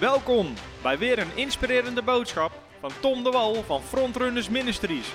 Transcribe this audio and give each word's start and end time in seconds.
Welkom 0.00 0.46
bij 0.82 0.98
weer 0.98 1.18
een 1.18 1.36
inspirerende 1.36 2.02
boodschap 2.02 2.52
van 2.80 2.90
Tom 3.00 3.24
de 3.24 3.30
Wal 3.30 3.54
van 3.54 3.80
Frontrunners 3.80 4.48
Ministries. 4.48 5.14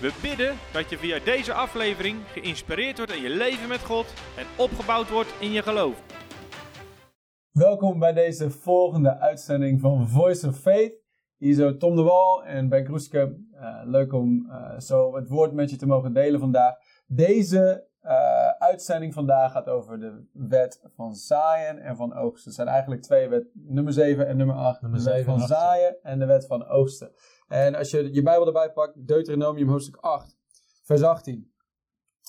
We 0.00 0.12
bidden 0.22 0.54
dat 0.72 0.90
je 0.90 0.98
via 0.98 1.18
deze 1.24 1.52
aflevering 1.52 2.18
geïnspireerd 2.26 2.96
wordt 2.96 3.12
in 3.12 3.22
je 3.22 3.28
leven 3.28 3.68
met 3.68 3.84
God 3.84 4.06
en 4.36 4.46
opgebouwd 4.56 5.10
wordt 5.10 5.34
in 5.40 5.52
je 5.52 5.62
geloof. 5.62 6.02
Welkom 7.50 7.98
bij 7.98 8.12
deze 8.12 8.50
volgende 8.50 9.18
uitzending 9.18 9.80
van 9.80 10.08
Voice 10.08 10.48
of 10.48 10.58
Faith. 10.58 10.92
Hier 11.36 11.54
zo 11.54 11.76
Tom 11.76 11.96
de 11.96 12.02
Wal 12.02 12.44
en 12.44 12.68
Ben 12.68 12.84
Kroeske. 12.84 13.38
Uh, 13.54 13.80
leuk 13.84 14.12
om 14.12 14.46
uh, 14.48 14.78
zo 14.78 15.16
het 15.16 15.28
woord 15.28 15.52
met 15.52 15.70
je 15.70 15.76
te 15.76 15.86
mogen 15.86 16.12
delen 16.12 16.40
vandaag. 16.40 16.74
Deze 17.06 17.90
uh, 18.04 18.48
uitzending 18.48 19.14
vandaag 19.14 19.52
gaat 19.52 19.68
over 19.68 20.00
de 20.00 20.24
wet 20.32 20.80
van 20.84 21.14
zaaien 21.14 21.78
en 21.78 21.96
van 21.96 22.14
oogsten. 22.14 22.44
Het 22.44 22.54
zijn 22.54 22.68
eigenlijk 22.68 23.02
twee 23.02 23.28
wetten, 23.28 23.50
nummer 23.54 23.92
7 23.92 24.26
en 24.26 24.36
nummer 24.36 24.56
8. 24.56 24.80
Nummer 24.80 24.98
de 24.98 25.04
wet 25.04 25.14
7 25.14 25.32
van 25.32 25.42
en 25.42 25.42
8. 25.42 25.50
zaaien 25.50 26.02
en 26.02 26.18
de 26.18 26.26
wet 26.26 26.46
van 26.46 26.66
oogsten. 26.66 27.12
En 27.48 27.74
als 27.74 27.90
je 27.90 28.14
je 28.14 28.22
Bijbel 28.22 28.46
erbij 28.46 28.72
pakt, 28.72 29.06
Deuteronomium 29.06 29.68
hoofdstuk 29.68 29.96
8, 29.96 30.36
vers 30.82 31.02
18. 31.02 31.52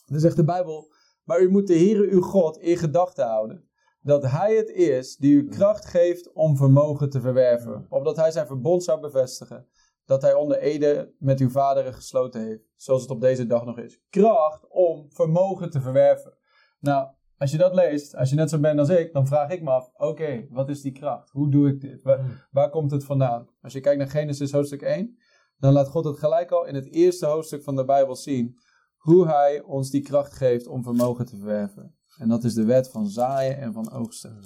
Dan 0.05 0.19
zegt 0.19 0.35
de 0.35 0.43
Bijbel, 0.43 0.93
maar 1.23 1.41
u 1.41 1.49
moet 1.49 1.67
de 1.67 1.77
Heere 1.77 2.09
uw 2.09 2.21
God 2.21 2.57
in 2.57 2.77
gedachten 2.77 3.25
houden. 3.25 3.69
Dat 4.01 4.23
hij 4.23 4.55
het 4.55 4.69
is 4.69 5.17
die 5.17 5.35
u 5.35 5.47
kracht 5.47 5.85
geeft 5.85 6.33
om 6.33 6.57
vermogen 6.57 7.09
te 7.09 7.21
verwerven. 7.21 7.85
Opdat 7.89 8.15
hij 8.15 8.31
zijn 8.31 8.47
verbond 8.47 8.83
zou 8.83 8.99
bevestigen. 8.99 9.67
Dat 10.05 10.21
hij 10.21 10.33
onder 10.33 10.57
Ede 10.57 11.13
met 11.19 11.39
uw 11.39 11.49
vaderen 11.49 11.93
gesloten 11.93 12.41
heeft. 12.41 12.63
Zoals 12.75 13.01
het 13.01 13.11
op 13.11 13.21
deze 13.21 13.45
dag 13.45 13.65
nog 13.65 13.77
is. 13.77 14.01
Kracht 14.09 14.67
om 14.69 15.05
vermogen 15.09 15.69
te 15.69 15.81
verwerven. 15.81 16.37
Nou, 16.79 17.07
als 17.37 17.51
je 17.51 17.57
dat 17.57 17.73
leest, 17.73 18.15
als 18.15 18.29
je 18.29 18.35
net 18.35 18.49
zo 18.49 18.59
bent 18.59 18.79
als 18.79 18.89
ik, 18.89 19.13
dan 19.13 19.27
vraag 19.27 19.49
ik 19.49 19.61
me 19.61 19.69
af: 19.69 19.91
oké, 19.93 20.47
wat 20.49 20.69
is 20.69 20.81
die 20.81 20.91
kracht? 20.91 21.29
Hoe 21.29 21.51
doe 21.51 21.67
ik 21.67 21.81
dit? 21.81 22.03
Waar, 22.03 22.47
waar 22.51 22.69
komt 22.69 22.91
het 22.91 23.05
vandaan? 23.05 23.47
Als 23.61 23.73
je 23.73 23.79
kijkt 23.79 23.99
naar 23.99 24.09
Genesis 24.09 24.51
hoofdstuk 24.51 24.81
1, 24.81 25.17
dan 25.57 25.73
laat 25.73 25.87
God 25.87 26.05
het 26.05 26.17
gelijk 26.17 26.51
al 26.51 26.65
in 26.65 26.75
het 26.75 26.91
eerste 26.91 27.25
hoofdstuk 27.25 27.63
van 27.63 27.75
de 27.75 27.85
Bijbel 27.85 28.15
zien. 28.15 28.57
Hoe 28.97 29.27
hij 29.27 29.61
ons 29.61 29.89
die 29.89 30.01
kracht 30.01 30.33
geeft 30.33 30.67
om 30.67 30.83
vermogen 30.83 31.25
te 31.25 31.37
verwerven. 31.37 31.95
En 32.17 32.29
dat 32.29 32.43
is 32.43 32.53
de 32.53 32.65
wet 32.65 32.89
van 32.89 33.07
zaaien 33.07 33.57
en 33.57 33.73
van 33.73 33.91
oogsten. 33.91 34.39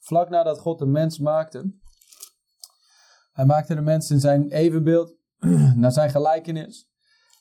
Vlak 0.00 0.28
nadat 0.28 0.58
God 0.58 0.78
de 0.78 0.86
mens 0.86 1.18
maakte, 1.18 1.74
hij 3.32 3.44
maakte 3.44 3.74
de 3.74 3.80
mens 3.80 4.10
in 4.10 4.20
zijn 4.20 4.50
evenbeeld, 4.50 5.16
naar 5.76 5.92
zijn 5.92 6.10
gelijkenis. 6.10 6.90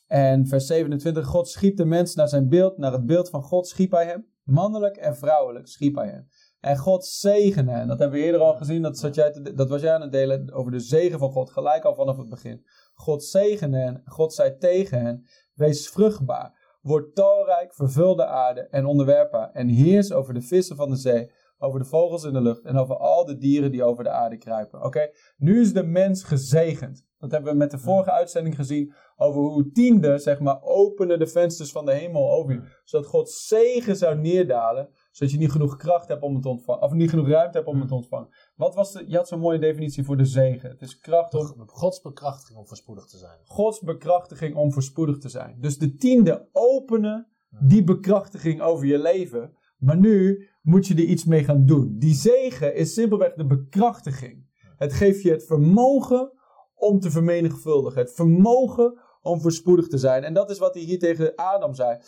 En 0.07 0.47
vers 0.47 0.65
27, 0.65 1.25
God 1.25 1.47
schiep 1.47 1.77
de 1.77 1.85
mens 1.85 2.15
naar 2.15 2.27
zijn 2.27 2.49
beeld, 2.49 2.77
naar 2.77 2.91
het 2.91 3.05
beeld 3.05 3.29
van 3.29 3.43
God 3.43 3.67
schiep 3.67 3.91
hij 3.91 4.05
hem. 4.05 4.29
Mannelijk 4.43 4.97
en 4.97 5.17
vrouwelijk 5.17 5.67
schiep 5.67 5.95
hij 5.95 6.07
hem. 6.07 6.27
En 6.59 6.77
God 6.77 7.05
zegende 7.05 7.71
hen. 7.71 7.87
Dat 7.87 7.99
hebben 7.99 8.19
we 8.19 8.25
eerder 8.25 8.41
al 8.41 8.55
gezien, 8.55 8.81
dat, 8.81 8.97
zat 8.97 9.15
jij 9.15 9.51
dat 9.55 9.69
was 9.69 9.81
jij 9.81 9.93
aan 9.93 10.01
het 10.01 10.11
delen 10.11 10.53
over 10.53 10.71
de 10.71 10.79
zegen 10.79 11.19
van 11.19 11.31
God, 11.31 11.51
gelijk 11.51 11.83
al 11.83 11.95
vanaf 11.95 12.17
het 12.17 12.29
begin. 12.29 12.65
God 12.93 13.23
zegende 13.23 13.77
hen, 13.77 14.01
God 14.05 14.33
zei 14.33 14.57
tegen 14.57 15.01
hen, 15.01 15.25
wees 15.53 15.89
vruchtbaar, 15.89 16.77
word 16.81 17.15
talrijk, 17.15 17.73
vervul 17.73 18.15
de 18.15 18.25
aarde 18.25 18.61
en 18.61 18.85
onderwerp 18.85 19.31
haar. 19.31 19.51
En 19.51 19.67
heers 19.67 20.11
over 20.11 20.33
de 20.33 20.41
vissen 20.41 20.75
van 20.75 20.89
de 20.89 20.95
zee, 20.95 21.31
over 21.61 21.79
de 21.79 21.85
vogels 21.85 22.23
in 22.23 22.33
de 22.33 22.41
lucht 22.41 22.65
en 22.65 22.75
over 22.75 22.97
al 22.97 23.25
de 23.25 23.37
dieren 23.37 23.71
die 23.71 23.83
over 23.83 24.03
de 24.03 24.09
aarde 24.09 24.37
kruipen. 24.37 24.83
Oké, 24.83 25.11
nu 25.37 25.61
is 25.61 25.73
de 25.73 25.83
mens 25.83 26.23
gezegend. 26.23 27.09
Dat 27.17 27.31
hebben 27.31 27.51
we 27.51 27.57
met 27.57 27.71
de 27.71 27.79
vorige 27.79 28.11
uitzending 28.11 28.55
gezien 28.55 28.93
over 29.15 29.41
hoe 29.41 29.71
tiende, 29.71 30.17
zeg 30.17 30.39
maar, 30.39 30.61
openen 30.61 31.19
de 31.19 31.27
vensters 31.27 31.71
van 31.71 31.85
de 31.85 31.93
hemel 31.93 32.31
over 32.31 32.53
je. 32.53 32.61
Zodat 32.83 33.07
God 33.07 33.29
zegen 33.29 33.95
zou 33.95 34.17
neerdalen, 34.17 34.89
zodat 35.11 35.33
je 35.33 35.39
niet 35.39 35.51
genoeg 35.51 35.75
kracht 35.75 36.07
hebt 36.07 36.21
om 36.21 36.33
het 36.33 36.43
te 36.43 36.49
ontvangen, 36.49 36.81
of 36.83 36.91
niet 36.91 37.09
genoeg 37.09 37.27
ruimte 37.27 37.57
hebt 37.57 37.69
om 37.69 37.79
het 37.79 37.87
te 37.87 37.95
ontvangen. 37.95 38.29
Wat 38.55 38.75
was 38.75 38.91
de, 38.91 39.03
je 39.07 39.15
had 39.17 39.27
zo'n 39.27 39.39
mooie 39.39 39.59
definitie 39.59 40.03
voor 40.03 40.17
de 40.17 40.25
zegen. 40.25 40.69
Het 40.69 40.81
is 40.81 40.99
kracht 40.99 41.33
om, 41.33 41.63
Gods 41.65 42.01
bekrachtiging 42.01 42.59
om 42.59 42.67
voorspoedig 42.67 43.05
te 43.05 43.17
zijn. 43.17 43.39
Gods 43.43 43.79
bekrachtiging 43.79 44.55
om 44.55 44.71
voorspoedig 44.71 45.17
te 45.17 45.29
zijn. 45.29 45.57
Dus 45.59 45.77
de 45.77 45.95
tiende 45.95 46.49
openen 46.51 47.27
die 47.59 47.83
bekrachtiging 47.83 48.61
over 48.61 48.85
je 48.85 48.99
leven. 48.99 49.55
Maar 49.77 49.97
nu 49.97 50.49
moet 50.61 50.87
je 50.87 50.93
er 50.93 51.03
iets 51.03 51.25
mee 51.25 51.43
gaan 51.43 51.65
doen. 51.65 51.95
Die 51.97 52.13
zegen 52.13 52.75
is 52.75 52.93
simpelweg 52.93 53.33
de 53.33 53.45
bekrachtiging. 53.45 54.49
Het 54.77 54.93
geeft 54.93 55.21
je 55.21 55.31
het 55.31 55.45
vermogen 55.45 56.31
om 56.75 56.99
te 56.99 57.11
vermenigvuldigen. 57.11 58.01
Het 58.01 58.13
vermogen 58.13 58.99
om 59.21 59.41
voorspoedig 59.41 59.87
te 59.87 59.97
zijn. 59.97 60.23
En 60.23 60.33
dat 60.33 60.49
is 60.49 60.57
wat 60.57 60.73
hij 60.73 60.83
hier 60.83 60.99
tegen 60.99 61.35
Adam 61.35 61.73
zei. 61.73 61.99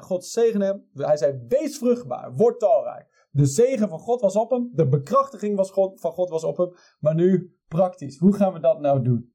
God 0.00 0.24
zegene 0.24 0.64
hem. 0.64 0.88
Hij 0.92 1.16
zei, 1.16 1.44
wees 1.48 1.78
vruchtbaar, 1.78 2.34
word 2.34 2.60
talrijk. 2.60 3.26
De 3.30 3.46
zegen 3.46 3.88
van 3.88 3.98
God 3.98 4.20
was 4.20 4.36
op 4.36 4.50
hem. 4.50 4.70
De 4.72 4.88
bekrachtiging 4.88 5.56
was 5.56 5.70
God, 5.70 6.00
van 6.00 6.12
God 6.12 6.30
was 6.30 6.44
op 6.44 6.56
hem. 6.56 6.74
Maar 7.00 7.14
nu 7.14 7.56
praktisch. 7.68 8.18
Hoe 8.18 8.34
gaan 8.34 8.52
we 8.52 8.60
dat 8.60 8.80
nou 8.80 9.02
doen? 9.02 9.34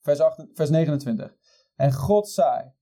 Vers, 0.00 0.20
8, 0.20 0.46
vers 0.52 0.70
29. 0.70 1.34
En 1.74 1.92
God 1.92 2.28
zei, 2.28 2.72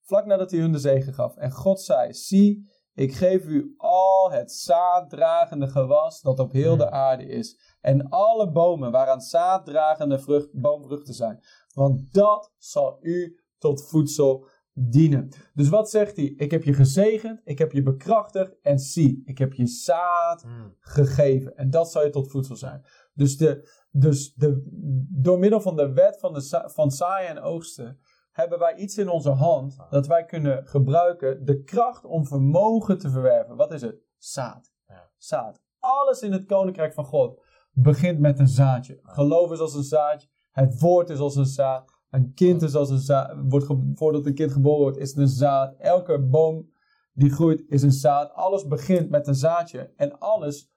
vlak 0.00 0.26
nadat 0.26 0.50
hij 0.50 0.60
hun 0.60 0.72
de 0.72 0.78
zegen 0.78 1.14
gaf. 1.14 1.36
En 1.36 1.50
God 1.50 1.80
zei, 1.80 2.12
zie, 2.12 2.70
ik 2.94 3.14
geef 3.14 3.46
u 3.46 3.74
al 3.76 4.30
het 4.30 4.52
zaaddragende 4.52 5.68
gewas 5.68 6.20
dat 6.20 6.38
op 6.38 6.52
heel 6.52 6.76
de 6.76 6.90
aarde 6.90 7.26
is. 7.26 7.76
En 7.80 8.08
alle 8.08 8.50
bomen 8.50 8.90
waaraan 8.90 9.20
zaaddragende 9.20 10.18
vrucht, 10.18 10.48
boomvruchten 10.52 11.14
zijn. 11.14 11.40
Want 11.72 12.12
dat 12.12 12.52
zal 12.58 12.98
u 13.00 13.40
tot 13.58 13.88
voedsel 13.88 14.46
dienen. 14.72 15.28
Dus 15.54 15.68
wat 15.68 15.90
zegt 15.90 16.16
hij? 16.16 16.24
Ik 16.24 16.50
heb 16.50 16.64
je 16.64 16.72
gezegend, 16.72 17.40
ik 17.44 17.58
heb 17.58 17.72
je 17.72 17.82
bekrachtigd 17.82 18.60
en 18.60 18.78
zie, 18.78 19.22
ik 19.24 19.38
heb 19.38 19.52
je 19.52 19.66
zaad 19.66 20.44
gegeven. 20.80 21.56
En 21.56 21.70
dat 21.70 21.90
zal 21.90 22.04
je 22.04 22.10
tot 22.10 22.30
voedsel 22.30 22.56
zijn. 22.56 22.84
Dus, 23.12 23.36
de, 23.36 23.70
dus 23.90 24.34
de, 24.34 24.62
door 25.10 25.38
middel 25.38 25.60
van 25.60 25.76
de 25.76 25.92
wet 25.92 26.18
van, 26.18 26.32
de, 26.32 26.62
van 26.66 26.90
zaaien 26.90 27.30
en 27.30 27.40
oogsten 27.40 27.98
hebben 28.34 28.58
wij 28.58 28.74
iets 28.74 28.98
in 28.98 29.08
onze 29.08 29.30
hand 29.30 29.76
dat 29.90 30.06
wij 30.06 30.24
kunnen 30.24 30.66
gebruiken. 30.66 31.44
De 31.44 31.62
kracht 31.62 32.04
om 32.04 32.26
vermogen 32.26 32.98
te 32.98 33.10
verwerven. 33.10 33.56
Wat 33.56 33.72
is 33.72 33.82
het? 33.82 33.96
Zaad. 34.16 34.72
Zaad. 35.16 35.62
Alles 35.78 36.20
in 36.22 36.32
het 36.32 36.46
koninkrijk 36.46 36.94
van 36.94 37.04
God 37.04 37.40
begint 37.72 38.18
met 38.18 38.38
een 38.38 38.48
zaadje. 38.48 38.98
Geloof 39.02 39.52
is 39.52 39.58
als 39.58 39.74
een 39.74 39.82
zaadje. 39.82 40.28
Het 40.50 40.80
woord 40.80 41.10
is 41.10 41.18
als 41.18 41.36
een 41.36 41.46
zaad. 41.46 41.92
Een 42.10 42.34
kind 42.34 42.62
is 42.62 42.74
als 42.74 42.90
een 42.90 42.98
zaad. 42.98 43.34
Wordt 43.48 43.66
voordat 43.94 44.26
een 44.26 44.34
kind 44.34 44.52
geboren 44.52 44.80
wordt, 44.80 44.98
is 44.98 45.08
het 45.08 45.18
een 45.18 45.28
zaad. 45.28 45.74
Elke 45.78 46.18
boom 46.20 46.72
die 47.12 47.30
groeit 47.30 47.64
is 47.68 47.82
een 47.82 47.92
zaad. 47.92 48.32
Alles 48.32 48.66
begint 48.66 49.10
met 49.10 49.26
een 49.26 49.34
zaadje. 49.34 49.92
En 49.96 50.18
alles, 50.18 50.70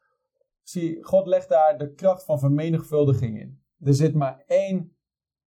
zie, 0.64 1.04
God 1.04 1.28
legt 1.28 1.50
daar 1.50 1.78
de 1.78 1.94
kracht 1.94 2.24
van 2.24 2.40
vermenigvuldiging 2.40 3.40
in. 3.40 3.62
Er 3.80 3.94
zit 3.94 4.14
maar 4.14 4.44
één, 4.48 4.98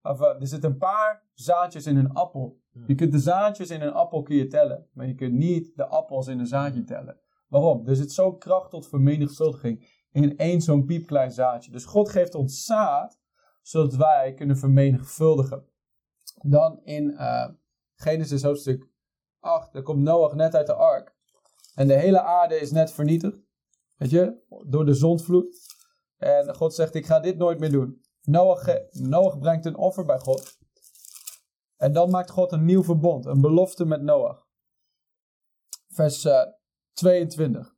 of 0.03 0.21
er 0.21 0.47
zitten 0.47 0.71
een 0.71 0.79
paar 0.79 1.29
zaadjes 1.41 1.87
in 1.87 1.97
een 1.97 2.13
appel. 2.13 2.61
Je 2.87 2.95
kunt 2.95 3.13
de 3.13 3.19
zaadjes 3.19 3.71
in 3.71 3.81
een 3.81 3.93
appel 3.93 4.23
kun 4.23 4.37
je 4.37 4.47
tellen, 4.47 4.87
maar 4.93 5.07
je 5.07 5.15
kunt 5.15 5.33
niet 5.33 5.77
de 5.77 5.87
appels 5.87 6.27
in 6.27 6.39
een 6.39 6.47
zaadje 6.47 6.85
tellen. 6.85 7.21
Waarom? 7.49 7.87
Er 7.87 7.97
zit 7.97 8.13
zo'n 8.13 8.39
kracht 8.39 8.71
tot 8.71 8.89
vermenigvuldiging 8.89 9.89
in 10.13 10.37
één 10.37 10.61
zo'n 10.61 10.85
piepklein 10.85 11.33
zaadje. 11.33 11.71
Dus 11.71 11.85
God 11.85 12.09
geeft 12.09 12.35
ons 12.35 12.65
zaad, 12.65 13.19
zodat 13.63 13.95
wij 13.95 14.35
kunnen 14.35 14.57
vermenigvuldigen. 14.57 15.65
Dan 16.43 16.81
in 16.85 17.11
uh, 17.11 17.49
Genesis 17.95 18.43
hoofdstuk 18.43 18.89
8, 19.41 19.73
daar 19.73 19.83
komt 19.83 20.03
Noach 20.03 20.35
net 20.35 20.55
uit 20.55 20.67
de 20.67 20.75
ark. 20.75 21.17
En 21.75 21.87
de 21.87 21.95
hele 21.95 22.23
aarde 22.23 22.61
is 22.61 22.71
net 22.71 22.93
vernietigd. 22.93 23.39
Weet 23.97 24.11
je, 24.11 24.37
door 24.67 24.87
de 24.87 24.95
zondvloed. 24.95 25.79
En 26.17 26.55
God 26.55 26.75
zegt, 26.75 26.95
ik 26.95 27.07
ga 27.07 27.21
dit 27.21 27.37
nooit 27.37 27.59
meer 27.59 27.71
doen. 27.71 28.01
Noach, 28.23 28.67
Noach 28.91 29.39
brengt 29.39 29.65
een 29.65 29.77
offer 29.77 30.05
bij 30.05 30.19
God. 30.19 30.59
En 31.81 31.93
dan 31.93 32.11
maakt 32.11 32.31
God 32.31 32.53
een 32.53 32.65
nieuw 32.65 32.83
verbond, 32.83 33.27
een 33.27 33.41
belofte 33.41 33.85
met 33.85 34.03
Noach. 34.03 34.47
Vers 35.89 36.25
uh, 36.25 36.43
22. 36.93 37.75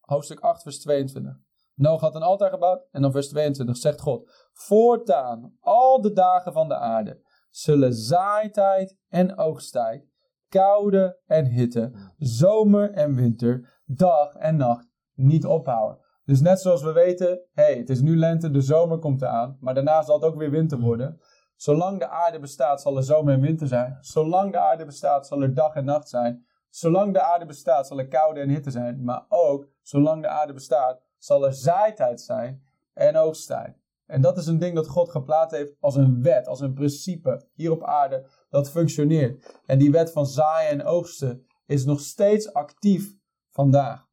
Hoofdstuk 0.00 0.40
8, 0.40 0.62
vers 0.62 0.80
22. 0.80 1.32
Noach 1.74 2.00
had 2.00 2.14
een 2.14 2.22
altaar 2.22 2.50
gebouwd. 2.50 2.88
En 2.90 3.02
dan 3.02 3.12
vers 3.12 3.28
22 3.28 3.76
zegt 3.76 4.00
God. 4.00 4.48
Voortaan, 4.52 5.56
al 5.60 6.00
de 6.00 6.12
dagen 6.12 6.52
van 6.52 6.68
de 6.68 6.76
aarde, 6.76 7.22
zullen 7.50 7.94
zaaitijd 7.94 8.96
en 9.08 9.38
oogsttijd, 9.38 10.08
koude 10.48 11.20
en 11.26 11.46
hitte, 11.46 12.12
zomer 12.16 12.90
en 12.92 13.14
winter, 13.14 13.82
dag 13.84 14.34
en 14.34 14.56
nacht 14.56 14.88
niet 15.14 15.46
ophouden. 15.46 16.04
Dus 16.24 16.40
net 16.40 16.60
zoals 16.60 16.82
we 16.82 16.92
weten, 16.92 17.40
hey, 17.52 17.76
het 17.76 17.90
is 17.90 18.00
nu 18.00 18.16
lente, 18.16 18.50
de 18.50 18.60
zomer 18.60 18.98
komt 18.98 19.22
eraan, 19.22 19.56
maar 19.60 19.74
daarna 19.74 20.02
zal 20.02 20.14
het 20.14 20.24
ook 20.24 20.38
weer 20.38 20.50
winter 20.50 20.78
worden. 20.78 21.20
Zolang 21.56 21.98
de 21.98 22.08
aarde 22.08 22.38
bestaat, 22.38 22.80
zal 22.80 22.96
er 22.96 23.02
zomer 23.02 23.34
en 23.34 23.40
winter 23.40 23.66
zijn. 23.66 23.98
Zolang 24.00 24.52
de 24.52 24.58
aarde 24.58 24.84
bestaat, 24.84 25.26
zal 25.26 25.42
er 25.42 25.54
dag 25.54 25.74
en 25.74 25.84
nacht 25.84 26.08
zijn. 26.08 26.46
Zolang 26.70 27.12
de 27.12 27.22
aarde 27.22 27.46
bestaat, 27.46 27.86
zal 27.86 27.98
er 27.98 28.08
koude 28.08 28.40
en 28.40 28.48
hitte 28.48 28.70
zijn. 28.70 29.04
Maar 29.04 29.24
ook, 29.28 29.68
zolang 29.82 30.22
de 30.22 30.28
aarde 30.28 30.52
bestaat, 30.52 31.00
zal 31.18 31.46
er 31.46 31.52
zaaitijd 31.52 32.20
zijn 32.20 32.62
en 32.92 33.16
oogsttijd. 33.16 33.78
En 34.06 34.20
dat 34.20 34.38
is 34.38 34.46
een 34.46 34.58
ding 34.58 34.74
dat 34.74 34.88
God 34.88 35.10
geplaatst 35.10 35.56
heeft 35.56 35.76
als 35.80 35.94
een 35.94 36.22
wet, 36.22 36.46
als 36.46 36.60
een 36.60 36.74
principe 36.74 37.48
hier 37.54 37.70
op 37.70 37.84
aarde 37.84 38.26
dat 38.50 38.70
functioneert. 38.70 39.60
En 39.66 39.78
die 39.78 39.90
wet 39.90 40.12
van 40.12 40.26
zaaien 40.26 40.70
en 40.70 40.84
oogsten 40.84 41.46
is 41.66 41.84
nog 41.84 42.00
steeds 42.00 42.52
actief 42.52 43.14
vandaag. 43.50 44.06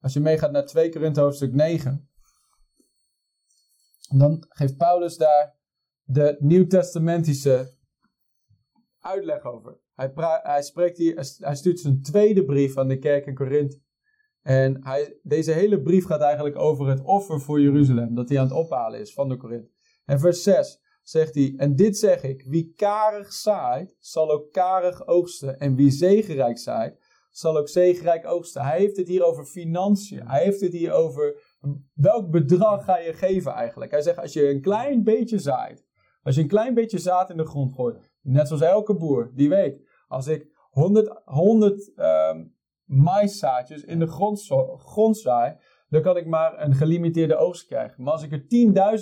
Als 0.00 0.12
je 0.12 0.20
meegaat 0.20 0.50
naar 0.50 0.66
2 0.66 0.90
Korinthe 0.90 1.20
hoofdstuk 1.20 1.52
9. 1.52 2.08
Dan 4.16 4.46
geeft 4.48 4.76
Paulus 4.76 5.16
daar 5.16 5.53
de 6.04 6.36
nieuwtestamentische 6.38 7.74
uitleg 9.00 9.44
over. 9.44 9.78
Hij, 9.94 10.12
hij, 10.42 10.62
spreekt 10.62 10.98
hier, 10.98 11.34
hij 11.38 11.54
stuurt 11.54 11.80
zijn 11.80 12.02
tweede 12.02 12.44
brief 12.44 12.78
aan 12.78 12.88
de 12.88 12.98
kerk 12.98 13.26
in 13.26 13.34
Korinthe. 13.34 13.82
En 14.42 14.84
hij, 14.84 15.18
deze 15.22 15.52
hele 15.52 15.82
brief 15.82 16.04
gaat 16.04 16.20
eigenlijk 16.20 16.58
over 16.58 16.86
het 16.88 17.00
offer 17.02 17.40
voor 17.40 17.60
Jeruzalem, 17.60 18.14
dat 18.14 18.28
hij 18.28 18.38
aan 18.38 18.44
het 18.44 18.56
ophalen 18.56 19.00
is 19.00 19.12
van 19.12 19.28
de 19.28 19.36
Korinthe. 19.36 19.70
En 20.04 20.20
vers 20.20 20.42
6 20.42 20.80
zegt 21.02 21.34
hij, 21.34 21.54
en 21.56 21.76
dit 21.76 21.98
zeg 21.98 22.22
ik, 22.22 22.44
wie 22.48 22.72
karig 22.76 23.32
zaait, 23.32 23.96
zal 23.98 24.30
ook 24.30 24.52
karig 24.52 25.06
oogsten. 25.06 25.58
En 25.58 25.74
wie 25.74 25.90
zegenrijk 25.90 26.58
zaait, 26.58 26.98
zal 27.30 27.56
ook 27.56 27.68
zegenrijk 27.68 28.26
oogsten. 28.26 28.62
Hij 28.62 28.78
heeft 28.78 28.96
het 28.96 29.08
hier 29.08 29.24
over 29.24 29.44
financiën. 29.44 30.28
Hij 30.28 30.42
heeft 30.42 30.60
het 30.60 30.72
hier 30.72 30.92
over 30.92 31.42
welk 31.94 32.30
bedrag 32.30 32.84
ga 32.84 32.98
je 32.98 33.12
geven 33.12 33.52
eigenlijk. 33.52 33.90
Hij 33.90 34.02
zegt, 34.02 34.18
als 34.18 34.32
je 34.32 34.48
een 34.48 34.60
klein 34.60 35.02
beetje 35.02 35.38
zaait, 35.38 35.83
als 36.24 36.34
je 36.34 36.40
een 36.40 36.48
klein 36.48 36.74
beetje 36.74 36.98
zaad 36.98 37.30
in 37.30 37.36
de 37.36 37.46
grond 37.46 37.72
gooit, 37.72 38.10
net 38.22 38.46
zoals 38.46 38.62
elke 38.62 38.94
boer, 38.94 39.30
die 39.34 39.48
weet, 39.48 39.88
als 40.08 40.26
ik 40.26 40.52
100, 40.70 41.20
100 41.24 41.94
ehm, 41.94 42.44
maiszaadjes 42.84 43.84
in 43.84 43.98
de 43.98 44.06
grond, 44.06 45.18
zaai, 45.18 45.56
dan 45.88 46.02
kan 46.02 46.16
ik 46.16 46.26
maar 46.26 46.62
een 46.62 46.74
gelimiteerde 46.74 47.36
oogst 47.36 47.66
krijgen. 47.66 48.02
Maar 48.02 48.12
als 48.12 48.22
ik 48.22 48.32
er 48.32 48.46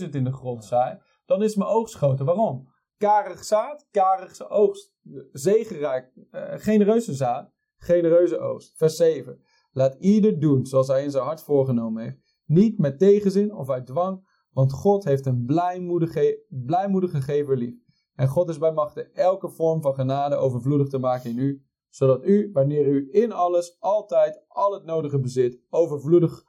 10.000 0.00 0.08
in 0.10 0.24
de 0.24 0.32
grond 0.32 0.64
zaai, 0.64 0.98
dan 1.26 1.42
is 1.42 1.56
mijn 1.56 1.70
oogst 1.70 1.94
groter. 1.94 2.24
Waarom? 2.24 2.68
Karig 2.96 3.44
zaad, 3.44 3.86
karige 3.90 4.48
oogst. 4.48 4.94
Zegenrijk, 5.32 6.12
eh, 6.30 6.52
genereuze 6.56 7.14
zaad, 7.14 7.52
genereuze 7.76 8.38
oogst. 8.38 8.76
Vers 8.76 8.96
7. 8.96 9.40
Laat 9.72 9.94
ieder 9.94 10.40
doen 10.40 10.66
zoals 10.66 10.88
hij 10.88 11.04
in 11.04 11.10
zijn 11.10 11.24
hart 11.24 11.42
voorgenomen 11.42 12.02
heeft. 12.02 12.18
Niet 12.44 12.78
met 12.78 12.98
tegenzin 12.98 13.54
of 13.54 13.70
uit 13.70 13.86
dwang, 13.86 14.31
want 14.52 14.72
God 14.72 15.04
heeft 15.04 15.26
een 15.26 15.44
blijmoedige, 15.44 16.44
blijmoedige 16.48 17.20
gever 17.20 17.56
lief. 17.56 17.74
En 18.14 18.28
God 18.28 18.48
is 18.48 18.58
bij 18.58 18.72
machte 18.72 19.10
elke 19.12 19.48
vorm 19.48 19.82
van 19.82 19.94
genade 19.94 20.36
overvloedig 20.36 20.88
te 20.88 20.98
maken 20.98 21.30
in 21.30 21.38
u, 21.38 21.64
zodat 21.88 22.24
u, 22.24 22.50
wanneer 22.52 22.86
u 22.86 23.08
in 23.10 23.32
alles, 23.32 23.76
altijd, 23.80 24.44
al 24.48 24.72
het 24.72 24.84
nodige 24.84 25.20
bezit, 25.20 25.60
overvloedig 25.70 26.44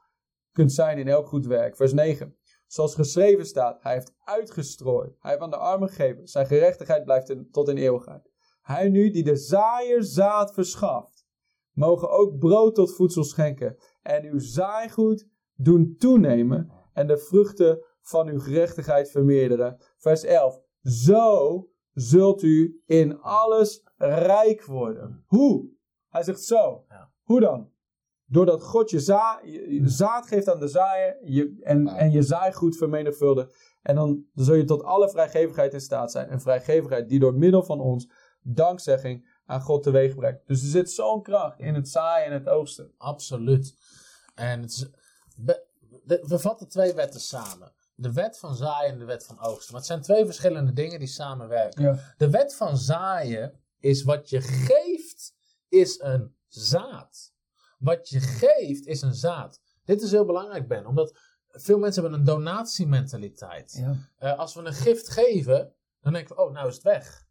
kunt 0.52 0.72
zijn 0.72 0.98
in 0.98 1.08
elk 1.08 1.28
goed 1.28 1.46
werk. 1.46 1.76
Vers 1.76 1.94
9. 1.94 2.36
Zoals 2.68 2.96
geschreven 2.96 3.46
staat, 3.46 3.84
hij 3.84 3.94
heeft 3.94 4.14
uitgestrooid, 4.24 5.16
hij 5.20 5.32
heeft 5.32 5.44
aan 5.44 5.50
de 5.50 5.58
armen 5.58 5.90
gegeven, 5.90 6.28
zijn 6.28 6.46
gerechtigheid 6.46 7.04
blijft 7.04 7.36
tot 7.52 7.70
in 7.70 7.78
eeuwigheid. 7.78 8.32
Hij 8.62 8.90
nu 8.90 9.10
die 9.10 9.24
de 9.24 9.36
zaaier 9.36 10.04
zaad 10.04 10.54
verschaft, 10.54 11.26
mogen 11.72 12.10
ook 12.10 12.40
brood 12.40 12.76
tot 12.76 12.96
voedsel 12.96 13.24
schenken 13.24 13.78
en 14.02 14.24
uw 14.24 14.40
zaaigoed 14.40 15.28
doen 15.56 15.96
toenemen 15.98 16.72
en 16.94 17.08
de 17.08 17.18
vruchten 17.18 17.86
van 18.04 18.28
uw 18.28 18.40
gerechtigheid 18.40 19.12
vermeerderen. 19.12 19.78
Vers 19.98 20.24
11. 20.24 20.60
Zo 20.82 21.68
zult 21.94 22.42
u 22.42 22.82
in 22.86 23.20
alles 23.22 23.84
rijk 23.98 24.66
worden. 24.66 25.24
Hoe? 25.28 25.70
Hij 26.10 26.24
zegt 26.24 26.42
zo. 26.44 26.86
Ja. 26.90 27.12
Hoe 27.24 27.40
dan? 27.40 27.72
Doordat 28.26 28.64
God 28.64 28.90
je, 28.90 29.00
za 29.00 29.40
je- 29.44 29.74
je 29.74 29.90
zaad 29.90 30.28
geeft 30.28 30.50
aan 30.50 30.60
de 30.60 30.68
zaaier 30.68 31.18
je, 31.22 31.58
en, 31.62 31.88
en 31.88 32.12
je 32.12 32.22
zaaigoed 32.22 32.78
vermenigvuldigt. 32.78 33.56
En 33.82 33.96
dan 33.96 34.26
zul 34.34 34.56
je 34.56 34.64
tot 34.64 34.84
alle 34.84 35.10
vrijgevigheid 35.10 35.74
in 35.74 35.82
staat 35.82 36.12
zijn. 36.12 36.32
Een 36.32 36.42
vrijgevigheid 36.42 37.10
die 37.10 37.20
door 37.20 37.34
middel 37.34 37.64
van 37.64 37.80
ons 37.80 38.10
dankzegging 38.42 39.42
aan 39.46 39.62
God 39.62 39.84
teweeg 39.84 40.16
brengt. 40.16 40.48
Dus 40.48 40.62
er 40.62 40.68
zit 40.68 40.92
zo'n 40.92 41.22
kracht 41.22 41.60
in 41.60 41.74
het 41.74 41.90
zaaien 41.90 42.26
en 42.28 42.34
het 42.34 42.50
oogsten. 42.50 42.92
Absoluut. 42.98 43.78
En 44.36 44.62
het 44.62 44.70
is, 44.72 44.90
we 46.22 46.40
vatten 46.40 46.68
twee 46.68 46.94
wetten 46.94 47.20
samen. 47.20 47.72
De 47.96 48.14
wet 48.14 48.40
van 48.40 48.56
zaaien 48.56 48.92
en 48.92 49.00
de 49.00 49.06
wet 49.06 49.26
van 49.26 49.40
oogsten. 49.40 49.72
Maar 49.72 49.82
het 49.82 49.90
zijn 49.90 50.02
twee 50.02 50.26
verschillende 50.26 50.74
dingen 50.74 51.00
die 51.00 51.08
samenwerken. 51.08 51.84
Ja. 51.84 52.14
De 52.18 52.30
wet 52.30 52.56
van 52.56 52.78
zaaien 52.78 53.60
is 53.80 54.04
wat 54.04 54.30
je 54.30 54.42
geeft, 54.42 55.34
is 55.70 56.00
een 56.00 56.36
zaad. 56.48 57.34
Wat 57.78 58.10
je 58.10 58.20
geeft, 58.20 58.86
is 58.86 59.02
een 59.02 59.14
zaad. 59.14 59.62
Dit 59.86 60.02
is 60.02 60.12
heel 60.12 60.26
belangrijk, 60.26 60.68
Ben, 60.68 60.86
omdat 60.86 61.20
veel 61.48 61.80
mensen 61.80 62.02
hebben 62.02 62.20
een 62.20 62.26
donatiementaliteit. 62.26 63.74
Ja. 63.74 63.96
Eh, 64.18 64.40
als 64.40 64.54
we 64.54 64.62
een 64.62 64.74
gift 64.74 65.10
geven, 65.10 65.74
dan 66.02 66.14
denken 66.14 66.36
we, 66.36 66.42
oh, 66.42 66.52
nou 66.52 66.68
is 66.68 66.74
het 66.74 66.84
weg. 66.84 67.26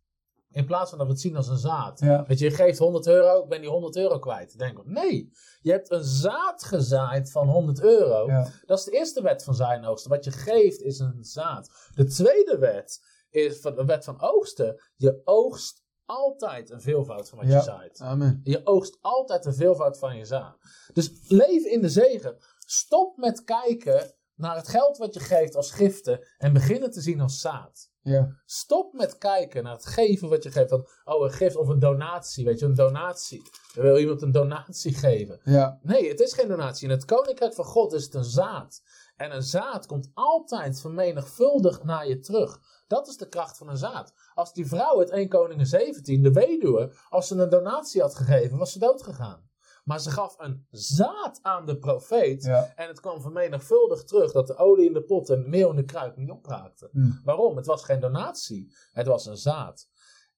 In 0.52 0.66
plaats 0.66 0.88
van 0.88 0.98
dat 0.98 1.06
we 1.06 1.12
het 1.12 1.22
zien 1.22 1.36
als 1.36 1.48
een 1.48 1.56
zaad. 1.56 2.00
Ja. 2.00 2.24
Weet 2.26 2.38
je, 2.38 2.44
je 2.44 2.50
geeft 2.50 2.78
100 2.78 3.06
euro, 3.06 3.42
ik 3.42 3.48
ben 3.48 3.60
die 3.60 3.70
100 3.70 3.96
euro 3.96 4.18
kwijt. 4.18 4.58
Denken 4.58 4.84
we, 4.84 4.90
nee, 4.90 5.32
je 5.60 5.70
hebt 5.70 5.90
een 5.90 6.04
zaad 6.04 6.64
gezaaid 6.64 7.30
van 7.30 7.48
100 7.48 7.82
euro. 7.82 8.26
Ja. 8.26 8.48
Dat 8.66 8.78
is 8.78 8.84
de 8.84 8.90
eerste 8.90 9.22
wet 9.22 9.44
van 9.44 9.60
en 9.60 9.84
oogsten. 9.84 10.10
Wat 10.10 10.24
je 10.24 10.30
geeft 10.30 10.80
is 10.80 10.98
een 10.98 11.24
zaad. 11.24 11.70
De 11.94 12.04
tweede 12.04 12.58
wet 12.58 13.02
is 13.30 13.60
van 13.60 13.74
de 13.74 13.84
wet 13.84 14.04
van 14.04 14.20
oogsten. 14.20 14.80
Je 14.96 15.20
oogst 15.24 15.82
altijd 16.04 16.70
een 16.70 16.80
veelvoud 16.80 17.28
van 17.28 17.38
wat 17.38 17.48
Ja. 17.48 17.56
je 17.56 17.62
zaait. 17.62 18.00
Amen. 18.00 18.40
Je 18.44 18.66
oogst 18.66 18.98
altijd 19.00 19.44
een 19.44 19.54
veelvoud 19.54 19.98
van 19.98 20.16
je 20.16 20.24
zaad. 20.24 20.56
Dus 20.92 21.10
leef 21.28 21.64
in 21.64 21.80
de 21.80 21.88
zegen. 21.88 22.36
Stop 22.58 23.16
met 23.16 23.44
kijken 23.44 24.14
naar 24.34 24.56
het 24.56 24.68
geld 24.68 24.96
wat 24.96 25.14
je 25.14 25.20
geeft 25.20 25.54
als 25.56 25.70
giften 25.70 26.26
en 26.38 26.52
begin 26.52 26.82
het 26.82 26.92
te 26.92 27.00
zien 27.00 27.20
als 27.20 27.40
zaad. 27.40 27.90
Ja. 28.02 28.36
Stop 28.44 28.92
met 28.92 29.18
kijken 29.18 29.62
naar 29.62 29.72
het 29.72 29.86
geven 29.86 30.28
wat 30.28 30.42
je 30.42 30.50
geeft. 30.50 30.68
Van, 30.68 30.88
oh, 31.04 31.24
een 31.24 31.32
gift 31.32 31.56
of 31.56 31.68
een 31.68 31.78
donatie. 31.78 32.44
Weet 32.44 32.58
je, 32.58 32.66
een 32.66 32.74
donatie. 32.74 33.42
Dan 33.74 33.84
wil 33.84 33.98
iemand 33.98 34.22
een 34.22 34.32
donatie 34.32 34.94
geven. 34.94 35.40
Ja. 35.44 35.78
Nee, 35.82 36.08
het 36.08 36.20
is 36.20 36.32
geen 36.32 36.48
donatie. 36.48 36.88
In 36.88 36.94
het 36.94 37.04
koninkrijk 37.04 37.54
van 37.54 37.64
God 37.64 37.92
is 37.92 38.04
het 38.04 38.14
een 38.14 38.24
zaad. 38.24 38.82
En 39.16 39.34
een 39.34 39.42
zaad 39.42 39.86
komt 39.86 40.10
altijd 40.14 40.80
vermenigvuldigd 40.80 41.84
naar 41.84 42.08
je 42.08 42.18
terug. 42.18 42.60
Dat 42.86 43.08
is 43.08 43.16
de 43.16 43.28
kracht 43.28 43.56
van 43.56 43.68
een 43.68 43.76
zaad. 43.76 44.12
Als 44.34 44.52
die 44.52 44.66
vrouw 44.66 44.98
uit 44.98 45.10
1 45.10 45.28
Koningen 45.28 45.66
17, 45.66 46.22
de 46.22 46.32
weduwe, 46.32 46.94
als 47.08 47.28
ze 47.28 47.36
een 47.36 47.48
donatie 47.48 48.00
had 48.00 48.14
gegeven, 48.14 48.58
was 48.58 48.72
ze 48.72 48.78
dood 48.78 49.02
gegaan. 49.02 49.50
Maar 49.82 50.00
ze 50.00 50.10
gaf 50.10 50.34
een 50.38 50.66
zaad 50.70 51.38
aan 51.42 51.66
de 51.66 51.78
profeet. 51.78 52.42
Ja. 52.42 52.72
En 52.76 52.88
het 52.88 53.00
kwam 53.00 53.20
vermenigvuldigd 53.20 54.08
terug 54.08 54.32
dat 54.32 54.46
de 54.46 54.56
olie 54.56 54.86
in 54.86 54.92
de 54.92 55.02
pot 55.02 55.30
en 55.30 55.42
de 55.42 55.48
meel 55.48 55.70
in 55.70 55.76
de 55.76 55.84
kruik 55.84 56.16
niet 56.16 56.30
opraakte. 56.30 56.88
Hm. 56.92 57.10
Waarom? 57.24 57.56
Het 57.56 57.66
was 57.66 57.84
geen 57.84 58.00
donatie. 58.00 58.74
Het 58.92 59.06
was 59.06 59.26
een 59.26 59.36
zaad. 59.36 59.88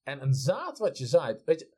En 0.03 0.21
een 0.21 0.33
zaad 0.33 0.77
wat 0.77 0.97
je 0.97 1.05
zaait, 1.05 1.43
weet 1.43 1.59
je, 1.59 1.73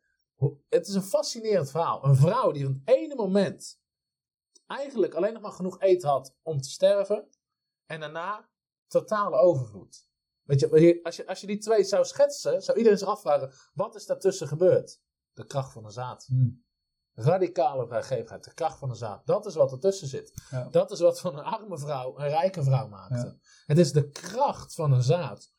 het 0.70 0.88
is 0.88 0.94
een 0.94 1.04
fascinerend 1.04 1.72
verhaal. 1.72 2.06
Een 2.06 2.16
vrouw 2.16 2.52
die 2.52 2.64
van 2.64 2.82
het 2.86 2.96
ene 2.96 3.16
moment 3.16 3.82
eigenlijk 4.68 5.14
alleen 5.14 5.34
nog 5.34 5.42
maar 5.42 5.52
genoeg 5.52 5.82
eten 5.82 6.10
had 6.10 6.36
om 6.42 6.62
te 6.62 6.70
sterven. 6.70 7.30
En 7.86 8.00
daarna 8.00 8.50
totale 8.88 9.38
overvloed. 9.38 10.10
Weet 10.44 10.60
je, 10.60 11.00
als 11.04 11.16
je, 11.16 11.28
als 11.28 11.42
je 11.42 11.48
die 11.48 11.58
twee 11.58 11.84
zou 11.84 12.06
schetsen, 12.06 12.62
zou 12.62 12.78
iedereen 12.78 13.00
zich 13.00 13.08
afvragen, 13.08 13.52
wat 13.74 13.96
is 13.96 14.06
daartussen 14.06 14.48
gebeurd? 14.48 15.02
De 15.34 15.46
kracht 15.46 15.72
van 15.72 15.86
een 15.86 15.92
zaad. 15.92 16.26
Hm. 16.26 16.50
Radicale 17.20 17.88
vrijgevigheid, 17.88 18.44
de 18.44 18.54
kracht 18.54 18.80
van 18.80 18.90
een 18.90 18.96
zaad. 18.96 19.26
Dat 19.26 19.46
is 19.46 19.56
wat 19.56 19.72
ertussen 19.72 20.08
zit. 20.08 20.34
Ja. 20.52 20.68
Dat 20.72 20.92
is 20.92 21.00
wat 21.00 21.20
van 21.20 21.38
een 21.38 21.44
arme 21.44 21.78
vrouw 21.78 22.20
een 22.20 22.28
rijke 22.28 22.64
vrouw 22.64 22.88
maakte. 22.88 23.16
Ja. 23.16 23.36
Het 23.66 23.78
is 23.78 23.92
de 23.92 24.10
kracht 24.10 24.74
van 24.74 24.92
een 24.92 25.04
zaad. 25.04 25.52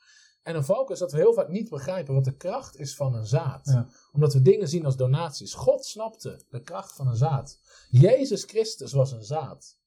En 0.42 0.56
een 0.56 0.64
valk 0.64 0.90
is 0.90 0.98
dat 0.98 1.12
we 1.12 1.18
heel 1.18 1.32
vaak 1.32 1.48
niet 1.48 1.68
begrijpen 1.68 2.14
wat 2.14 2.24
de 2.24 2.36
kracht 2.36 2.76
is 2.76 2.96
van 2.96 3.14
een 3.14 3.26
zaad. 3.26 3.66
Ja. 3.66 3.88
Omdat 4.12 4.32
we 4.32 4.42
dingen 4.42 4.68
zien 4.68 4.84
als 4.84 4.96
donaties. 4.96 5.54
God 5.54 5.84
snapte 5.84 6.44
de 6.48 6.62
kracht 6.62 6.92
van 6.92 7.06
een 7.06 7.16
zaad. 7.16 7.58
Jezus 7.90 8.44
Christus 8.44 8.92
was 8.92 9.12
een 9.12 9.24
zaad. 9.24 9.78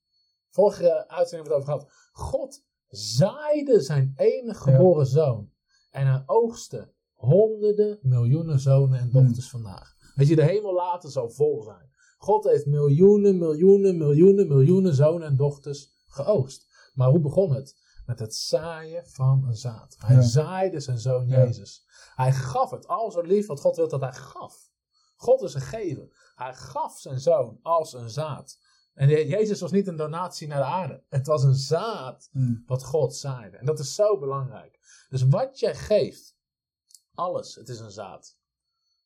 Vorige 0.49 1.07
uitzending 1.07 1.49
hebben 1.49 1.65
we 1.65 1.71
het 1.71 1.81
over 1.81 1.91
gehad. 1.91 1.91
God 2.11 2.63
zaaide 2.87 3.81
zijn 3.81 4.13
enige 4.15 4.61
geboren 4.61 5.05
zoon. 5.05 5.51
En 5.89 6.07
hij 6.07 6.23
oogste 6.25 6.93
honderden 7.13 7.99
miljoenen 8.01 8.59
zonen 8.59 8.99
en 8.99 9.11
dochters 9.11 9.49
vandaag. 9.49 9.95
Weet 10.15 10.27
je, 10.27 10.35
de 10.35 10.43
hemel 10.43 10.73
later 10.73 11.09
zal 11.11 11.29
vol 11.29 11.61
zijn. 11.63 11.89
God 12.17 12.43
heeft 12.43 12.65
miljoenen, 12.65 13.37
miljoenen, 13.37 13.97
miljoenen, 13.97 14.47
miljoenen 14.47 14.95
zonen 14.95 15.27
en 15.27 15.35
dochters 15.35 15.91
geoogst. 16.07 16.67
Maar 16.93 17.09
hoe 17.09 17.19
begon 17.19 17.53
het? 17.53 17.79
Met 18.05 18.19
het 18.19 18.35
zaaien 18.35 19.07
van 19.07 19.43
een 19.47 19.55
zaad. 19.55 19.95
Hij 19.99 20.15
Ja. 20.15 20.21
zaaide 20.21 20.79
zijn 20.79 20.99
zoon. 20.99 21.27
Jezus. 21.27 21.85
Hij 22.15 22.31
gaf 22.33 22.71
het 22.71 22.87
al 22.87 23.11
zo 23.11 23.21
lief 23.21 23.47
wat 23.47 23.59
God 23.59 23.75
wil 23.75 23.87
dat 23.87 24.01
hij 24.01 24.13
gaf. 24.13 24.69
God 25.15 25.41
is 25.41 25.53
een 25.53 25.61
gever. 25.61 26.31
Hij 26.35 26.53
gaf 26.53 26.99
zijn 26.99 27.19
zoon 27.19 27.59
als 27.61 27.93
een 27.93 28.09
zaad. 28.09 28.59
En 28.93 29.09
Je- 29.09 29.27
Jezus 29.27 29.61
was 29.61 29.71
niet 29.71 29.87
een 29.87 29.95
donatie 29.95 30.47
naar 30.47 30.57
de 30.59 30.65
aarde. 30.65 31.03
Het 31.09 31.27
was 31.27 31.43
een 31.43 31.55
zaad 31.55 32.29
Hm. 32.31 32.55
wat 32.65 32.83
God 32.83 33.15
zaaide. 33.15 33.57
En 33.57 33.65
dat 33.65 33.79
is 33.79 33.95
zo 33.95 34.17
belangrijk. 34.19 34.79
Dus 35.09 35.23
wat 35.27 35.59
jij 35.59 35.75
geeft, 35.75 36.35
alles, 37.13 37.55
het 37.55 37.69
is 37.69 37.79
een 37.79 37.91
zaad. 37.91 38.37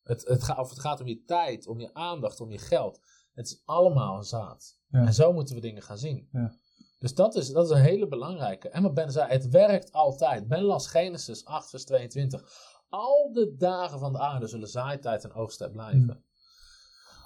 Het, 0.06 0.24
het, 0.24 0.42
gaat, 0.42 0.58
of 0.58 0.70
het 0.70 0.80
gaat 0.80 1.00
om 1.00 1.06
je 1.06 1.24
tijd, 1.24 1.66
om 1.66 1.80
je 1.80 1.94
aandacht, 1.94 2.40
om 2.40 2.50
je 2.50 2.58
geld. 2.58 3.00
Het 3.34 3.46
is 3.46 3.62
allemaal 3.64 4.16
een 4.16 4.24
zaad. 4.24 4.78
Ja. 4.88 5.06
En 5.06 5.14
zo 5.14 5.32
moeten 5.32 5.54
we 5.54 5.60
dingen 5.60 5.82
gaan 5.82 5.98
zien. 5.98 6.28
Ja. 6.32 6.54
Dus 6.98 7.14
dat 7.14 7.34
is, 7.34 7.48
dat 7.48 7.64
is 7.64 7.70
een 7.70 7.82
hele 7.82 8.08
belangrijke. 8.08 8.68
En 8.68 8.82
wat 8.82 8.94
Ben 8.94 9.12
zei, 9.12 9.30
het 9.30 9.48
werkt 9.48 9.92
altijd. 9.92 10.48
Ben 10.48 10.62
las 10.62 10.86
Genesis 10.86 11.44
8 11.44 11.70
vers 11.70 11.84
22. 11.84 12.42
Al 12.88 13.32
de 13.32 13.56
dagen 13.56 13.98
van 13.98 14.12
de 14.12 14.18
aarde 14.18 14.46
zullen 14.46 14.68
zaaitijd 14.68 15.24
en 15.24 15.32
oogsttijd 15.32 15.72
blijven. 15.72 16.24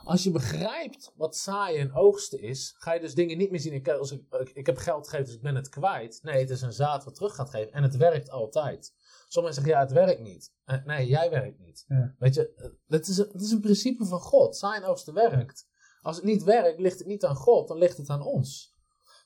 Als 0.04 0.22
je 0.22 0.30
begrijpt 0.30 1.12
wat 1.16 1.36
zaaien 1.36 1.80
en 1.80 1.94
oogsten 1.94 2.40
is, 2.40 2.74
ga 2.78 2.92
je 2.92 3.00
dus 3.00 3.14
dingen 3.14 3.38
niet 3.38 3.50
meer 3.50 3.60
zien. 3.60 3.72
Ik, 3.72 3.88
als 3.88 4.12
ik, 4.12 4.22
ik, 4.40 4.50
ik 4.50 4.66
heb 4.66 4.76
geld 4.76 5.04
gegeven, 5.04 5.26
dus 5.26 5.34
ik 5.34 5.42
ben 5.42 5.54
het 5.54 5.68
kwijt. 5.68 6.18
Nee, 6.22 6.40
het 6.40 6.50
is 6.50 6.62
een 6.62 6.72
zaad 6.72 7.04
wat 7.04 7.14
terug 7.14 7.34
gaat 7.34 7.50
geven. 7.50 7.72
En 7.72 7.82
het 7.82 7.96
werkt 7.96 8.30
altijd. 8.30 8.94
Sommigen 9.32 9.56
zeggen, 9.62 9.74
ja, 9.74 9.80
het 9.80 9.92
werkt 9.92 10.20
niet. 10.20 10.52
Eh, 10.64 10.84
nee, 10.84 11.06
jij 11.06 11.30
werkt 11.30 11.58
niet. 11.58 11.84
Ja. 11.88 12.14
Weet 12.18 12.34
je, 12.34 12.54
eh, 12.54 12.70
het 12.86 13.08
is, 13.08 13.18
een, 13.18 13.28
het 13.32 13.40
is 13.42 13.50
een 13.50 13.60
principe 13.60 14.04
van 14.04 14.20
God. 14.20 14.62
En 14.62 14.84
oogsten 14.84 15.14
werkt. 15.14 15.68
Als 16.00 16.16
het 16.16 16.24
niet 16.24 16.42
werkt, 16.42 16.80
ligt 16.80 16.98
het 16.98 17.06
niet 17.06 17.24
aan 17.24 17.36
God, 17.36 17.68
dan 17.68 17.78
ligt 17.78 17.96
het 17.96 18.08
aan 18.08 18.22
ons. 18.22 18.76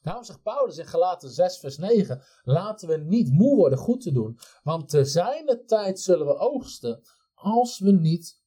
Daarom 0.02 0.24
zegt 0.24 0.42
Paulus 0.42 0.78
in 0.78 0.86
Galaten 0.86 1.30
6 1.30 1.58
vers 1.58 1.76
9, 1.78 2.22
laten 2.42 2.88
we 2.88 2.96
niet 2.96 3.30
moe 3.32 3.56
worden 3.56 3.78
goed 3.78 4.00
te 4.00 4.12
doen. 4.12 4.38
Want 4.62 4.88
te 4.88 5.04
zijner 5.04 5.66
tijd 5.66 6.00
zullen 6.00 6.26
we 6.26 6.36
oogsten 6.36 7.02
als 7.34 7.78
we 7.78 7.90
niet 7.92 8.42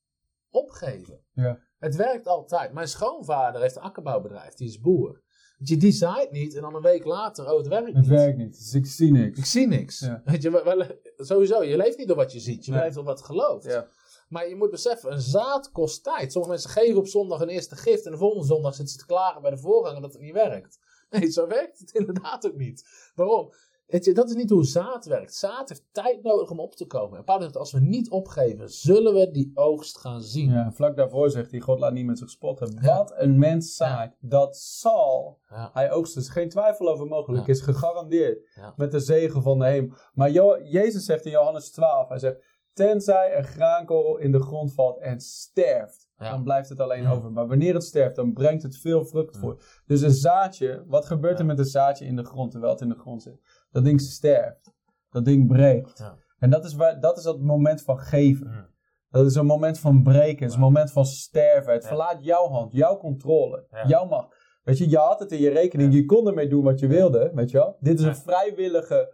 opgeven. 0.49 1.25
Ja. 1.33 1.59
Het 1.77 1.95
werkt 1.95 2.27
altijd. 2.27 2.73
Mijn 2.73 2.87
schoonvader 2.87 3.61
heeft 3.61 3.75
een 3.75 3.81
akkerbouwbedrijf, 3.81 4.53
die 4.53 4.67
is 4.67 4.79
boer. 4.79 5.23
Weet 5.57 5.67
je, 5.67 5.77
die 5.77 5.91
zaait 5.91 6.31
niet 6.31 6.55
en 6.55 6.61
dan 6.61 6.75
een 6.75 6.81
week 6.81 7.05
later, 7.05 7.51
oh 7.51 7.57
het 7.57 7.67
werkt 7.67 7.87
Het 7.87 7.95
niet. 7.95 8.07
werkt 8.07 8.37
niet, 8.37 8.57
dus 8.57 8.73
ik 8.73 8.85
zie 8.85 9.11
niks. 9.11 9.37
Ik 9.39 9.45
zie 9.45 9.67
niks. 9.67 9.99
Ja. 9.99 10.21
Weet 10.25 10.41
je, 10.41 10.51
wel- 10.63 10.85
sowieso, 11.17 11.63
je 11.63 11.77
leeft 11.77 11.97
niet 11.97 12.07
door 12.07 12.15
wat 12.15 12.31
je 12.31 12.39
ziet, 12.39 12.65
je 12.65 12.71
Nee. 12.71 12.81
leeft 12.81 12.95
door 12.95 13.03
wat 13.03 13.19
je 13.19 13.25
gelooft. 13.25 13.65
Ja. 13.65 13.87
Maar 14.29 14.49
je 14.49 14.55
moet 14.55 14.69
beseffen, 14.71 15.11
een 15.11 15.21
zaad 15.21 15.71
kost 15.71 16.03
tijd. 16.03 16.31
Sommige 16.31 16.53
mensen 16.53 16.69
geven 16.69 16.97
op 16.97 17.07
zondag 17.07 17.39
een 17.41 17.49
eerste 17.49 17.75
gift 17.75 18.05
en 18.05 18.11
de 18.11 18.17
volgende 18.17 18.45
zondag 18.45 18.75
zitten 18.75 18.93
ze 18.93 18.99
te 18.99 19.05
klagen 19.05 19.41
bij 19.41 19.51
de 19.51 19.57
voorganger 19.57 20.01
dat 20.01 20.13
het 20.13 20.21
niet 20.21 20.33
werkt. 20.33 20.79
Nee, 21.09 21.31
zo 21.31 21.47
werkt 21.47 21.79
het 21.79 21.91
inderdaad 21.99 22.45
ook 22.47 22.55
niet. 22.57 22.85
Waarom? 23.15 23.53
Dat 23.87 24.29
is 24.29 24.35
niet 24.35 24.49
hoe 24.49 24.65
zaad 24.65 25.05
werkt. 25.05 25.35
Zaad 25.35 25.69
heeft 25.69 25.83
tijd 25.91 26.23
nodig 26.23 26.49
om 26.49 26.59
op 26.59 26.75
te 26.75 26.85
komen. 26.85 27.17
En 27.17 27.23
Paulus 27.23 27.43
zegt, 27.45 27.57
als 27.57 27.71
we 27.71 27.79
niet 27.79 28.09
opgeven, 28.09 28.69
zullen 28.69 29.13
we 29.13 29.31
die 29.31 29.51
oogst 29.53 29.97
gaan 29.97 30.21
zien. 30.21 30.51
Ja, 30.51 30.71
vlak 30.71 30.95
daarvoor 30.95 31.29
zegt 31.29 31.51
hij, 31.51 31.59
God 31.59 31.79
laat 31.79 31.93
niet 31.93 32.05
met 32.05 32.17
zich 32.17 32.29
spotten. 32.29 32.77
Ja. 32.81 32.97
Wat 32.97 33.13
een 33.15 33.37
mens 33.39 33.75
zaait, 33.75 34.15
dat 34.19 34.57
zal 34.57 35.39
hij 35.47 35.91
oogsten. 35.91 36.21
Er 36.21 36.27
is 36.27 36.33
geen 36.33 36.49
twijfel 36.49 36.89
over 36.89 37.05
mogelijk, 37.05 37.47
is 37.47 37.61
gegarandeerd. 37.61 38.49
Met 38.75 38.91
de 38.91 38.99
zegen 38.99 39.41
van 39.41 39.59
de 39.59 39.65
hemel. 39.65 39.95
Maar 40.13 40.31
Jo- 40.31 40.59
Jezus 40.63 41.05
zegt 41.05 41.25
in 41.25 41.31
Johannes 41.31 41.71
12, 41.71 42.07
hij 42.09 42.19
zegt, 42.19 42.43
tenzij 42.73 43.37
een 43.37 43.43
graankorrel 43.43 44.17
in 44.17 44.31
de 44.31 44.41
grond 44.41 44.73
valt 44.73 44.99
en 44.99 45.19
sterft, 45.19 46.09
Ja. 46.17 46.29
dan 46.31 46.43
blijft 46.43 46.69
het 46.69 46.79
alleen 46.79 47.01
Ja. 47.03 47.11
over. 47.11 47.31
Maar 47.31 47.47
wanneer 47.47 47.73
het 47.73 47.83
sterft, 47.83 48.15
dan 48.15 48.33
brengt 48.33 48.63
het 48.63 48.77
veel 48.77 49.05
vrucht 49.05 49.37
voor. 49.37 49.61
Dus 49.85 50.01
een 50.01 50.11
zaadje, 50.11 50.83
wat 50.87 51.05
gebeurt 51.05 51.39
er 51.39 51.45
met 51.45 51.59
een 51.59 51.65
zaadje 51.65 52.05
in 52.05 52.15
de 52.15 52.23
grond, 52.25 52.51
terwijl 52.51 52.73
het 52.73 52.81
in 52.81 52.89
de 52.89 52.95
grond 52.95 53.21
zit? 53.23 53.39
Dat 53.77 53.85
ding 53.85 54.01
sterft. 54.01 54.73
Dat 55.09 55.25
ding 55.25 55.47
breekt. 55.47 55.97
Ja. 55.97 56.17
En 56.39 56.49
dat 56.49 56.65
is, 56.65 56.73
waar, 56.73 56.99
dat 56.99 57.17
is 57.17 57.23
dat 57.23 57.39
moment 57.39 57.81
van 57.81 57.99
geven. 57.99 58.47
Mm. 58.47 58.67
Dat 59.09 59.25
is 59.25 59.35
een 59.35 59.45
moment 59.45 59.79
van 59.79 60.03
breken, 60.03 60.39
het 60.41 60.49
is 60.49 60.53
een 60.53 60.61
moment 60.61 60.91
van 60.91 61.05
sterven. 61.05 61.73
Het 61.73 61.81
Ja. 61.81 61.87
verlaat 61.87 62.23
jouw 62.23 62.47
hand, 62.47 62.73
jouw 62.73 62.97
controle, 62.97 63.67
Ja. 63.71 63.87
jouw 63.87 64.05
macht. 64.05 64.35
Weet 64.63 64.77
je, 64.77 64.89
je 64.89 64.97
had 64.97 65.19
het 65.19 65.31
in 65.31 65.39
je 65.39 65.49
rekening, 65.49 65.93
je 65.93 66.05
kon 66.05 66.27
ermee 66.27 66.47
doen 66.49 66.63
wat 66.63 66.79
je 66.79 66.87
wilde, 66.87 67.31
weet 67.33 67.51
je 67.51 67.57
wel. 67.57 67.77
Dit 67.79 67.99
is 67.99 68.05
een 68.05 68.15
vrijwillige 68.15 69.13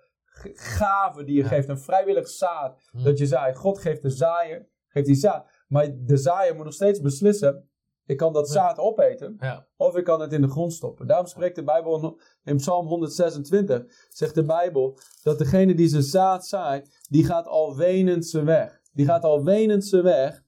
gave 0.53 1.23
die 1.23 1.35
je 1.35 1.43
geeft, 1.43 1.69
een 1.69 1.79
vrijwillig 1.79 2.27
zaad. 2.27 2.89
Hm. 2.91 3.03
Dat 3.03 3.17
je 3.17 3.25
zaait. 3.25 3.55
God 3.57 3.79
geeft 3.79 4.01
de 4.01 4.09
zaaier, 4.09 4.67
geeft 4.87 5.05
die 5.05 5.15
zaad. 5.15 5.45
Maar 5.67 5.87
de 5.97 6.17
zaaier 6.17 6.55
moet 6.55 6.65
nog 6.65 6.73
steeds 6.73 6.99
beslissen, 7.01 7.69
ik 8.05 8.17
kan 8.17 8.33
dat 8.33 8.49
zaad 8.49 8.77
opeten, 8.77 9.35
Ja. 9.39 9.67
of 9.77 9.95
ik 9.95 10.03
kan 10.03 10.21
het 10.21 10.33
in 10.33 10.41
de 10.41 10.49
grond 10.49 10.73
stoppen. 10.73 11.07
Daarom 11.07 11.27
spreekt 11.27 11.55
de 11.55 11.63
Bijbel 11.63 12.19
in 12.43 12.55
Psalm 12.57 12.87
126, 12.87 13.83
zegt 14.09 14.35
de 14.35 14.43
Bijbel, 14.45 14.99
dat 15.23 15.37
degene 15.37 15.75
die 15.75 15.87
zijn 15.87 16.03
zaad 16.03 16.45
zaait, 16.45 17.05
die 17.09 17.25
gaat 17.25 17.47
al 17.47 17.75
wenend 17.75 18.25
zijn 18.25 18.45
weg. 18.45 18.81
Die 18.93 19.05
gaat 19.05 19.23
al 19.23 19.43
wenend 19.43 19.85
zijn 19.85 20.03
weg. 20.03 20.41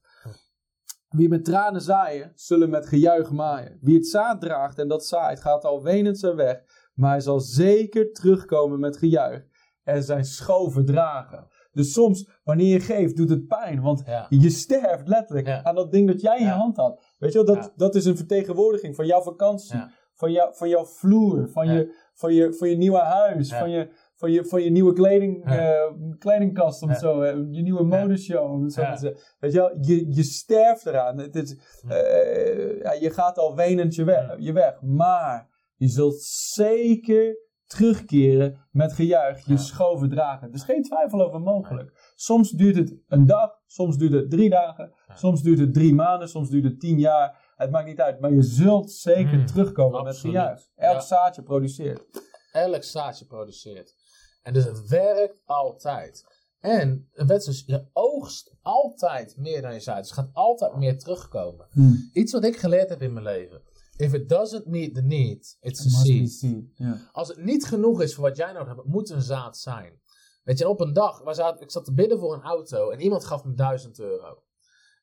Wie 1.08 1.28
met 1.28 1.44
tranen 1.44 1.80
zaaien, 1.80 2.32
zullen 2.34 2.70
met 2.70 2.86
gejuich 2.86 3.30
maaien. 3.30 3.78
Wie 3.80 3.94
het 3.96 4.06
zaad 4.06 4.40
draagt 4.40 4.78
en 4.78 4.88
dat 4.88 5.06
zaait, 5.06 5.40
gaat 5.40 5.64
al 5.64 5.82
wenend 5.82 6.18
zijn 6.18 6.36
weg. 6.36 6.62
Maar 6.94 7.10
hij 7.10 7.20
zal 7.20 7.40
zeker 7.40 8.12
terugkomen 8.12 8.80
met 8.80 8.96
gejuich 8.96 9.44
en 9.82 10.02
zijn 10.02 10.24
schoven 10.24 10.84
dragen. 10.84 11.46
Dus 11.76 11.92
soms, 11.92 12.28
wanneer 12.44 12.72
je 12.72 12.80
geeft, 12.80 13.16
doet 13.16 13.30
het 13.30 13.46
pijn. 13.46 13.80
Want 13.80 14.02
Ja. 14.06 14.26
je 14.28 14.50
sterft 14.50 15.08
letterlijk 15.08 15.46
Ja. 15.46 15.62
aan 15.64 15.74
dat 15.74 15.92
ding 15.92 16.06
dat 16.08 16.20
jij 16.20 16.38
in 16.38 16.44
je 16.44 16.50
hand 16.50 16.76
had. 16.76 17.04
Weet 17.18 17.32
je 17.32 17.44
wel, 17.44 17.54
dat, 17.54 17.72
dat 17.76 17.94
is 17.94 18.04
een 18.04 18.16
vertegenwoordiging 18.16 18.94
van 18.94 19.06
jouw 19.06 19.22
vakantie. 19.22 19.80
Van, 20.14 20.32
jou, 20.32 20.54
van 20.54 20.68
jouw 20.68 20.84
vloer, 20.84 21.48
van, 21.50 21.68
je, 21.72 21.94
van, 22.14 22.34
je, 22.34 22.54
van 22.54 22.68
je 22.70 22.76
nieuwe 22.76 22.98
huis, 22.98 23.54
van, 23.54 23.70
je, 23.70 23.88
van, 24.14 24.30
je, 24.32 24.44
van 24.44 24.62
je 24.62 24.70
nieuwe 24.70 24.92
kleding, 24.92 25.44
eh, 25.44 25.92
kledingkast, 26.18 26.80
het 26.80 26.98
zo, 26.98 27.20
eh, 27.20 27.36
je 27.50 27.62
nieuwe 27.62 27.84
modeshow. 27.84 28.52
Om 28.52 28.62
het 28.62 28.72
zo 28.72 28.80
Ja. 28.80 28.94
te 28.94 29.00
zeggen. 29.00 29.20
Weet 29.38 29.52
je 29.52 29.58
wel, 29.58 29.70
je, 29.80 30.14
je 30.14 30.22
sterft 30.22 30.86
eraan. 30.86 31.18
Het 31.18 31.34
is, 31.34 31.56
eh, 31.88 32.80
ja, 32.82 32.92
je 32.92 33.10
gaat 33.10 33.38
al 33.38 33.56
wenend 33.56 33.94
je 33.94 34.04
weg, 34.04 34.34
je 34.38 34.52
weg. 34.52 34.82
Maar 34.82 35.48
je 35.76 35.88
zult 35.88 36.22
zeker 36.54 37.36
terugkeren 37.66 38.66
met 38.70 38.92
gejuich, 38.92 39.46
je 39.46 39.56
schoven 39.56 40.08
dragen. 40.08 40.48
Er 40.48 40.54
is 40.54 40.62
geen 40.62 40.82
twijfel 40.82 41.20
over 41.26 41.40
mogelijk. 41.40 42.12
Soms 42.14 42.50
duurt 42.50 42.76
het 42.76 42.94
een 43.08 43.26
dag, 43.26 43.50
soms 43.66 43.96
duurt 43.98 44.12
het 44.12 44.30
drie 44.30 44.50
dagen, 44.50 44.92
soms 45.14 45.42
duurt 45.42 45.58
het 45.58 45.74
drie 45.74 45.94
maanden, 45.94 46.28
soms 46.28 46.50
duurt 46.50 46.64
het 46.64 46.80
tien 46.80 46.98
jaar. 46.98 47.44
Het 47.56 47.70
maakt 47.70 47.86
niet 47.86 48.00
uit, 48.00 48.20
maar 48.20 48.32
je 48.32 48.42
zult 48.42 48.92
zeker 48.92 49.38
Mm, 49.38 49.46
terugkomen 49.46 50.04
met 50.04 50.16
gejuich. 50.18 50.60
Elk 50.76 50.94
Ja. 50.94 51.00
zaadje 51.00 51.42
produceert. 51.42 52.04
elk 52.52 52.82
zaadje 52.84 53.24
produceert. 53.24 53.94
En 54.42 54.52
dus 54.52 54.64
het 54.64 54.88
werkt 54.88 55.40
altijd. 55.44 56.24
En 56.60 57.08
het 57.12 57.28
werd 57.28 57.44
dus, 57.44 57.62
je 57.66 57.86
oogst 57.92 58.54
altijd 58.62 59.36
meer 59.36 59.62
dan 59.62 59.72
je 59.72 59.80
zaait. 59.80 59.98
Dus 59.98 60.08
er 60.16 60.22
gaat 60.22 60.30
altijd 60.32 60.76
meer 60.76 60.98
terugkomen. 60.98 61.66
Iets 62.12 62.32
wat 62.32 62.44
ik 62.44 62.56
geleerd 62.56 62.88
heb 62.88 63.02
in 63.02 63.12
mijn 63.12 63.24
leven. 63.24 63.60
If 63.96 64.12
it 64.12 64.28
doesn't 64.28 64.66
meet 64.66 64.94
the 64.94 65.02
need, 65.02 65.56
it's 65.60 65.86
a 65.86 65.88
seed. 65.88 66.68
Als 67.12 67.28
het 67.28 67.44
niet 67.44 67.66
genoeg 67.66 68.02
is 68.02 68.14
voor 68.14 68.24
wat 68.24 68.36
jij 68.36 68.52
nodig 68.52 68.66
hebt, 68.66 68.82
het 68.82 68.92
moet 68.92 69.10
een 69.10 69.22
zaad 69.22 69.58
zijn. 69.58 70.00
Weet 70.44 70.58
je, 70.58 70.68
op 70.68 70.80
een 70.80 70.92
dag, 70.92 71.22
zaten, 71.34 71.62
ik 71.62 71.70
zat 71.70 71.84
te 71.84 71.94
bidden 71.94 72.18
voor 72.18 72.34
een 72.34 72.42
auto 72.42 72.90
en 72.90 73.00
iemand 73.00 73.24
gaf 73.24 73.44
me 73.44 73.54
1000 73.54 73.98
euro. 73.98 74.42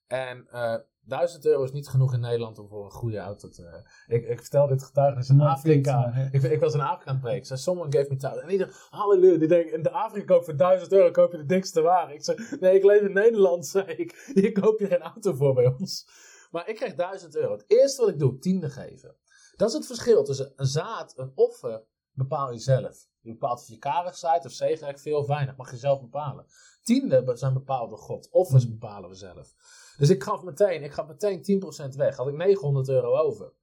En 0.07 0.47
eh 0.51 0.75
1000 1.05 1.45
euro 1.45 1.63
is 1.63 1.71
niet 1.71 1.87
genoeg 1.87 2.13
in 2.13 2.19
Nederland 2.19 2.59
om 2.59 2.67
voor 2.67 2.85
een 2.85 2.91
goede 2.91 3.17
auto 3.17 3.49
te... 3.49 3.85
Ik, 4.07 4.27
ik 4.27 4.39
vertel 4.39 4.67
dit 4.67 4.83
getuigenis 4.83 5.29
in 5.29 5.41
Afrika. 5.41 6.13
Ik, 6.31 6.43
ik 6.43 6.59
was 6.59 6.73
in 6.73 6.81
Afrika 6.81 7.09
aan 7.09 7.15
het 7.15 7.23
preken. 7.23 7.45
Zei, 7.45 7.59
someone 7.59 7.91
gave 7.91 8.09
me 8.09 8.15
1000. 8.15 8.45
En 8.45 8.51
iedereen, 8.51 8.73
halleluja. 8.89 9.37
Die 9.37 9.47
denkt, 9.47 9.71
in 9.71 9.83
de 9.83 9.91
Afrika 9.91 10.25
koop 10.25 10.43
voor 10.43 10.57
1000 10.57 10.91
euro 10.91 11.11
koop 11.11 11.31
je 11.31 11.37
de 11.37 11.45
dikste 11.45 11.81
wagen. 11.81 12.13
Ik 12.13 12.23
zei, 12.23 12.37
nee, 12.59 12.75
ik 12.75 12.83
leef 12.83 13.01
in 13.01 13.13
Nederland, 13.13 13.65
zei 13.75 13.85
ik. 13.85 14.31
Hier 14.33 14.51
koop 14.51 14.79
je 14.79 14.87
geen 14.87 15.01
auto 15.01 15.33
voor 15.33 15.53
bij 15.53 15.75
ons. 15.79 16.07
Maar 16.53 16.69
ik 16.69 16.75
kreeg 16.75 16.95
1000 16.95 17.35
euro. 17.35 17.51
Het 17.51 17.63
eerste 17.67 18.01
wat 18.01 18.09
ik 18.09 18.19
doe, 18.19 18.39
tiende 18.39 18.69
geven. 18.69 19.15
Dat 19.55 19.69
is 19.69 19.73
het 19.75 19.85
verschil 19.85 20.23
tussen 20.23 20.53
een 20.55 20.65
zaad, 20.65 21.13
een 21.17 21.31
offer, 21.35 21.83
bepaal 22.11 22.51
je 22.51 22.59
zelf. 22.59 23.07
Je 23.21 23.31
bepaalt 23.31 23.59
of 23.59 23.67
je 23.67 23.77
karig 23.77 24.17
zijt 24.17 24.45
of 24.45 24.51
zegerijk, 24.51 24.99
veel 24.99 25.19
of 25.19 25.27
weinig. 25.27 25.55
Mag 25.55 25.71
je 25.71 25.77
zelf 25.77 26.01
bepalen. 26.01 26.45
Tiende 26.83 27.31
zijn 27.33 27.53
bepaald 27.53 27.89
door 27.89 27.99
God. 27.99 28.29
Offers 28.31 28.69
bepalen 28.69 29.09
we 29.09 29.15
zelf. 29.15 29.53
Dus 29.97 30.09
ik 30.09 30.23
gaf 30.23 30.43
meteen, 30.43 30.83
ik 30.83 30.91
gaf 30.91 31.07
meteen 31.07 31.63
10% 31.93 31.95
weg. 31.95 32.15
Had 32.15 32.27
ik 32.27 32.35
900 32.35 32.89
euro 32.89 33.15
over. 33.15 33.53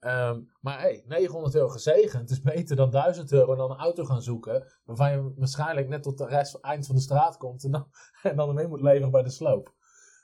Ehm, 0.00 0.40
maar 0.60 0.80
hey, 0.80 1.04
900 1.06 1.54
euro 1.54 1.68
gezegend 1.68 2.30
is 2.30 2.40
beter 2.40 2.76
dan 2.76 2.90
1000 2.90 3.32
euro 3.32 3.52
en 3.52 3.58
dan 3.58 3.70
een 3.70 3.78
auto 3.78 4.04
gaan 4.04 4.22
zoeken. 4.22 4.66
Waarvan 4.84 5.10
je 5.10 5.32
waarschijnlijk 5.36 5.88
net 5.88 6.02
tot 6.02 6.18
de 6.18 6.26
rest, 6.26 6.54
eind 6.54 6.86
van 6.86 6.94
de 6.94 7.00
straat 7.00 7.36
komt 7.36 7.64
en 7.64 7.70
dan, 7.70 7.86
en 8.22 8.36
dan 8.36 8.48
ermee 8.48 8.68
moet 8.68 8.82
leveren 8.82 9.10
bij 9.10 9.22
de 9.22 9.30
sloop. 9.30 9.74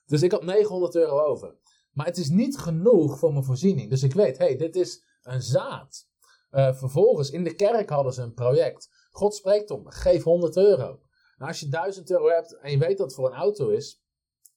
Dus 0.07 0.23
ik 0.23 0.33
had 0.33 0.45
900 0.45 0.95
euro 0.95 1.21
over. 1.21 1.57
Maar 1.97 2.07
het 2.07 2.17
is 2.17 2.29
niet 2.29 2.59
genoeg 2.59 3.19
voor 3.19 3.33
mijn 3.33 3.45
voorziening. 3.45 3.91
Dus 3.91 4.03
ik 4.03 4.13
weet, 4.13 4.39
hey, 4.39 4.57
dit 4.57 4.77
is 4.77 5.05
een 5.23 5.43
zaad. 5.43 6.09
Eh, 6.51 6.75
vervolgens, 6.75 7.31
in 7.31 7.45
de 7.45 7.55
kerk 7.55 7.91
hadden 7.91 8.13
ze 8.13 8.23
een 8.23 8.35
project. 8.35 9.09
God 9.11 9.35
spreekt 9.35 9.71
om, 9.71 9.91
geef 9.91 10.23
100 10.23 10.57
euro. 10.57 11.01
Nou, 11.37 11.51
als 11.51 11.61
je 11.61 11.69
1000 11.69 12.11
euro 12.11 12.29
hebt 12.29 12.59
en 12.59 12.71
je 12.71 12.79
weet 12.79 12.99
dat 12.99 13.07
het 13.07 13.15
voor 13.15 13.27
een 13.27 13.39
auto 13.39 13.69
is. 13.69 14.03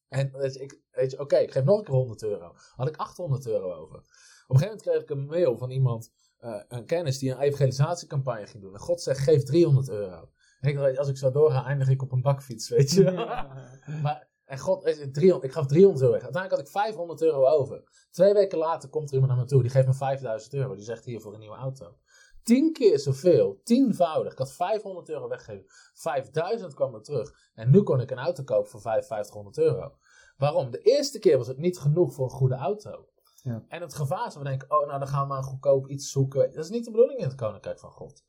En 0.07 0.31
weet 0.31 0.53
je, 0.53 0.59
ik, 0.59 0.81
weet 0.91 1.11
je, 1.11 1.19
oké, 1.19 1.37
ik 1.37 1.51
geef 1.51 1.63
nog 1.63 1.77
een 1.77 1.83
keer 1.83 1.93
100 1.93 2.23
euro. 2.23 2.53
Had 2.75 2.87
ik 2.87 2.97
800 2.97 3.47
euro 3.47 3.73
over. 3.73 3.95
Op 3.95 4.05
een 4.47 4.59
gegeven 4.59 4.67
moment 4.67 4.81
kreeg 4.81 5.01
ik 5.01 5.09
een 5.09 5.25
mail 5.25 5.57
van 5.57 5.71
iemand, 5.71 6.11
eh, 6.37 6.61
een 6.67 6.85
kennis, 6.85 7.17
die 7.17 7.31
een 7.31 7.39
evangelisatiecampagne 7.39 8.47
ging 8.47 8.63
doen. 8.63 8.73
En 8.73 8.79
God 8.79 9.01
zegt, 9.01 9.19
geef 9.19 9.43
300 9.43 9.89
euro. 9.89 10.29
En 10.59 10.69
ik 10.69 10.75
dacht, 10.75 10.97
als 10.97 11.07
ik 11.07 11.17
zo 11.17 11.31
doorga, 11.31 11.65
eindig 11.65 11.89
ik 11.89 12.01
op 12.01 12.11
een 12.11 12.21
bakfiets, 12.21 12.69
weet 12.69 12.91
je. 12.91 13.11
Maar, 14.03 14.28
en 14.49 14.59
God, 14.59 14.83
weet 14.83 14.97
je, 14.97 15.11
300, 15.11 15.43
ik 15.43 15.51
gaf 15.51 15.65
300 15.65 16.01
euro 16.01 16.13
weg. 16.13 16.23
Uiteindelijk 16.23 16.61
had 16.61 16.73
ik 16.73 16.81
500 16.81 17.21
euro 17.21 17.45
over. 17.45 17.83
Twee 18.11 18.33
weken 18.33 18.57
later 18.57 18.89
komt 18.89 19.07
er 19.07 19.13
iemand 19.13 19.31
naar 19.31 19.41
me 19.41 19.47
toe, 19.47 19.61
die 19.61 19.71
geeft 19.71 19.87
me 19.87 19.93
5000 19.93 20.53
euro. 20.53 20.75
Die 20.75 20.83
zegt 20.83 21.05
hier 21.05 21.21
voor 21.21 21.33
een 21.33 21.39
nieuwe 21.39 21.55
auto. 21.55 21.97
Tien 22.43 22.73
keer 22.73 22.99
zoveel, 22.99 23.61
tienvoudig. 23.63 24.31
Ik 24.31 24.37
had 24.37 24.51
500 24.51 25.09
euro 25.09 25.27
weggegeven. 25.27 25.65
5000 25.93 26.73
kwam 26.73 26.95
er 26.95 27.01
terug. 27.01 27.33
En 27.53 27.69
nu 27.69 27.81
kon 27.81 28.01
ik 28.01 28.11
een 28.11 28.17
auto 28.17 28.43
kopen 28.43 28.69
voor 28.69 28.81
5500 28.81 29.57
euro. 29.57 29.97
Waarom? 30.37 30.71
De 30.71 30.79
eerste 30.79 31.19
keer 31.19 31.37
was 31.37 31.47
het 31.47 31.57
niet 31.57 31.79
genoeg 31.79 32.13
voor 32.13 32.25
een 32.25 32.31
goede 32.31 32.55
auto. 32.55 33.07
Ja. 33.43 33.63
En 33.67 33.81
het 33.81 33.93
gevaar 33.93 34.27
is 34.27 34.33
dat 34.33 34.43
we 34.43 34.49
denken, 34.49 34.71
oh 34.71 34.87
nou 34.87 34.99
dan 34.99 35.07
gaan 35.07 35.21
we 35.21 35.33
maar 35.33 35.43
goedkoop 35.43 35.87
iets 35.87 36.11
zoeken. 36.11 36.51
Dat 36.51 36.63
is 36.63 36.69
niet 36.69 36.85
de 36.85 36.91
bedoeling 36.91 37.19
in 37.19 37.25
het 37.25 37.35
koninkrijk 37.35 37.79
van 37.79 37.91
God. 37.91 38.23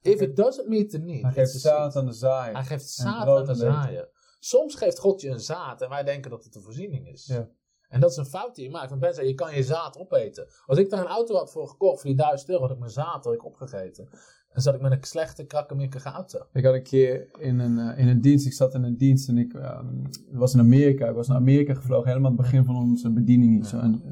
If 0.00 0.20
it 0.20 0.36
doesn't 0.36 0.68
meet 0.68 0.90
the 0.90 0.98
need, 0.98 1.22
Hij 1.22 1.32
geeft 1.32 1.50
zaad 1.50 1.96
aan 1.96 2.06
de 2.06 2.12
zaaier. 2.12 2.54
Hij 2.54 2.64
geeft 2.64 2.88
zaad 2.88 3.28
aan 3.28 3.44
de 3.44 3.54
zaaier. 3.54 4.10
Soms 4.44 4.74
geeft 4.74 4.98
God 4.98 5.20
je 5.20 5.28
een 5.28 5.40
zaad 5.40 5.82
en 5.82 5.88
wij 5.88 6.02
denken 6.04 6.30
dat 6.30 6.44
het 6.44 6.54
een 6.54 6.62
voorziening 6.62 7.08
is. 7.08 7.26
Ja. 7.26 7.48
En 7.88 8.00
dat 8.00 8.10
is 8.10 8.16
een 8.16 8.26
fout 8.26 8.54
die 8.54 8.64
je 8.64 8.70
maakt. 8.70 8.88
Want 8.88 9.00
Ben 9.00 9.14
zei, 9.14 9.26
je 9.26 9.34
kan 9.34 9.54
je 9.54 9.62
zaad 9.62 9.98
opeten. 9.98 10.46
Als 10.66 10.78
ik 10.78 10.90
daar 10.90 11.00
een 11.00 11.06
auto 11.06 11.34
had 11.34 11.52
voor 11.52 11.68
gekocht, 11.68 12.00
voor 12.00 12.10
die 12.10 12.18
1000 12.18 12.50
euro, 12.50 12.62
had 12.62 12.70
ik 12.70 12.78
mijn 12.78 12.90
zaad 12.90 13.24
had 13.24 13.34
ik 13.34 13.44
opgegeten. 13.44 14.08
En 14.48 14.62
zat 14.62 14.74
ik 14.74 14.80
met 14.80 14.92
een 14.92 15.04
slechte, 15.04 15.44
krakkemikkige 15.44 16.08
auto. 16.08 16.46
Ik 16.52 16.64
had 16.64 16.74
een 16.74 16.82
keer 16.82 17.40
in 17.40 17.58
een, 17.58 17.78
eh, 17.78 17.98
in 17.98 18.08
een 18.08 18.20
dienst, 18.20 18.46
ik 18.46 18.52
zat 18.52 18.74
in 18.74 18.82
een 18.82 18.96
dienst 18.96 19.28
en 19.28 19.38
ik 19.38 19.54
ehm, 19.54 20.04
was 20.30 20.54
in 20.54 20.60
Amerika. 20.60 21.08
Ik 21.08 21.14
was 21.14 21.28
naar 21.28 21.36
Amerika 21.36 21.74
gevlogen, 21.74 22.08
helemaal 22.08 22.30
aan 22.30 22.36
het 22.36 22.46
begin 22.46 22.64
van 22.64 22.76
onze 22.76 23.12
bediening. 23.12 23.54
hier 23.54 23.64
Zo. 23.64 23.78
En, 23.78 24.02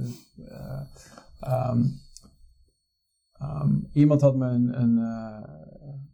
eh, 0.44 0.80
ehm, 1.40 1.82
ehm, 3.32 3.74
iemand 3.92 4.20
had 4.20 4.36
me 4.36 4.46
een, 4.46 4.80
een 4.80 4.98
eh, 4.98 5.48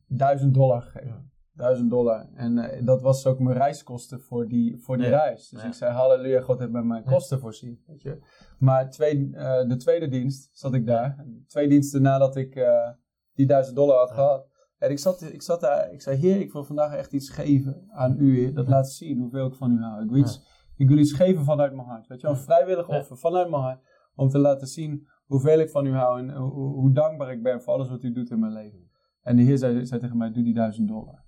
duizend 0.06 0.54
dollar 0.54 0.82
gegeven. 0.82 1.27
Duizend 1.58 1.90
dollar. 1.90 2.28
En 2.34 2.58
eh, 2.58 2.84
dat 2.86 3.02
was 3.02 3.26
ook 3.26 3.38
mijn 3.38 3.56
reiskosten 3.56 4.20
voor 4.20 4.48
die, 4.48 4.78
voor 4.78 4.96
die 4.96 5.06
Ja. 5.06 5.18
reis. 5.18 5.48
Dus 5.48 5.60
Ja. 5.62 5.66
ik 5.66 5.74
zei, 5.74 5.92
halleluja, 5.92 6.40
God 6.40 6.58
heeft 6.58 6.70
mij 6.70 6.82
mijn 6.82 7.04
kosten 7.04 7.40
voorzien. 7.40 7.82
Weet 7.86 8.02
je? 8.02 8.18
Maar 8.58 8.90
twee, 8.90 9.30
eh, 9.34 9.68
de 9.68 9.76
tweede 9.76 10.08
dienst 10.08 10.48
zat 10.52 10.74
ik 10.74 10.86
daar. 10.86 11.24
Twee 11.46 11.68
diensten 11.68 12.02
nadat 12.02 12.36
ik 12.36 12.54
eh, 12.54 12.88
die 13.34 13.46
duizend 13.46 13.76
dollar 13.76 13.96
had 13.98 14.10
gehad. 14.10 14.48
En 14.78 14.90
ik 14.90 14.98
zat, 14.98 15.22
ik 15.22 15.42
zat 15.42 15.60
daar, 15.60 15.92
ik 15.92 16.02
zei, 16.02 16.16
Heer, 16.16 16.40
ik 16.40 16.52
wil 16.52 16.64
vandaag 16.64 16.94
echt 16.94 17.12
iets 17.12 17.30
geven 17.30 17.84
aan 17.88 18.16
u, 18.18 18.36
Heer. 18.38 18.54
Dat 18.54 18.68
laat 18.68 18.88
zien 18.90 19.18
hoeveel 19.18 19.46
ik 19.46 19.54
van 19.54 19.72
u 19.72 19.80
hou. 19.80 20.02
Ik 20.04 20.10
wil, 20.10 20.18
iets, 20.20 20.42
ik 20.76 20.88
wil 20.88 20.98
iets 20.98 21.12
geven 21.12 21.44
vanuit 21.44 21.74
mijn 21.74 21.86
hart. 21.88 22.06
Weet 22.06 22.20
je 22.20 22.26
een 22.26 22.36
vrijwillig 22.36 22.88
offer 22.88 23.16
vanuit 23.18 23.50
mijn 23.50 23.62
hart. 23.62 23.80
Om 24.14 24.28
te 24.28 24.38
laten 24.38 24.66
zien 24.66 25.08
hoeveel 25.26 25.58
ik 25.58 25.70
van 25.70 25.86
u 25.86 25.92
hou 25.92 26.18
en 26.18 26.30
hoe, 26.36 26.52
hoe 26.74 26.92
dankbaar 26.92 27.32
ik 27.32 27.42
ben 27.42 27.62
voor 27.62 27.72
alles 27.74 27.88
wat 27.88 28.02
u 28.02 28.12
doet 28.12 28.30
in 28.30 28.38
mijn 28.40 28.52
leven. 28.52 28.90
En 29.22 29.36
de 29.36 29.42
Heer 29.42 29.58
zei, 29.58 29.86
zei 29.86 30.00
tegen 30.00 30.16
mij, 30.16 30.30
doe 30.32 30.42
die 30.44 30.54
duizend 30.54 30.88
dollar. 30.88 31.26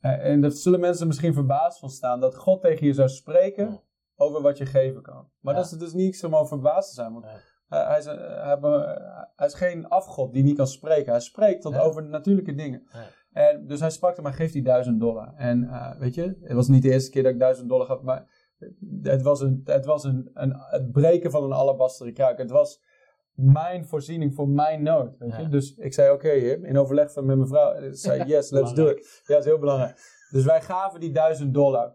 Eh, 0.00 0.26
En 0.26 0.40
daar 0.40 0.50
zullen 0.50 0.80
mensen 0.80 1.06
misschien 1.06 1.34
verbaasd 1.34 1.78
van 1.78 1.90
staan 1.90 2.20
dat 2.20 2.36
God 2.36 2.60
tegen 2.60 2.86
je 2.86 2.92
zou 2.92 3.08
spreken 3.08 3.80
over 4.16 4.42
wat 4.42 4.58
je 4.58 4.66
geven 4.66 5.02
kan. 5.02 5.28
Maar 5.40 5.54
Ja. 5.54 5.60
dat 5.60 5.72
is 5.72 5.78
dus 5.78 5.92
niets 5.92 6.24
om 6.24 6.34
over 6.34 6.48
verbaasd 6.48 6.88
te 6.88 6.94
zijn. 6.94 7.12
Want 7.12 7.24
Nee. 7.24 7.34
hij, 7.68 7.84
hij, 7.84 7.98
is, 7.98 8.06
eh, 8.06 8.56
hij, 9.36 9.46
is 9.46 9.54
geen 9.54 9.88
afgod 9.88 10.32
die 10.32 10.42
niet 10.42 10.56
kan 10.56 10.66
spreken. 10.66 11.12
Hij 11.12 11.20
spreekt 11.20 11.62
tot 11.62 11.72
Ja. 11.72 11.80
over 11.80 12.02
natuurlijke 12.04 12.54
dingen. 12.54 12.82
Ja. 12.92 13.04
En, 13.32 13.66
dus 13.66 13.80
hij 13.80 13.90
sprak 13.90 14.14
hem, 14.14 14.24
maar 14.24 14.32
geef 14.32 14.52
die 14.52 14.62
duizend 14.62 15.00
dollar. 15.00 15.32
En 15.36 15.64
eh, 15.64 15.96
weet 15.98 16.14
je, 16.14 16.38
het 16.42 16.52
was 16.52 16.68
niet 16.68 16.82
de 16.82 16.90
eerste 16.90 17.10
keer 17.10 17.22
dat 17.22 17.32
ik 17.32 17.38
duizend 17.40 17.68
dollar 17.68 17.86
gaf, 17.86 18.00
maar 18.02 18.26
het 19.02 19.22
was, 19.22 19.40
een, 19.40 19.60
het 19.64 19.84
was 19.84 20.04
een, 20.04 20.30
een, 20.34 20.54
het 20.56 20.92
breken 20.92 21.30
van 21.30 21.44
een 21.44 21.52
alabasteren 21.52 22.12
kruik. 22.14 22.38
Het 22.38 22.50
was 22.50 22.82
mijn 23.34 23.86
voorziening 23.86 24.34
voor 24.34 24.48
mijn 24.48 24.82
nood. 24.82 25.18
Weet 25.18 25.36
je? 25.36 25.42
Ja. 25.42 25.48
Dus 25.48 25.74
ik 25.74 25.94
zei, 25.94 26.12
oké, 26.12 26.30
in 26.30 26.78
overleg 26.78 27.12
van 27.12 27.26
met 27.26 27.36
mijn 27.36 27.48
vrouw, 27.48 27.72
eh, 27.72 27.88
zei 27.92 28.24
yes, 28.24 28.50
let's 28.50 28.74
do 28.74 28.86
it. 28.86 29.22
Ja, 29.26 29.34
dat 29.34 29.38
is 29.38 29.44
heel 29.44 29.58
belangrijk. 29.58 30.24
Dus 30.30 30.44
wij 30.44 30.60
gaven 30.62 31.00
die 31.00 31.12
duizend 31.12 31.54
dollar. 31.54 31.94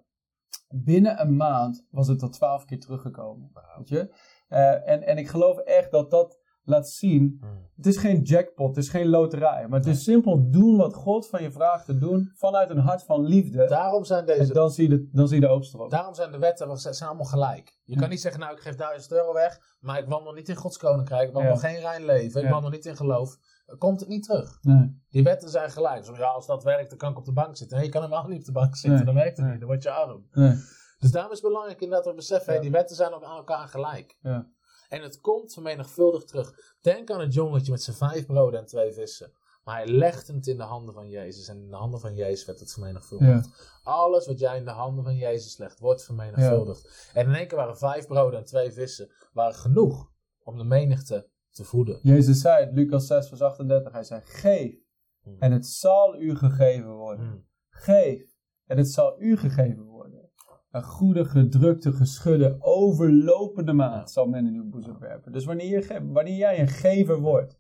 Binnen 0.70 1.22
een 1.22 1.36
maand 1.36 1.86
was 1.92 2.08
het 2.08 2.20
tot 2.20 2.34
twaalf 2.34 2.66
keer 2.66 2.80
teruggekomen. 2.80 3.52
Weet 3.78 3.90
je? 3.90 4.16
Eh, 4.48 4.90
en, 4.90 5.04
en 5.04 5.18
ik 5.18 5.28
geloof 5.28 5.58
echt 5.58 5.92
dat 5.92 6.12
dat 6.12 6.39
laat 6.70 6.90
zien. 6.90 7.42
Het 7.76 7.86
is 7.86 7.98
geen 7.98 8.22
jackpot, 8.22 8.68
het 8.76 8.78
is 8.86 8.90
geen 8.90 9.08
loterij. 9.08 9.68
Maar 9.68 9.80
het 9.80 9.88
is 9.88 10.04
simpel 10.04 10.50
doen 10.50 10.78
wat 10.78 10.94
God 10.94 11.28
van 11.28 11.42
je 11.44 11.52
vraagt 11.52 11.86
te 11.86 11.98
doen. 11.98 12.32
Vanuit 12.36 12.70
een 12.70 12.78
hart 12.78 13.04
van 13.04 13.24
liefde. 13.26 13.66
Daarom 13.68 14.04
zijn 14.06 14.20
En 14.20 14.26
deze 14.38 14.54
dan 14.54 14.72
zie 14.72 14.90
je 14.90 14.98
de, 14.98 15.10
dan 15.12 15.28
zie 15.28 15.40
je 15.40 15.46
de 15.48 15.52
oogst 15.52 15.74
erop. 15.74 15.90
Daarom 15.90 16.14
zijn 16.14 16.32
de 16.32 16.38
wetten 16.40 16.78
zijn 16.78 17.10
allemaal 17.10 17.26
gelijk. 17.26 17.78
Je 17.84 17.94
Ja. 17.94 18.00
kan 18.00 18.10
niet 18.10 18.22
zeggen, 18.22 18.42
nou 18.42 18.54
ik 18.54 18.60
geef 18.60 18.76
1000 18.76 19.12
euro 19.14 19.34
weg, 19.34 19.60
maar 19.80 20.00
ik 20.00 20.08
wandel 20.08 20.34
niet 20.34 20.50
in 20.50 20.56
Gods 20.56 20.78
koninkrijk, 20.78 21.28
ik 21.28 21.34
wandel 21.34 21.54
Ja. 21.54 21.60
geen 21.60 21.80
rein 21.80 22.06
leven, 22.06 22.40
ik 22.42 22.46
Ja. 22.48 22.52
wandel 22.54 22.72
niet 22.72 22.86
in 22.86 22.96
geloof. 22.96 23.38
Komt 23.78 24.00
het 24.00 24.10
niet 24.10 24.24
terug. 24.24 24.58
Nee. 24.62 25.02
Die 25.10 25.24
wetten 25.24 25.50
zijn 25.50 25.70
gelijk. 25.72 26.06
Zo, 26.06 26.16
ja, 26.16 26.28
als 26.28 26.46
dat 26.46 26.64
werkt, 26.64 26.90
dan 26.90 26.98
kan 26.98 27.12
ik 27.12 27.18
op 27.18 27.26
de 27.26 27.34
bank 27.34 27.58
zitten. 27.58 27.78
Nee, 27.78 27.86
je 27.86 27.92
kan 27.92 28.02
helemaal 28.02 28.28
niet 28.28 28.40
op 28.40 28.46
de 28.46 28.52
bank 28.52 28.76
zitten, 28.76 28.94
Nee. 28.96 29.06
dan 29.06 29.14
werkt 29.16 29.30
het 29.38 29.40
Nee. 29.46 29.50
niet, 29.52 29.60
dan 29.60 29.70
word 29.70 29.84
je 29.84 29.92
arm. 29.92 30.28
Nee. 30.32 30.56
Dus 31.00 31.12
daarom 31.12 31.32
is 31.32 31.38
het 31.40 31.48
belangrijk 31.48 31.80
inderdaad 31.82 32.04
dat 32.06 32.14
we 32.14 32.20
beseffen, 32.20 32.62
die 32.62 32.72
wetten 32.72 32.96
zijn 32.96 33.14
ook 33.14 33.24
aan 33.24 33.38
elkaar 33.38 33.68
gelijk. 33.68 34.18
Ja. 34.22 34.48
En 34.90 35.02
het 35.02 35.20
komt 35.20 35.54
vermenigvuldigd 35.54 36.28
terug. 36.28 36.76
Denk 36.82 37.12
aan 37.12 37.20
het 37.20 37.34
jongetje 37.34 37.72
met 37.72 37.82
zijn 37.82 37.96
vijf 37.96 38.26
broden 38.26 38.60
en 38.60 38.66
twee 38.66 38.94
vissen. 38.94 39.32
Maar 39.64 39.76
hij 39.76 39.88
legde 39.88 40.34
het 40.34 40.48
in 40.48 40.58
de 40.58 40.64
handen 40.64 40.94
van 40.94 41.10
Jezus. 41.10 41.48
En 41.48 41.58
in 41.58 41.70
de 41.70 41.76
handen 41.76 42.00
van 42.00 42.16
Jezus 42.16 42.46
werd 42.46 42.60
het 42.60 42.72
vermenigvuldigd. 42.72 43.80
Alles 43.84 44.28
wat 44.28 44.40
jij 44.40 44.58
in 44.58 44.66
de 44.66 44.72
handen 44.72 45.04
van 45.04 45.16
Jezus 45.16 45.58
legt, 45.58 45.80
wordt 45.80 46.04
vermenigvuldigd. 46.04 47.12
En 47.14 47.26
in 47.28 47.36
één 47.36 47.48
keer 47.48 47.58
waren 47.58 47.78
vijf 47.78 48.08
broden 48.08 48.40
en 48.40 48.46
twee 48.46 48.72
vissen 48.72 49.12
waren 49.34 49.56
genoeg 49.56 50.12
om 50.44 50.58
de 50.58 50.64
menigte 50.64 51.30
te 51.52 51.64
voeden. 51.64 52.00
Jezus 52.02 52.42
zei 52.42 52.66
het, 52.66 52.74
Lucas 52.74 53.08
6 53.08 53.28
vers 53.28 53.42
38. 53.42 53.92
Hij 53.92 54.04
zei, 54.04 54.22
geef 54.22 54.88
Hmm. 55.24 55.36
en 55.40 55.52
het 55.52 55.66
zal 55.66 56.22
u 56.22 56.36
gegeven 56.36 56.92
worden. 56.92 57.26
Hmm. 57.26 57.48
Geef 57.70 58.38
en 58.66 58.78
het 58.78 58.92
zal 58.92 59.22
u 59.22 59.38
gegeven 59.38 59.76
worden. 59.76 59.89
Een 60.72 60.84
goede, 60.84 61.26
gedrukte, 61.26 61.94
geschudde, 61.94 62.58
overlopende 62.60 63.74
maat 63.74 64.12
zal 64.12 64.26
men 64.26 64.46
in 64.46 64.54
uw 64.54 64.70
boezem 64.70 65.00
werpen. 65.00 65.32
Dus 65.32 65.46
wanneer, 65.46 66.02
wanneer 66.12 66.36
jij 66.36 66.60
een 66.60 66.68
gever 66.68 67.20
wordt, 67.20 67.60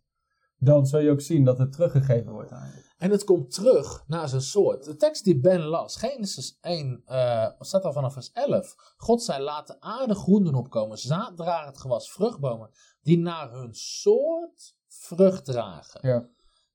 dan 0.58 0.86
zul 0.86 1.00
je 1.00 1.12
ook 1.12 1.22
zien 1.22 1.43
dat 1.43 1.58
het 1.58 1.72
teruggegeven 1.72 2.32
wordt 2.32 2.52
aan 2.52 2.67
je. 2.67 2.88
En 2.98 3.12
het 3.12 3.24
komt 3.24 3.54
terug 3.54 4.04
naar 4.08 4.30
zijn 4.30 4.41
soort. 4.41 4.84
De 4.84 4.95
tekst 4.95 5.24
die 5.24 5.39
Ben 5.39 5.62
las, 5.62 5.95
Genesis 5.95 6.58
1, 6.62 7.02
eh 7.06 7.48
staat 7.60 7.86
al 7.86 7.93
vanaf 7.93 8.13
vers 8.13 8.32
11. 8.32 8.76
God 8.98 9.24
zei, 9.24 9.43
laat 9.43 9.67
de 9.67 9.82
aarde 9.82 10.15
groen 10.15 10.43
doen 10.43 10.56
opkomen, 10.56 10.98
zaaddragend 10.98 11.78
gewas, 11.78 12.12
vruchtbomen, 12.12 12.69
die 13.02 13.17
naar 13.17 13.52
hun 13.52 13.74
soort 13.74 14.76
vrucht 14.88 15.45
dragen. 15.45 16.08
Ja. 16.08 16.28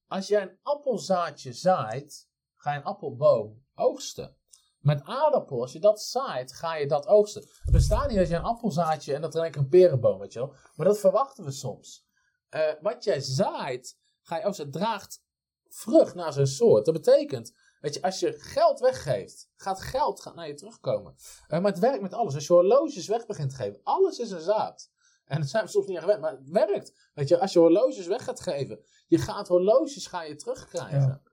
Als 0.07 0.29
jij 0.29 0.42
een 0.42 0.59
appelzaadje 0.62 1.53
zaait, 1.53 2.29
ga 2.55 2.73
je 2.73 2.79
een 2.79 2.85
appelboom 2.85 3.64
oogsten. 3.75 4.37
Met 4.85 5.05
aardappel, 5.05 5.61
als 5.61 5.73
je 5.73 5.79
dat 5.79 6.03
zaait, 6.03 6.53
ga 6.53 6.77
je 6.77 6.87
dat 6.87 7.07
oogsten. 7.07 7.44
Het 7.62 7.73
bestaat 7.73 8.09
niet 8.09 8.18
dat 8.18 8.29
je 8.29 8.35
een 8.35 8.42
appelzaadje 8.42 9.14
en 9.14 9.20
dat 9.20 9.35
er 9.35 9.57
een 9.57 9.68
perenboom, 9.68 10.18
weet 10.18 10.33
je 10.33 10.38
wel. 10.38 10.55
Maar 10.75 10.87
dat 10.87 10.99
verwachten 10.99 11.44
we 11.44 11.51
soms. 11.51 12.07
Eh, 12.49 12.73
wat 12.81 13.05
jij 13.05 13.20
zaait, 13.20 13.99
ga 14.23 14.37
je 14.37 14.44
oogsten. 14.44 14.64
Het 14.64 14.75
draagt 14.75 15.23
vrucht 15.68 16.14
naar 16.14 16.33
zijn 16.33 16.47
soort. 16.47 16.85
Dat 16.85 16.94
betekent, 16.94 17.55
weet 17.81 17.94
je, 17.94 18.03
als 18.03 18.20
je 18.20 18.33
geld 18.38 18.81
weggeeft, 18.81 19.51
gaat 19.57 19.81
geld 19.81 20.33
naar 20.35 20.49
je 20.49 20.55
terugkomen. 20.55 21.14
Eh, 21.49 21.61
maar 21.61 21.70
het 21.70 21.81
werkt 21.81 22.03
met 22.03 22.14
alles. 22.14 22.35
Als 22.35 22.47
je 22.47 22.53
horloges 22.53 23.07
weg 23.07 23.27
begint 23.27 23.51
te 23.51 23.57
geven, 23.57 23.81
alles 23.83 24.18
is 24.18 24.31
een 24.31 24.40
zaad. 24.40 24.90
En 25.25 25.40
dat 25.40 25.49
zijn 25.49 25.64
we 25.64 25.70
soms 25.70 25.87
niet 25.87 25.97
aan 25.97 26.03
gewend, 26.03 26.20
maar 26.20 26.33
het 26.33 26.49
werkt. 26.49 27.11
Weet 27.14 27.29
je, 27.29 27.38
als 27.38 27.53
je 27.53 27.59
horloges 27.59 28.07
weg 28.07 28.25
gaat 28.25 28.40
geven, 28.40 28.85
je 29.07 29.18
gaat 29.18 29.49
horloges 29.49 30.07
ga 30.07 30.23
je 30.23 30.37
terugkrijgen. 30.37 31.20
Ja. 31.25 31.33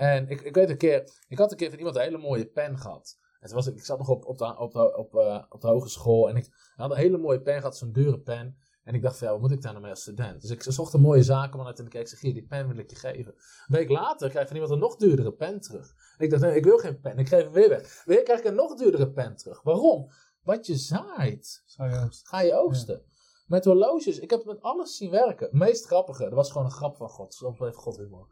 En 0.00 0.28
ik, 0.28 0.40
ik 0.40 0.54
weet 0.54 0.70
een 0.70 0.76
keer, 0.76 1.10
ik 1.28 1.38
had 1.38 1.50
een 1.50 1.56
keer 1.56 1.68
van 1.68 1.78
iemand 1.78 1.96
een 1.96 2.02
hele 2.02 2.18
mooie 2.18 2.46
pen 2.46 2.78
gehad. 2.78 3.18
En 3.40 3.46
toen 3.46 3.56
was 3.56 3.66
ik, 3.66 3.74
ik 3.74 3.84
zat 3.84 3.98
nog 3.98 4.08
op, 4.08 4.24
op, 4.24 4.38
de, 4.38 4.58
op, 4.58 4.72
de, 4.72 4.96
op, 4.96 5.14
eh, 5.14 5.44
op 5.48 5.60
de 5.60 5.68
hogeschool 5.68 6.28
en 6.28 6.36
ik 6.36 6.48
had 6.76 6.90
een 6.90 6.96
hele 6.96 7.18
mooie 7.18 7.40
pen 7.40 7.56
gehad, 7.56 7.76
zo'n 7.76 7.92
dure 7.92 8.18
pen. 8.20 8.56
En 8.84 8.94
ik 8.94 9.02
dacht 9.02 9.18
van 9.18 9.26
ja, 9.26 9.32
wat 9.32 9.42
moet 9.42 9.50
ik 9.52 9.62
daar 9.62 9.70
nou 9.70 9.82
mee 9.82 9.92
als 9.92 10.00
student? 10.00 10.40
Dus 10.40 10.50
ik 10.50 10.62
zocht 10.62 10.92
een 10.92 11.00
mooie 11.00 11.22
zakenman 11.22 11.66
uit 11.66 11.78
en 11.78 11.86
ik 11.90 12.08
zeg, 12.08 12.20
hier, 12.20 12.34
die 12.34 12.46
pen 12.46 12.68
wil 12.68 12.78
ik 12.78 12.90
je 12.90 12.96
geven. 12.96 13.32
Een 13.34 13.76
week 13.76 13.88
later 13.88 14.28
krijg 14.28 14.42
ik 14.42 14.46
van 14.46 14.56
iemand 14.56 14.72
een 14.74 14.88
nog 14.88 14.96
duurdere 14.96 15.32
pen 15.32 15.60
terug. 15.60 15.94
En 16.18 16.24
ik 16.24 16.30
dacht, 16.30 16.42
nee, 16.42 16.56
ik 16.56 16.64
wil 16.64 16.78
geen 16.78 17.00
pen, 17.00 17.18
ik 17.18 17.28
geef 17.28 17.42
hem 17.42 17.52
weer 17.52 17.68
weg. 17.68 18.02
Weer 18.04 18.22
krijg 18.22 18.38
ik 18.38 18.44
een 18.44 18.54
nog 18.54 18.74
duurdere 18.74 19.10
pen 19.10 19.36
terug. 19.36 19.62
Waarom? 19.62 20.10
Wat 20.42 20.66
je 20.66 20.76
zaait, 20.76 21.62
Zou 21.66 21.90
je 21.90 21.96
oogsten. 21.96 22.28
ga 22.28 22.40
je 22.40 22.54
oogsten. 22.54 23.02
Met 23.46 23.64
horloges, 23.64 24.18
ik 24.18 24.30
heb 24.30 24.38
het 24.38 24.48
met 24.48 24.62
alles 24.62 24.96
zien 24.96 25.10
werken. 25.10 25.46
Het 25.46 25.54
meest 25.54 25.86
grappige, 25.86 26.24
dat 26.24 26.32
was 26.32 26.50
gewoon 26.50 26.66
een 26.66 26.72
grap 26.72 26.96
van 26.96 27.08
God. 27.08 27.34
Soms 27.34 27.58
heeft 27.58 27.76
God 27.76 27.96
humor. 27.96 28.26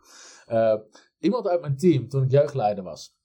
Eh, 0.47 0.75
iemand 1.19 1.47
uit 1.47 1.61
mijn 1.61 1.77
team, 1.77 2.09
toen 2.09 2.23
ik 2.23 2.31
jeugdleider 2.31 2.85
was, 2.85 3.17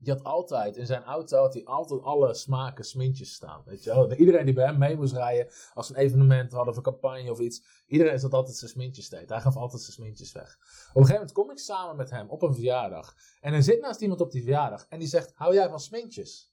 die 0.00 0.12
had 0.12 0.24
altijd, 0.24 0.76
in 0.76 0.86
zijn 0.86 1.02
auto 1.02 1.38
had 1.38 1.54
hij 1.54 1.64
altijd 1.64 2.02
alle 2.02 2.34
smaken 2.34 2.84
smintjes 2.84 3.32
staan. 3.32 3.62
Weet 3.64 3.84
je 3.84 3.90
wel? 3.90 4.12
Iedereen 4.12 4.44
die 4.44 4.54
bij 4.54 4.66
hem 4.66 4.78
mee 4.78 4.96
moest 4.96 5.12
rijden, 5.12 5.52
als 5.74 5.88
een 5.90 5.96
evenement 5.96 6.52
hadden 6.52 6.70
of 6.70 6.76
een 6.76 6.82
campagne 6.82 7.30
of 7.30 7.38
iets, 7.38 7.62
iedereen 7.86 8.18
zat 8.18 8.32
altijd 8.32 8.56
zijn 8.56 8.70
smintjes 8.70 9.08
deed. 9.08 9.28
Hij 9.28 9.40
gaf 9.40 9.56
altijd 9.56 9.82
zijn 9.82 9.92
smintjes 9.92 10.32
weg. 10.32 10.52
Op 10.52 10.60
een 10.60 10.92
gegeven 10.92 11.12
moment 11.12 11.32
kom 11.32 11.50
ik 11.50 11.58
samen 11.58 11.96
met 11.96 12.10
hem 12.10 12.28
op 12.28 12.42
een 12.42 12.54
verjaardag. 12.54 13.14
En 13.40 13.52
er 13.52 13.62
zit 13.62 13.80
naast 13.80 14.00
iemand 14.00 14.20
op 14.20 14.30
die 14.30 14.42
verjaardag 14.42 14.86
en 14.88 14.98
die 14.98 15.08
zegt, 15.08 15.32
hou 15.34 15.54
jij 15.54 15.68
van 15.68 15.80
smintjes? 15.80 16.52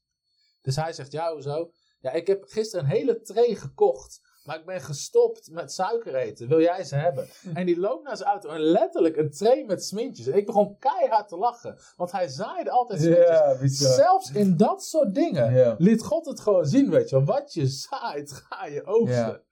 Dus 0.62 0.76
hij 0.76 0.94
zegt, 0.94 1.12
ja, 1.12 1.34
hoezo? 1.34 1.72
Ja, 2.00 2.12
ik 2.12 2.28
heb 2.28 2.44
gisteren 2.44 2.86
een 2.86 2.92
hele 2.92 3.22
tray 3.22 3.56
gekocht. 3.56 4.22
Maar 4.46 4.60
ik 4.60 4.66
ben 4.66 4.82
gestopt 4.82 5.52
met 5.52 5.74
suiker 5.74 6.16
eten. 6.16 6.48
Wil 6.48 6.62
jij 6.62 6.84
ze 6.84 6.96
hebben? 6.96 7.28
En 7.54 7.66
die 7.66 7.80
loopt 7.80 8.04
naar 8.04 8.18
zijn 8.18 8.30
auto 8.30 8.50
en 8.50 8.60
letterlijk 8.60 9.18
een 9.18 9.32
tray 9.32 9.64
met 9.64 9.84
smintjes. 9.84 10.28
En 10.28 10.38
ik 10.38 10.46
begon 10.46 10.78
keihard 10.78 11.28
te 11.28 11.38
lachen. 11.38 11.78
Want 11.96 12.12
hij 12.12 12.28
zaaide 12.28 12.70
altijd 12.72 13.02
smintjes. 13.02 13.28
Ja, 13.28 13.58
bizar. 13.60 13.94
Zelfs 13.94 14.32
in 14.32 14.58
dat 14.58 14.84
soort 14.84 15.16
dingen 15.16 15.76
liet 15.78 16.04
God 16.04 16.26
het 16.26 16.40
gewoon 16.40 16.66
zien, 16.66 16.90
weet 16.90 17.10
je 17.10 17.16
wel. 17.16 17.26
Wat 17.26 17.54
je 17.54 17.68
zaait, 17.68 18.32
ga 18.32 18.66
je 18.66 18.86
oogsten. 18.86 19.44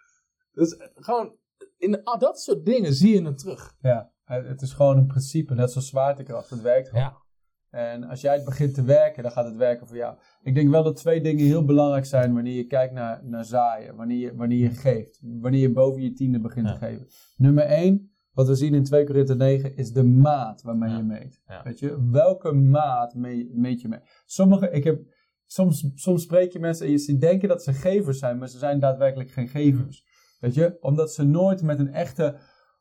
Dus 0.52 0.78
eh, 0.78 0.88
gewoon, 0.96 1.36
in 1.78 2.02
dat 2.20 2.42
soort 2.42 2.66
dingen 2.66 2.94
zie 2.94 3.14
je 3.14 3.26
het 3.26 3.38
terug. 3.38 3.76
Ja, 3.82 4.12
het 4.24 4.48
het 4.48 4.62
is 4.62 4.74
gewoon 4.74 4.98
een 4.98 5.08
principe, 5.08 5.54
net 5.54 5.72
zoals 5.72 5.88
zwaartekracht. 5.88 6.50
Het 6.50 6.62
werkt 6.62 6.90
gewoon. 6.90 7.04
Ja. 7.04 7.23
En 7.74 8.04
als 8.04 8.22
jij 8.22 8.34
het 8.36 8.46
begint 8.46 8.74
te 8.74 8.84
werken, 8.84 9.24
dan 9.24 9.32
gaat 9.32 9.46
het 9.46 9.56
werken 9.56 9.88
voor 9.88 9.98
jou. 9.98 10.16
Ik 10.42 10.56
denk 10.56 10.70
wel 10.70 10.84
dat 10.84 10.96
twee 10.96 11.22
dingen 11.22 11.46
heel 11.46 11.66
belangrijk 11.66 12.06
zijn 12.06 12.34
wanneer 12.34 12.56
je 12.56 12.66
kijkt 12.66 12.94
naar, 12.94 13.22
naar 13.24 13.46
zaaien. 13.46 13.96
Wanneer 13.96 14.18
je, 14.18 14.36
wanneer 14.36 14.58
je 14.58 14.70
geeft. 14.70 15.20
Wanneer 15.22 15.62
je 15.62 15.72
boven 15.72 16.02
je 16.02 16.14
tiende 16.14 16.40
begint 16.40 16.68
Ja. 16.68 16.74
te 16.74 16.80
geven. 16.80 17.08
Nummer 17.38 17.64
één, 17.64 18.12
wat 18.34 18.48
we 18.48 18.56
zien 18.56 18.74
in 18.74 18.84
2 18.84 19.06
Korinther 19.06 19.36
9, 19.36 19.76
is 19.76 19.92
de 19.92 20.04
maat 20.04 20.62
waarmee 20.62 20.90
Ja. 20.90 20.98
je 20.98 21.04
meet. 21.04 21.42
Ja. 21.48 21.62
Weet 21.64 21.80
je, 21.80 22.10
welke 22.12 22.52
maat 22.52 23.14
mee- 23.16 23.50
meet 23.54 23.82
je 23.82 23.88
mee? 23.88 24.00
Sommige, 24.26 24.70
ik 24.70 24.84
heb 24.84 25.02
soms, 25.46 25.92
soms 25.96 26.24
spreek 26.24 26.52
je 26.52 26.60
mensen 26.60 26.86
en 26.86 26.92
je 26.92 26.98
ziet 26.98 27.22
denken 27.22 27.48
dat 27.50 27.64
ze 27.64 27.74
gevers 27.74 28.20
zijn, 28.20 28.38
maar 28.38 28.48
ze 28.50 28.58
zijn 28.58 28.80
daadwerkelijk 28.80 29.30
geen 29.30 29.48
gevers. 29.48 30.06
Weet 30.40 30.54
je? 30.54 30.78
Omdat 30.82 31.14
ze 31.14 31.24
nooit 31.24 31.62
met 31.62 31.80
een 31.80 31.94
echte 31.94 32.36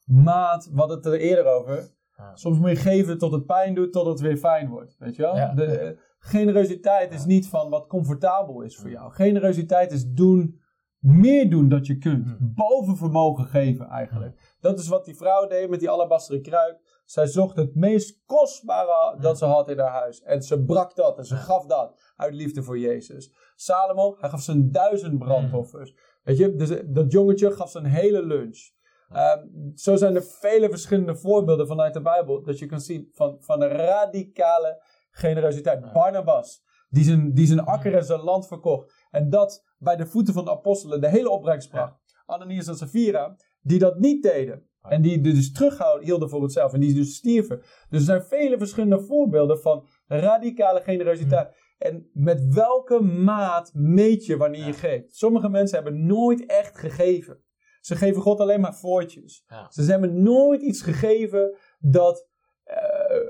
maat, 0.04 0.68
we 0.72 0.78
hadden 0.78 0.96
het 0.96 1.06
er 1.06 1.20
eerder 1.20 1.44
over. 1.44 2.00
Ja. 2.22 2.36
Soms 2.36 2.58
moet 2.58 2.70
je 2.70 2.76
geven 2.76 3.18
tot 3.18 3.32
het 3.32 3.46
pijn 3.46 3.74
doet, 3.74 3.92
tot 3.92 4.06
het 4.06 4.20
weer 4.20 4.36
fijn 4.36 4.68
wordt. 4.68 4.96
Weet 4.98 5.16
je 5.16 5.22
wel? 5.22 5.36
Ja. 5.36 5.54
De, 5.54 5.98
generositeit 6.18 7.12
is 7.12 7.24
niet 7.24 7.48
van 7.48 7.70
wat 7.70 7.86
comfortabel 7.86 8.60
is 8.60 8.76
voor 8.76 8.90
jou. 8.90 9.12
Generositeit 9.12 9.92
is 9.92 10.06
doen, 10.06 10.60
meer 10.98 11.50
doen 11.50 11.68
dat 11.68 11.86
je 11.86 11.98
kunt. 11.98 12.36
Boven 12.54 12.96
vermogen 12.96 13.44
geven 13.44 13.86
eigenlijk. 13.86 14.56
Dat 14.60 14.78
is 14.78 14.88
wat 14.88 15.04
die 15.04 15.16
vrouw 15.16 15.46
deed 15.46 15.70
met 15.70 15.80
die 15.80 15.90
alabasteren 15.90 16.42
kruik. 16.42 17.00
Zij 17.04 17.26
zocht 17.26 17.56
het 17.56 17.74
meest 17.74 18.22
kostbare 18.26 19.20
dat 19.20 19.38
ze 19.38 19.44
had 19.44 19.68
in 19.68 19.78
haar 19.78 19.90
huis. 19.90 20.22
En 20.22 20.42
ze 20.42 20.64
brak 20.64 20.96
dat 20.96 21.18
en 21.18 21.24
ze 21.24 21.36
gaf 21.36 21.66
dat 21.66 22.12
uit 22.16 22.34
liefde 22.34 22.62
voor 22.62 22.78
Jezus. 22.78 23.32
Salomo, 23.54 24.16
hij 24.20 24.28
gaf 24.28 24.40
zijn 24.40 24.72
duizend 24.72 25.18
brandoffers. 25.18 25.94
Weet 26.22 26.36
je, 26.38 26.54
dus 26.54 26.82
dat 26.86 27.12
jongetje 27.12 27.50
gaf 27.50 27.70
zijn 27.70 27.84
hele 27.84 28.26
lunch. 28.26 28.70
Ehm, 29.12 29.46
zo 29.74 29.96
zijn 29.96 30.14
er 30.14 30.22
vele 30.22 30.68
verschillende 30.68 31.16
voorbeelden 31.16 31.66
vanuit 31.66 31.94
de 31.94 32.02
Bijbel 32.02 32.42
dat 32.42 32.58
je 32.58 32.66
kan 32.66 32.80
zien 32.80 33.08
van, 33.12 33.36
van 33.40 33.62
een 33.62 33.68
radicale 33.68 34.82
generositeit. 35.10 35.92
Barnabas, 35.92 36.62
die 36.88 37.04
zijn, 37.04 37.34
die 37.34 37.46
zijn 37.46 37.60
akker 37.60 37.94
en 37.94 38.04
zijn 38.04 38.20
land 38.20 38.46
verkocht. 38.46 39.06
En 39.10 39.30
dat 39.30 39.64
bij 39.78 39.96
de 39.96 40.06
voeten 40.06 40.34
van 40.34 40.44
de 40.44 40.50
apostelen 40.50 41.00
de 41.00 41.08
hele 41.08 41.30
opbrengst 41.30 41.70
bracht. 41.70 42.00
Ananias 42.26 42.66
en 42.66 42.76
Sapphira, 42.76 43.36
die 43.60 43.78
dat 43.78 43.98
niet 43.98 44.22
deden. 44.22 44.70
En 44.82 45.02
die 45.02 45.20
dus 45.20 45.52
terughielden 45.52 46.28
voor 46.28 46.42
hetzelfde. 46.42 46.76
En 46.76 46.82
die 46.82 46.94
dus 46.94 47.14
stierven. 47.14 47.58
Dus 47.58 47.98
er 47.98 48.00
zijn 48.00 48.22
vele 48.22 48.58
verschillende 48.58 49.00
voorbeelden 49.00 49.60
van 49.60 49.86
radicale 50.06 50.80
generositeit. 50.80 51.56
En 51.78 52.10
met 52.12 52.54
welke 52.54 53.00
maat 53.00 53.70
meet 53.74 54.26
je 54.26 54.36
wanneer 54.36 54.66
je 54.66 54.72
geeft? 54.72 55.16
Sommige 55.16 55.48
mensen 55.48 55.82
hebben 55.82 56.06
nooit 56.06 56.46
echt 56.46 56.78
gegeven. 56.78 57.42
Ze 57.82 57.96
geven 57.96 58.22
God 58.22 58.40
alleen 58.40 58.60
maar 58.60 58.74
voortjes. 58.74 59.44
Ja. 59.46 59.66
Ze 59.70 59.82
hebben 59.82 60.22
nooit 60.22 60.62
iets 60.62 60.82
gegeven 60.82 61.56
dat 61.78 62.28
eh, 62.62 62.76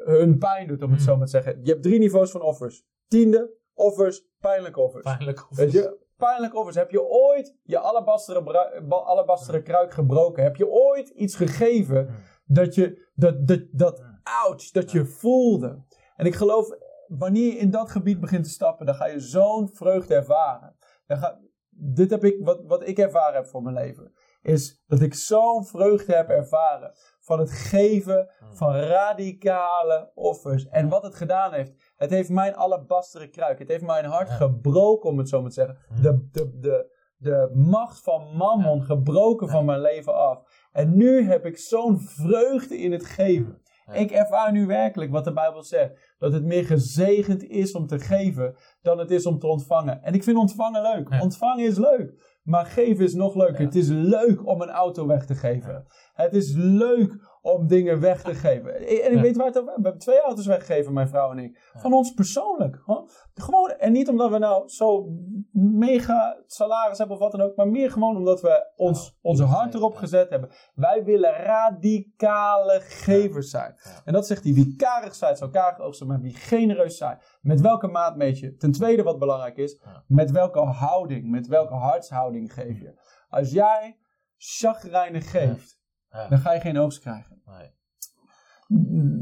hun 0.05 0.39
pijn 0.39 0.67
doet, 0.67 0.83
om 0.83 0.91
het 0.91 0.99
Hmm. 0.99 1.09
zo 1.09 1.17
maar 1.17 1.25
te 1.27 1.31
zeggen. 1.31 1.61
Je 1.63 1.71
hebt 1.71 1.83
drie 1.83 1.99
niveaus 1.99 2.31
van 2.31 2.41
offers. 2.43 2.85
Tiende, 3.09 3.51
offers, 3.75 4.27
pijnlijke 4.41 4.81
offers. 4.81 5.03
Pijnlijk 5.05 5.47
of 5.51 5.57
Weet 5.57 5.73
je, 5.73 5.99
pijnlijke 6.17 6.57
offers. 6.59 6.77
Heb 6.77 6.91
je 6.91 7.03
ooit 7.03 7.57
je 7.63 7.79
alabasteren, 7.79 8.47
alabasteren 8.89 9.63
kruik 9.63 9.93
gebroken? 9.93 10.43
Heb 10.43 10.57
je 10.57 10.69
ooit 10.71 11.09
iets 11.09 11.35
gegeven 11.35 12.07
Hmm. 12.07 12.17
dat 12.45 12.75
je, 12.75 13.11
dat, 13.15 13.47
dat, 13.47 13.61
dat, 13.71 13.99
Hmm. 13.99 14.21
ouch, 14.47 14.71
dat 14.71 14.91
je 14.91 15.05
voelde? 15.05 15.83
En 16.17 16.27
ik 16.27 16.35
geloof, 16.35 16.69
wanneer 17.09 17.47
je 17.53 17.59
in 17.59 17.71
dat 17.71 17.91
gebied 17.91 18.21
begint 18.21 18.45
te 18.45 18.51
stappen, 18.51 18.87
dan 18.87 18.95
ga 18.95 19.07
je 19.07 19.21
zo'n 19.21 19.69
vreugde 19.73 20.15
ervaren. 20.15 20.77
Dan 21.07 21.17
ga, 21.19 21.41
dit 21.71 22.11
heb 22.11 22.25
ik, 22.25 22.37
wat, 22.45 22.65
wat 22.65 22.89
ik 22.89 22.99
ervaren 22.99 23.35
heb 23.35 23.47
voor 23.47 23.63
mijn 23.63 23.75
leven, 23.75 24.13
is 24.43 24.83
dat 24.87 25.01
ik 25.01 25.15
zo'n 25.15 25.67
vreugde 25.67 26.15
heb 26.15 26.29
ervaren 26.29 26.93
van 27.21 27.39
het 27.39 27.51
geven 27.51 28.31
Hmm. 28.39 28.57
van 28.57 28.75
radicale 28.75 30.11
offers. 30.15 30.69
En 30.69 30.89
wat 30.89 31.03
het 31.03 31.15
gedaan 31.15 31.53
heeft, 31.53 31.93
het 31.97 32.11
heeft 32.11 32.29
mijn 32.29 32.57
alabasteren 32.57 33.31
kruik, 33.31 33.59
het 33.59 33.69
heeft 33.69 33.85
mijn 33.85 34.05
hart 34.05 34.31
gebroken, 34.31 35.11
om 35.11 35.19
het 35.19 35.29
zo 35.29 35.41
maar 35.41 35.51
te 35.51 35.55
zeggen. 35.55 35.79
Hmm. 35.89 36.03
De, 36.03 36.29
de, 36.33 36.59
de, 36.59 36.91
de 37.17 37.51
macht 37.55 38.03
van 38.03 38.37
mammon 38.37 38.83
gebroken 38.83 39.49
van 39.49 39.65
mijn 39.65 39.81
leven 39.81 40.15
af. 40.15 40.69
En 40.73 40.97
nu 40.97 41.23
heb 41.29 41.47
ik 41.47 41.59
zo'n 41.59 42.01
vreugde 42.01 42.79
in 42.79 42.93
het 42.93 43.05
geven. 43.05 43.61
Ja. 43.87 43.93
Ik 43.93 44.11
ervaar 44.11 44.53
nu 44.53 44.67
werkelijk 44.67 45.11
wat 45.11 45.25
de 45.25 45.33
Bijbel 45.33 45.63
zegt. 45.63 46.15
Dat 46.19 46.33
het 46.33 46.45
meer 46.45 46.65
gezegend 46.65 47.43
is 47.45 47.73
om 47.75 47.87
te 47.87 47.99
geven 47.99 48.57
dan 48.83 48.99
het 48.99 49.11
is 49.11 49.27
om 49.27 49.39
te 49.39 49.47
ontvangen. 49.47 50.03
En 50.03 50.15
ik 50.15 50.23
vind 50.23 50.37
ontvangen 50.37 50.83
leuk. 50.83 51.21
Ontvangen 51.23 51.67
is 51.67 51.79
leuk. 51.79 52.32
Maar 52.43 52.67
geven 52.67 53.05
is 53.05 53.15
nog 53.15 53.35
leuker. 53.35 53.59
Ja. 53.59 53.65
Het 53.65 53.75
is 53.75 53.89
leuk 53.89 54.47
om 54.47 54.61
een 54.61 54.71
auto 54.71 55.07
weg 55.07 55.27
te 55.27 55.35
geven. 55.35 55.85
Het 56.13 56.35
is 56.35 56.53
leuk 56.57 57.32
om 57.43 57.67
dingen 57.67 58.01
weg 58.01 58.23
te 58.23 58.35
geven. 58.35 58.75
En 58.75 58.89
ik 58.89 59.13
Ja. 59.13 59.21
weet 59.21 59.37
waar 59.37 59.47
het 59.47 59.59
over 59.59 59.75
We 59.75 59.83
hebben 59.83 60.01
twee 60.01 60.21
auto's 60.21 60.47
weggegeven, 60.47 60.93
mijn 60.93 61.09
vrouw 61.09 61.31
en 61.31 61.39
ik. 61.39 61.71
Ja. 61.75 61.81
Van 61.81 61.93
ons 61.93 62.15
persoonlijk. 62.15 62.83
Huh? 62.87 62.99
Gewoon, 63.35 63.71
en 63.71 63.93
niet 63.93 64.09
omdat 64.09 64.31
we 64.31 64.39
nou 64.39 64.69
zo 64.69 65.09
mega 65.53 66.43
salaris 66.47 66.99
hebben 66.99 67.17
of 67.17 67.23
wat 67.23 67.33
dan 67.33 67.41
ook. 67.41 67.57
Maar 67.57 67.69
meer 67.69 67.91
gewoon 67.91 68.17
omdat 68.17 68.41
we 68.41 68.71
ons, 68.77 69.19
onze 69.23 69.45
hart 69.45 69.75
erop 69.75 69.95
gezet 69.95 70.31
hebben. 70.31 70.51
Wij 70.75 71.05
willen 71.05 71.33
radicale 71.33 72.81
gevers 72.81 73.51
zijn. 73.51 73.75
Ja. 73.85 74.01
En 74.05 74.13
dat 74.13 74.27
zegt 74.27 74.45
hij, 74.45 74.53
wie 74.53 74.77
karig 74.77 75.15
zijt, 75.15 75.39
zal 75.39 75.51
karig 75.51 75.81
oogsten, 75.81 76.07
maar 76.07 76.21
wie 76.21 76.35
genereus 76.35 76.97
zijn. 76.97 77.19
Met 77.41 77.61
welke 77.61 77.87
maat 77.87 78.17
meet 78.17 78.39
je? 78.39 78.57
Ten 78.57 78.73
tweede 78.73 79.03
wat 79.03 79.19
belangrijk 79.19 79.57
is, 79.57 79.81
met 80.07 80.31
welke 80.31 80.61
houding, 80.61 81.31
met 81.31 81.47
welke 81.47 81.75
hartshouding 81.75 82.53
geef 82.53 82.81
je? 82.81 83.01
Als 83.29 83.51
jij 83.51 83.99
chagrijnig 84.37 85.31
geeft, 85.31 85.81
Ja. 86.13 86.29
dan 86.29 86.39
ga 86.39 86.53
je 86.53 86.61
geen 86.61 86.79
oogst 86.79 87.01
krijgen. 87.01 87.43
Nee. 87.47 87.71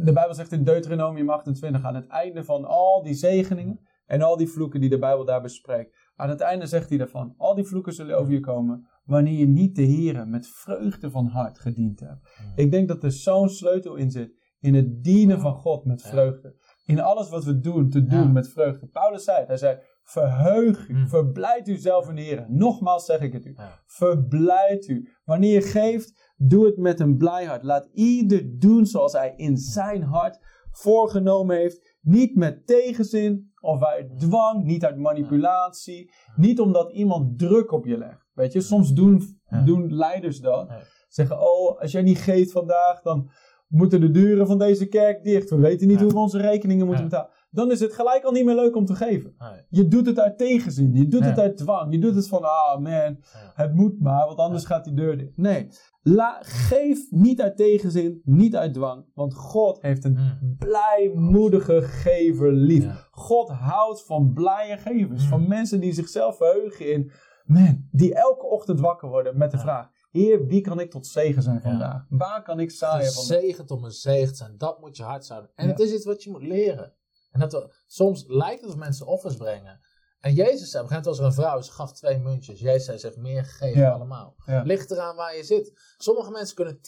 De 0.05 0.13
Bijbel 0.13 0.35
zegt 0.35 0.53
in 0.53 0.65
Deuteronomium 0.65 1.31
28, 1.31 1.85
aan 1.85 1.95
het 1.95 2.07
einde 2.07 2.45
van 2.45 2.65
al 2.65 3.03
die 3.03 3.15
zegeningen 3.15 3.81
en 4.07 4.23
al 4.23 4.37
die 4.37 4.49
vloeken 4.49 4.81
die 4.81 4.91
de 4.91 4.99
Bijbel 4.99 5.25
daar 5.25 5.43
bespreekt, 5.43 5.97
aan 6.17 6.29
het 6.29 6.41
einde 6.41 6.67
zegt 6.67 6.89
hij 6.89 6.99
daarvan, 6.99 7.35
al 7.37 7.55
die 7.55 7.65
vloeken 7.65 7.93
zullen 7.93 8.19
over 8.19 8.33
je 8.33 8.41
komen 8.41 8.89
wanneer 9.05 9.39
je 9.39 9.47
niet 9.49 9.77
de 9.77 9.87
Here 9.87 10.25
met 10.27 10.47
vreugde 10.49 11.11
van 11.11 11.27
hart 11.27 11.59
gediend 11.59 12.01
hebt. 12.01 12.35
Hmm. 12.37 12.53
Ik 12.55 12.71
denk 12.71 12.89
dat 12.89 13.05
er 13.05 13.13
zo'n 13.13 13.49
sleutel 13.49 13.95
in 13.97 14.11
zit, 14.11 14.33
in 14.61 14.75
het 14.75 15.05
dienen 15.05 15.41
van 15.41 15.55
God 15.55 15.85
met 15.85 16.03
vreugde. 16.03 16.57
In 16.85 17.01
alles 17.01 17.29
wat 17.29 17.45
we 17.45 17.61
doen, 17.61 17.89
te 17.91 18.05
doen 18.05 18.33
met 18.33 18.49
vreugde. 18.49 18.87
Paulus 18.87 19.25
zei 19.25 19.39
het, 19.39 19.49
hij 19.49 19.57
zei, 19.57 19.79
verheug 20.03 20.89
u, 20.89 20.95
Hmm. 20.95 21.09
verblijd 21.09 21.69
u 21.69 21.77
zelf 21.77 22.09
in 22.09 22.15
de 22.15 22.21
Heer. 22.23 22.47
Nogmaals 22.49 23.05
zeg 23.05 23.21
ik 23.21 23.33
het 23.33 23.45
u, 23.47 23.53
Ja. 23.57 23.81
verblijd 23.87 24.89
u. 24.89 25.09
Wanneer 25.25 25.53
je 25.53 25.63
geeft, 25.63 26.30
doe 26.43 26.67
het 26.67 26.77
met 26.77 27.01
een 27.01 27.17
blij 27.17 27.45
hart. 27.45 27.63
Laat 27.63 27.89
ieder 27.93 28.59
doen 28.59 28.87
zoals 28.87 29.13
hij 29.13 29.33
in 29.37 29.57
zijn 29.57 30.03
hart 30.03 30.39
voorgenomen 30.71 31.57
heeft. 31.57 31.99
Niet 32.01 32.37
met 32.37 32.67
tegenzin 32.67 33.53
of 33.61 33.83
uit 33.83 34.19
dwang, 34.19 34.65
niet 34.65 34.85
uit 34.85 34.97
manipulatie. 34.97 36.13
Niet 36.37 36.61
omdat 36.61 36.93
iemand 36.93 37.39
druk 37.39 37.73
op 37.73 37.87
je 37.87 37.99
legt. 37.99 38.31
Weet 38.35 38.53
je, 38.53 38.61
soms 38.61 38.93
doen, 38.93 39.23
doen 39.65 39.95
leiders 39.95 40.41
dat. 40.41 40.69
Zeggen, 41.09 41.41
oh, 41.41 41.81
als 41.81 41.93
jij 41.93 42.03
niet 42.03 42.19
geeft 42.19 42.53
vandaag, 42.53 43.03
dan 43.03 43.31
moeten 43.69 44.01
de 44.01 44.11
deuren 44.11 44.47
van 44.47 44.59
deze 44.59 44.87
kerk 44.87 45.25
dicht. 45.25 45.51
We 45.51 45.57
weten 45.57 45.89
niet 45.89 46.01
hoe 46.01 46.11
we 46.11 46.19
onze 46.19 46.41
rekeningen 46.41 46.87
moeten 46.87 47.05
betalen. 47.05 47.31
Dan 47.53 47.71
is 47.71 47.81
het 47.81 47.93
gelijk 47.95 48.25
al 48.25 48.33
niet 48.33 48.45
meer 48.45 48.55
leuk 48.55 48.77
om 48.77 48.85
te 48.85 48.95
geven. 48.95 49.35
Nee. 49.39 49.61
Je 49.69 49.89
doet 49.89 50.07
het 50.07 50.19
uit 50.19 50.39
tegenzin. 50.39 50.95
Je 50.95 51.09
doet 51.09 51.25
het 51.25 51.39
uit 51.39 51.57
dwang. 51.57 51.93
Je 51.93 51.99
doet 51.99 52.15
het 52.15 52.29
van, 52.29 52.43
ah 52.43 52.79
man, 52.79 52.93
Ja. 52.93 53.17
het 53.55 53.75
moet 53.75 54.01
maar, 54.01 54.27
want 54.27 54.39
anders 54.39 54.65
gaat 54.65 54.85
die 54.85 54.95
deur 54.95 55.19
dicht. 55.19 55.37
Nee, 55.37 55.69
La, 56.03 56.39
geef 56.43 57.11
niet 57.11 57.41
uit 57.41 57.57
tegenzin, 57.57 58.21
niet 58.25 58.57
uit 58.57 58.75
dwang. 58.75 59.05
Want 59.15 59.35
God 59.35 59.83
heeft 59.83 60.05
een 60.05 60.19
Mm. 60.41 60.57
blijmoedige 60.59 61.83
gever 61.83 62.53
lief. 62.53 62.85
Ja. 62.85 63.07
God 63.11 63.49
houdt 63.51 64.05
van 64.05 64.33
blije 64.33 64.77
gevers. 64.79 65.23
Mm. 65.23 65.29
Van 65.29 65.49
mensen 65.49 65.81
die 65.81 65.93
zichzelf 65.93 66.37
verheugen 66.37 66.93
in, 66.93 67.11
man, 67.45 67.89
die 67.91 68.15
elke 68.15 68.47
ochtend 68.47 68.81
wakker 68.81 69.09
worden 69.09 69.39
met 69.39 69.51
de 69.51 69.57
Ja. 69.57 69.63
vraag. 69.63 69.89
Heer, 70.11 70.47
wie 70.47 70.61
kan 70.61 70.81
ik 70.81 70.91
tot 70.91 71.07
zegen 71.07 71.43
zijn 71.43 71.55
Ja. 71.57 71.61
vandaag? 71.71 72.07
Waar 72.09 72.43
kan 72.43 72.61
ik 72.61 72.71
zaaien 72.71 73.13
vandaag? 73.13 73.39
Gezegend 73.41 73.71
om 73.71 73.85
een 73.85 73.91
zegen 73.91 74.29
te 74.31 74.37
zijn, 74.37 74.55
dat 74.59 74.81
moet 74.81 74.97
je 74.97 75.03
hart 75.03 75.25
zouden. 75.25 75.51
En 75.55 75.69
het 75.69 75.79
is 75.81 75.93
iets 75.95 76.05
wat 76.05 76.23
je 76.23 76.31
moet 76.31 76.43
leren. 76.43 76.93
En 77.31 77.41
dat 77.41 77.53
we, 77.53 77.75
soms 77.87 78.25
lijkt 78.27 78.61
het 78.61 78.71
of 78.71 78.77
mensen 78.77 79.07
offers 79.07 79.37
brengen. 79.37 79.81
En 80.21 80.35
Jezus 80.35 80.71
zei, 80.71 80.83
moment 80.85 81.05
was 81.05 81.19
er 81.19 81.25
een 81.25 81.33
vrouw, 81.33 81.61
ze 81.61 81.73
gaf 81.73 81.93
twee 81.93 82.19
muntjes. 82.19 82.61
Jezus 82.61 82.85
zei, 82.85 82.99
ze 82.99 83.07
heeft 83.07 83.19
meer 83.19 83.45
gegeven 83.45 83.81
Ja. 83.81 83.91
allemaal. 83.91 84.35
Ja. 84.47 84.63
Ligt 84.63 84.91
eraan 84.91 85.17
waar 85.17 85.37
je 85.37 85.45
zit. 85.45 85.95
Sommige 85.99 86.31
mensen 86.31 86.57
kunnen 86.57 86.81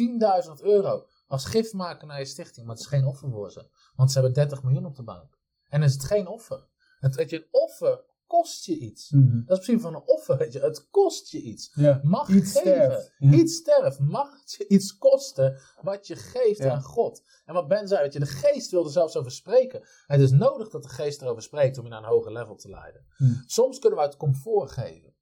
10.000 0.56 0.62
euro 0.62 1.06
als 1.26 1.44
gift 1.44 1.72
maken 1.72 2.06
naar 2.08 2.18
je 2.18 2.24
stichting, 2.24 2.66
maar 2.66 2.74
het 2.74 2.84
is 2.84 2.90
geen 2.90 3.06
offer 3.06 3.30
voor 3.30 3.50
ze. 3.50 3.68
Want 3.94 4.12
ze 4.12 4.18
hebben 4.18 4.34
30 4.34 4.62
miljoen 4.62 4.86
op 4.86 4.96
de 4.96 5.02
bank. 5.02 5.38
En 5.68 5.80
dan 5.80 5.88
is 5.88 5.94
het 5.94 6.04
geen 6.04 6.26
offer. 6.26 6.66
Het, 6.98 7.14
weet 7.14 7.30
je, 7.30 7.36
een 7.36 7.48
offer 7.50 8.04
kost 8.36 8.64
je 8.64 8.78
iets. 8.78 9.10
Mhm. 9.10 9.44
Dat 9.44 9.58
is 9.58 9.64
precies 9.64 9.82
van 9.82 9.94
een 9.94 10.02
offer, 10.08 10.36
weet 10.36 10.52
je. 10.52 10.60
Het 10.60 10.88
kost 10.90 11.30
je 11.30 11.40
iets. 11.40 11.70
Ja. 11.74 12.00
Mag 12.02 12.28
Iets 12.28 12.52
geven. 12.52 12.70
sterft. 12.72 13.12
Ja. 13.18 13.32
Iets 13.32 13.54
sterft. 13.56 13.98
Mag 13.98 14.40
het 14.40 14.52
je 14.52 14.66
iets 14.68 14.98
kosten 14.98 15.60
wat 15.82 16.06
je 16.06 16.16
geeft 16.16 16.58
Ja. 16.58 16.70
aan 16.72 16.82
God. 16.82 17.22
En 17.44 17.54
wat 17.54 17.68
Ben 17.68 17.88
zei, 17.88 18.02
weet 18.02 18.12
je, 18.12 18.18
de 18.18 18.26
geest 18.26 18.70
wil 18.70 18.84
er 18.84 18.90
zelfs 18.90 19.16
over 19.16 19.30
spreken. 19.30 19.82
Het 20.06 20.20
is 20.20 20.30
nodig 20.30 20.68
dat 20.68 20.82
de 20.82 20.88
geest 20.88 21.22
erover 21.22 21.42
spreekt 21.42 21.78
om 21.78 21.84
je 21.84 21.90
naar 21.90 22.02
een 22.02 22.08
hoger 22.08 22.32
level 22.32 22.56
te 22.56 22.68
leiden. 22.68 23.04
Hm. 23.16 23.24
Soms 23.46 23.78
kunnen 23.78 23.98
we 23.98 24.04
uit 24.04 24.16
comfort 24.16 24.70
geven. 24.70 25.14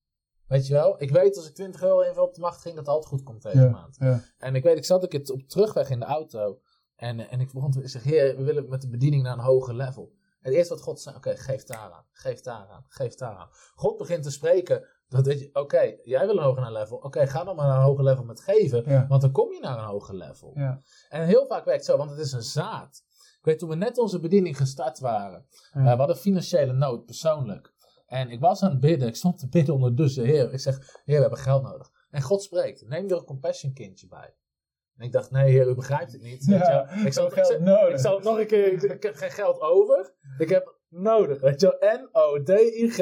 Weet 0.46 0.66
je 0.66 0.73
wel? 0.73 1.03
Ik 1.03 1.11
weet 1.11 1.37
als 1.37 1.49
ik 1.49 1.55
20 1.55 1.83
euro 1.83 2.01
even 2.01 2.23
op 2.23 2.35
de 2.35 2.40
macht 2.40 2.61
ging, 2.61 2.75
dat 2.75 2.87
het 2.87 2.94
altijd 2.94 3.12
goed 3.12 3.23
komt 3.23 3.42
deze 3.42 3.59
Ja. 3.59 3.68
maand. 3.70 4.23
En 4.38 4.55
ik 4.55 4.62
weet, 4.62 4.77
ik 4.77 4.85
zat 4.85 5.05
ook 5.05 5.12
het 5.12 5.31
op 5.31 5.42
terugweg 5.49 5.90
in 5.90 5.99
de 5.99 6.05
auto. 6.07 6.61
En, 6.96 7.31
en 7.31 7.40
ik 7.40 7.53
begon 7.53 7.70
te 7.70 7.88
zeggen, 7.88 8.11
heer, 8.11 8.37
we 8.37 8.42
willen 8.42 8.68
met 8.68 8.81
de 8.81 8.88
bediening 8.88 9.23
naar 9.23 9.33
een 9.33 9.44
hoger 9.44 9.75
level. 9.75 10.12
Het 10.40 10.53
eerste 10.55 10.74
wat 10.74 10.83
God 10.83 11.00
zei, 11.00 11.16
oké, 11.16 11.37
geef 11.37 11.64
daar 11.64 11.90
aan, 11.92 12.05
geef 12.12 12.40
daar 12.40 12.66
aan, 12.70 12.85
geef 12.88 13.14
daar 13.14 13.35
aan. 13.35 13.48
God 13.74 13.96
begint 13.96 14.22
te 14.22 14.31
spreken, 14.31 14.87
dat 15.09 15.48
oké, 15.53 15.96
jij 16.03 16.26
wil 16.26 16.37
een 16.37 16.42
hoger 16.44 16.72
level. 16.72 16.96
Oké, 16.96 17.26
ga 17.26 17.44
dan 17.44 17.57
maar 17.57 17.66
naar 17.66 17.76
een 17.76 17.83
hoger 17.83 18.05
level 18.05 18.24
met 18.24 18.40
geven, 18.40 18.90
Ja. 18.90 19.07
want 19.07 19.20
dan 19.20 19.33
kom 19.33 19.53
je 19.53 19.61
naar 19.61 19.79
een 19.79 19.85
hoger 19.85 20.14
level. 20.14 20.53
Ja. 20.55 20.81
En 21.09 21.26
heel 21.26 21.46
vaak 21.46 21.64
werkt 21.64 21.81
het 21.81 21.90
zo, 21.90 21.96
want 21.96 22.11
het 22.11 22.18
is 22.18 22.33
een 22.33 22.42
zaad. 22.42 23.03
Ik 23.38 23.44
weet, 23.46 23.59
toen 23.59 23.68
we 23.68 23.74
net 23.74 23.98
onze 23.98 24.20
bediening 24.20 24.57
gestart 24.57 24.98
waren, 24.98 25.46
Ja. 25.72 25.81
eh, 25.81 25.92
we 25.92 25.98
hadden 25.98 26.16
financiële 26.16 26.72
nood, 26.72 27.05
persoonlijk. 27.05 27.72
En 28.07 28.31
ik 28.31 28.40
was 28.40 28.62
aan 28.62 28.70
het 28.70 28.81
bidden. 28.81 29.09
Ik 29.09 29.16
stond 29.16 29.38
te 29.38 29.48
bidden 29.48 29.74
ondertussen. 29.74 30.24
Heer, 30.24 30.53
ik 30.53 30.61
zeg, 30.61 30.74
Heer, 31.05 31.14
we 31.16 31.20
hebben 31.20 31.38
geld 31.38 31.62
nodig. 31.62 31.90
En 32.11 32.22
God 32.22 32.42
spreekt. 32.42 32.87
Neem 32.88 33.09
er 33.11 33.16
een 33.16 33.24
compassion 33.24 33.72
kindje 33.72 34.07
bij. 34.09 34.35
En 35.00 35.06
ik 35.06 35.12
dacht, 35.12 35.30
nee, 35.30 35.50
Heer, 35.50 35.68
u 35.68 35.74
begrijpt 35.74 36.12
het 36.12 36.22
niet. 36.22 36.44
Weet 36.44 36.58
je 36.58 37.02
ik 37.04 37.12
zal, 37.12 37.26
ik, 37.26 37.32
geld 37.32 37.60
nodig. 37.60 37.92
ik 37.92 37.98
zal 37.98 38.20
nog 38.20 38.38
een 38.38 38.46
keer. 38.46 38.72
Ik, 38.72 38.82
ik 38.82 39.02
heb 39.02 39.14
geen 39.14 39.30
geld 39.30 39.60
over. 39.60 40.14
Ik 40.38 40.48
heb 40.48 40.76
nodig. 40.88 41.40
Weet 41.40 41.60
je 41.60 41.76
wel. 41.78 41.98
N-O-D-I-G. 41.98 42.98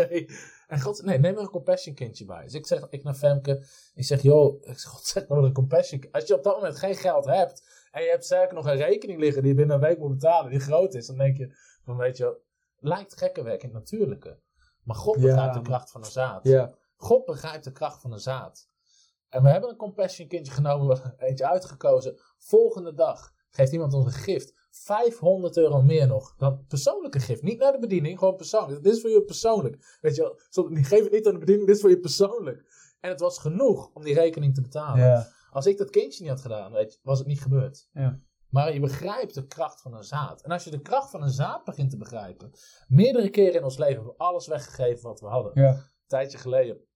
En 0.67 0.81
God 0.81 1.03
nee, 1.03 1.19
neem 1.19 1.35
er 1.35 1.41
een 1.41 1.51
compassion 1.51 1.95
kindje 1.95 2.25
bij. 2.25 2.43
Dus 2.43 2.55
ik 2.55 2.67
zeg, 2.67 2.87
ik 2.91 3.03
naar 3.03 3.15
Femke. 3.15 3.65
Ik 3.95 4.05
zeg, 4.05 4.23
joh, 4.23 4.55
ik 4.61 4.79
zeg, 4.79 4.91
God 4.91 5.05
zegt 5.05 5.29
nou 5.29 5.45
een 5.45 5.53
compassion. 5.53 6.09
Als 6.11 6.27
je 6.27 6.35
op 6.35 6.43
dat 6.43 6.55
moment 6.55 6.79
geen 6.79 6.95
geld 6.95 7.25
hebt. 7.25 7.89
En 7.91 8.03
je 8.03 8.11
hebt 8.11 8.27
zeker 8.27 8.55
nog 8.55 8.67
een 8.67 8.77
rekening 8.77 9.21
liggen 9.21 9.43
die 9.43 9.51
je 9.51 9.57
binnen 9.57 9.77
een 9.77 9.83
week 9.83 9.99
moet 9.99 10.13
betalen. 10.13 10.51
Die 10.51 10.61
groot 10.61 10.95
is. 10.95 11.07
Dan 11.07 11.17
denk 11.17 11.37
je, 11.37 11.57
van 11.85 11.97
weet 11.97 12.17
je 12.17 12.25
wel. 12.25 12.37
Lijkt 12.79 13.19
gekkenwerk 13.19 13.73
natuurlijke. 13.73 14.39
Maar 14.83 14.97
God 14.97 15.15
Ja, 15.15 15.23
begrijpt 15.23 15.55
de 15.55 15.61
kracht 15.61 15.91
van 15.91 16.05
een 16.05 16.11
zaad. 16.11 16.45
Ja. 16.45 16.75
God 16.97 17.25
begrijpt 17.25 17.65
de 17.65 17.73
kracht 17.73 18.01
van 18.01 18.13
een 18.13 18.21
zaad. 18.21 18.68
En 19.29 19.43
we 19.43 19.49
hebben 19.49 19.71
een 19.71 19.77
compassion 19.77 20.29
kindje 20.29 20.53
genomen, 20.53 20.87
we 20.87 20.95
hebben 20.95 21.27
eentje 21.29 21.49
uitgekozen. 21.49 22.19
Volgende 22.39 22.95
dag 22.95 23.33
geeft 23.51 23.73
iemand 23.73 23.95
ons 23.95 24.05
een 24.05 24.21
gift. 24.21 24.57
500 24.71 25.57
euro 25.57 25.83
meer 25.83 26.07
nog 26.07 26.35
dan 26.37 26.65
persoonlijke 26.69 27.21
gift. 27.21 27.43
Niet 27.43 27.59
naar 27.59 27.73
de 27.73 27.79
bediening, 27.79 28.19
gewoon 28.19 28.37
persoonlijk. 28.37 28.83
Dit 28.83 28.95
is 28.95 29.01
voor 29.01 29.11
je 29.11 29.23
persoonlijk. 29.23 29.99
Weet 30.01 30.17
je 30.17 30.23
wel, 30.23 30.39
geef 30.83 31.03
het 31.03 31.13
niet 31.13 31.27
aan 31.27 31.33
de 31.33 31.39
bediening, 31.39 31.67
dit 31.67 31.77
is 31.77 31.81
voor 31.81 31.91
je 31.91 32.01
persoonlijk. 32.01 32.65
En 33.01 33.11
het 33.11 33.21
was 33.21 33.39
genoeg 33.39 33.91
om 33.95 34.03
die 34.03 34.15
rekening 34.15 34.55
te 34.55 34.61
betalen. 34.61 35.27
Als 35.51 35.67
ik 35.67 35.79
dat 35.79 35.91
kindje 35.91 36.23
niet 36.23 36.31
had 36.31 36.41
gedaan, 36.41 36.73
weet 36.73 36.93
je, 36.93 36.99
was 37.03 37.19
het 37.19 37.27
niet 37.27 37.41
gebeurd. 37.41 37.89
Maar 38.49 38.73
je 38.73 38.81
begrijpt 38.81 39.35
de 39.35 39.47
kracht 39.47 39.81
van 39.83 39.95
een 39.95 40.05
zaad. 40.05 40.43
En 40.43 40.51
als 40.51 40.65
je 40.65 40.71
de 40.71 40.81
kracht 40.81 41.11
van 41.11 41.23
een 41.23 41.31
zaad 41.31 41.65
begint 41.65 41.91
te 41.91 41.97
begrijpen, 41.97 42.51
meerdere 42.89 43.31
keren 43.31 43.55
in 43.55 43.65
ons 43.65 43.79
leven 43.79 43.95
hebben 43.95 44.13
we 44.13 44.19
alles 44.19 44.47
weggegeven 44.47 45.09
wat 45.09 45.21
we 45.21 45.27
hadden 45.27 45.59
een 45.59 45.83
tijdje 46.07 46.39
geleden. 46.39 46.88